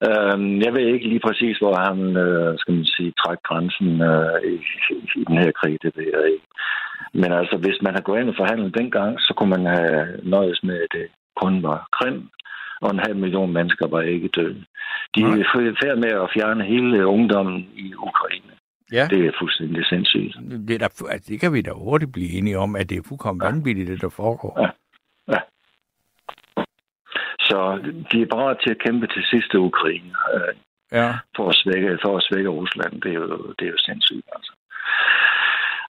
Øh, 0.07 0.37
jeg 0.65 0.71
ved 0.73 0.85
ikke 0.93 1.07
lige 1.13 1.25
præcis, 1.27 1.57
hvor 1.57 1.75
han, 1.87 1.97
øh, 2.25 2.59
skal 2.59 2.73
man 2.73 2.85
sige, 2.85 3.13
træk 3.21 3.39
grænsen 3.47 3.89
øh, 4.11 4.37
i, 4.51 4.55
i, 5.19 5.23
den 5.27 5.37
her 5.43 5.51
krig, 5.59 5.77
det 5.83 5.91
ved 5.97 6.07
jeg 6.15 6.25
ikke. 6.33 6.47
Men 7.21 7.31
altså, 7.39 7.55
hvis 7.57 7.79
man 7.81 7.93
har 7.93 8.01
gået 8.01 8.19
ind 8.19 8.29
og 8.29 8.39
forhandlet 8.39 8.77
dengang, 8.79 9.19
så 9.19 9.33
kunne 9.37 9.53
man 9.55 9.65
have 9.75 9.99
nøjes 10.23 10.59
med, 10.63 10.77
at 10.85 10.91
det 10.91 11.07
kun 11.41 11.63
var 11.63 11.87
Krim, 11.97 12.29
og 12.81 12.89
en 12.91 13.03
halv 13.05 13.17
million 13.23 13.53
mennesker 13.53 13.87
var 13.87 14.01
ikke 14.01 14.27
døde. 14.27 14.63
De 15.15 15.21
er 15.21 15.75
færd 15.83 15.97
med 15.97 16.13
at 16.23 16.31
fjerne 16.35 16.63
hele 16.63 17.07
ungdommen 17.07 17.67
i 17.75 17.93
Ukraine. 17.93 18.51
Ja. 18.91 19.07
Det 19.09 19.25
er 19.25 19.31
fuldstændig 19.39 19.85
sindssygt. 19.85 20.37
Det, 20.67 20.73
er 20.73 20.77
der, 20.77 21.05
altså, 21.09 21.25
det 21.31 21.39
kan 21.39 21.53
vi 21.53 21.61
da 21.61 21.71
hurtigt 21.71 22.13
blive 22.13 22.31
enige 22.37 22.57
om, 22.57 22.75
at 22.75 22.89
det 22.89 22.97
er 22.97 23.01
fuldkommen 23.07 23.41
ja. 23.43 23.49
vanvittigt, 23.49 23.87
det 23.87 24.01
der 24.01 24.09
foregår. 24.09 24.61
Ja. 24.61 24.69
Så 27.49 27.57
de 28.11 28.21
er 28.21 28.35
bare 28.37 28.55
til 28.63 28.71
at 28.71 28.81
kæmpe 28.85 29.07
til 29.07 29.23
sidste 29.31 29.59
Ukraine. 29.59 30.13
Øh, 30.33 30.53
ja. 30.91 31.09
for, 31.35 31.49
at 31.49 31.55
svække, 31.55 31.99
for 32.03 32.17
at 32.17 32.23
svække 32.29 32.49
Rusland. 32.49 33.01
Det 33.01 33.11
er 33.11 33.19
jo, 33.23 33.53
det 33.59 33.65
er 33.67 33.71
jo 33.75 33.81
sindssygt, 33.87 34.27
altså. 34.35 34.51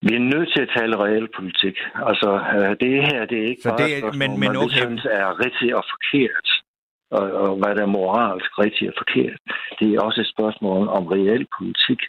Vi 0.03 0.15
er 0.15 0.29
nødt 0.35 0.49
til 0.55 0.63
at 0.63 0.73
tale 0.77 0.95
reel 1.05 1.29
politik. 1.37 1.77
Altså, 2.11 2.31
øh, 2.57 2.71
det 2.81 2.93
her, 3.09 3.21
det 3.31 3.39
er 3.39 3.49
ikke 3.53 3.63
Så 3.63 3.69
bare 3.69 3.79
det, 3.79 3.99
spørgsmål, 3.99 4.19
men, 4.23 4.41
men 4.41 4.57
okay. 4.57 4.77
synes 4.77 5.05
er 5.05 5.45
rigtigt 5.45 5.75
og 5.75 5.85
forkert. 5.95 6.49
Og, 7.11 7.25
og 7.43 7.57
hvad 7.57 7.75
der 7.77 7.83
er 7.83 7.97
moralsk 7.99 8.51
rigtigt 8.59 8.91
og 8.91 8.97
forkert. 9.03 9.39
Det 9.81 9.87
er 9.95 10.01
også 10.01 10.21
et 10.21 10.33
spørgsmål 10.35 10.89
om 10.89 11.07
reel 11.07 11.47
politik. 11.59 12.01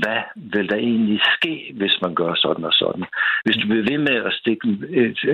Hvad 0.00 0.22
vil 0.36 0.68
der 0.70 0.76
egentlig 0.76 1.20
ske, 1.36 1.72
hvis 1.80 1.96
man 2.02 2.14
gør 2.14 2.34
sådan 2.34 2.64
og 2.64 2.72
sådan? 2.72 3.04
Hvis 3.44 3.56
du 3.56 3.66
bliver 3.68 3.88
ved 3.90 3.98
med 3.98 4.16
at 4.28 4.32
stikke 4.40 4.68
en, 4.68 4.76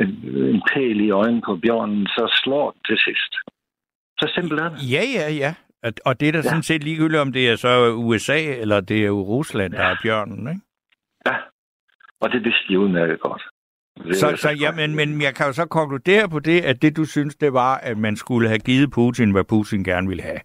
en, 0.00 0.10
en 0.54 0.62
pæl 0.72 1.00
i 1.00 1.10
øjnene 1.10 1.42
på 1.46 1.56
bjørnen, 1.56 2.06
så 2.06 2.40
slår 2.42 2.70
den 2.70 2.82
til 2.88 2.98
sidst. 3.06 3.32
Så 4.18 4.32
simpelt 4.34 4.60
er 4.60 4.68
det. 4.68 4.92
Ja, 4.92 5.02
ja, 5.14 5.30
ja. 5.30 5.54
Og 6.04 6.20
det 6.20 6.28
er 6.28 6.32
da 6.32 6.38
ja. 6.38 6.42
sådan 6.42 6.62
set 6.62 6.84
ligegyldigt, 6.84 7.20
om 7.20 7.32
det 7.32 7.50
er 7.50 7.56
så 7.56 7.92
USA, 7.92 8.38
eller 8.42 8.80
det 8.80 8.98
er 9.02 9.06
jo 9.06 9.22
Rusland, 9.22 9.74
ja. 9.74 9.80
der 9.80 9.86
er 9.88 9.96
bjørnen, 10.02 10.48
ikke? 10.48 10.60
Ja, 11.26 11.36
og 12.20 12.32
det 12.32 12.44
vidste 12.44 12.64
de 12.68 12.78
udmærket 12.78 13.20
godt. 13.20 13.42
Det 14.04 14.16
så, 14.16 14.36
så 14.36 14.50
ja, 14.50 14.72
men, 14.72 14.96
men 14.96 15.22
jeg 15.22 15.34
kan 15.34 15.46
jo 15.46 15.52
så 15.52 15.66
konkludere 15.66 16.28
på 16.28 16.38
det, 16.38 16.60
at 16.60 16.82
det 16.82 16.96
du 16.96 17.04
synes, 17.04 17.34
det 17.34 17.52
var, 17.52 17.76
at 17.76 17.98
man 17.98 18.16
skulle 18.16 18.48
have 18.48 18.58
givet 18.58 18.90
Putin, 18.90 19.30
hvad 19.32 19.44
Putin 19.44 19.84
gerne 19.84 20.08
ville 20.08 20.22
have. 20.22 20.40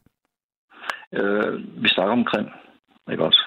Øh, 1.13 1.59
vi 1.83 1.87
snakker 1.87 2.11
om 2.13 2.25
Krim, 2.25 2.45
ikke 3.11 3.23
også? 3.23 3.43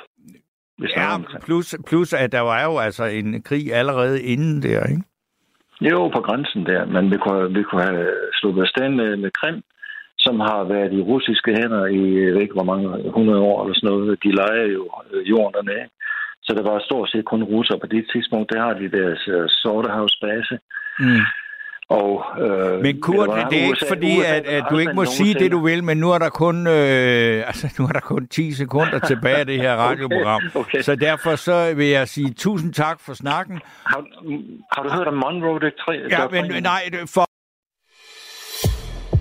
Vi 0.79 0.89
ja, 0.97 1.14
om 1.14 1.27
plus, 1.43 1.75
plus 1.87 2.12
at 2.12 2.33
der 2.33 2.41
var 2.41 2.62
jo 2.64 2.79
altså 2.79 3.05
en 3.05 3.43
krig 3.43 3.75
allerede 3.75 4.22
inden 4.22 4.62
der, 4.62 4.87
ikke? 4.87 5.03
Jo, 5.81 6.09
på 6.09 6.20
grænsen 6.20 6.66
der, 6.66 6.85
men 6.87 7.11
vi 7.11 7.16
kunne, 7.16 7.55
vi 7.55 7.62
kunne 7.62 7.83
have 7.83 8.11
sluppet 8.33 8.62
afsted 8.62 8.89
med, 8.89 9.16
med 9.16 9.31
Krim, 9.31 9.62
som 10.27 10.37
har 10.49 10.61
været 10.75 10.93
i 10.99 11.01
russiske 11.12 11.51
hænder 11.59 11.85
i, 11.87 12.03
jeg 12.25 12.33
ved 12.35 12.43
ikke 12.43 12.59
hvor 12.59 12.70
mange 12.70 12.87
hundrede 13.16 13.41
år 13.51 13.57
eller 13.62 13.75
sådan 13.77 13.91
noget. 13.91 14.22
De 14.25 14.31
leger 14.41 14.66
jo 14.77 14.83
jorden 15.33 15.55
dernede. 15.55 15.89
Så 16.47 16.51
der 16.59 16.62
var 16.70 16.87
stort 16.89 17.11
set 17.11 17.25
kun 17.25 17.43
russer 17.53 17.77
på 17.83 17.87
det 17.87 18.05
tidspunkt. 18.12 18.53
Der 18.53 18.61
har 18.66 18.75
de 18.81 18.97
deres 18.99 19.22
uh, 19.37 19.45
Sortehavsbase. 19.49 20.57
Mm. 20.99 21.25
Og, 21.89 22.25
øh, 22.41 22.81
men 22.83 23.01
Kurt, 23.01 23.29
det, 23.29 23.47
det 23.51 23.59
er 23.62 23.66
ikke 23.66 23.87
fordi, 23.89 24.18
USA, 24.18 24.37
at, 24.37 24.47
at 24.47 24.64
du 24.70 24.79
ikke 24.79 24.93
må 24.93 25.05
sige 25.05 25.35
det, 25.35 25.53
du 25.53 25.59
vil, 25.59 25.85
men 25.85 25.97
nu 25.97 26.11
er 26.11 26.18
der 26.18 26.29
kun, 26.29 26.66
øh, 26.66 27.47
altså, 27.51 27.75
nu 27.79 27.85
er 27.85 27.93
der 27.93 28.01
kun 28.01 28.27
10 28.27 28.53
sekunder 28.53 28.99
tilbage 28.99 29.37
af 29.37 29.47
det 29.47 29.61
her 29.61 29.77
radioprogram. 29.87 30.43
okay, 30.55 30.61
okay. 30.61 30.81
Så 30.83 30.97
derfor 30.97 31.37
så 31.37 31.75
vil 31.77 31.87
jeg 31.87 32.09
sige 32.09 32.35
tusind 32.35 32.72
tak 32.72 33.01
for 33.01 33.14
snakken. 33.14 33.61
Har, 33.85 34.05
har 34.72 34.83
du 34.83 34.91
hørt 34.91 35.07
om 35.07 35.14
Monroe 35.14 35.61
det 35.61 35.75
3? 35.75 35.93
Ja, 36.11 36.29
men 36.29 36.62
nej, 36.62 36.83
for... 37.14 37.31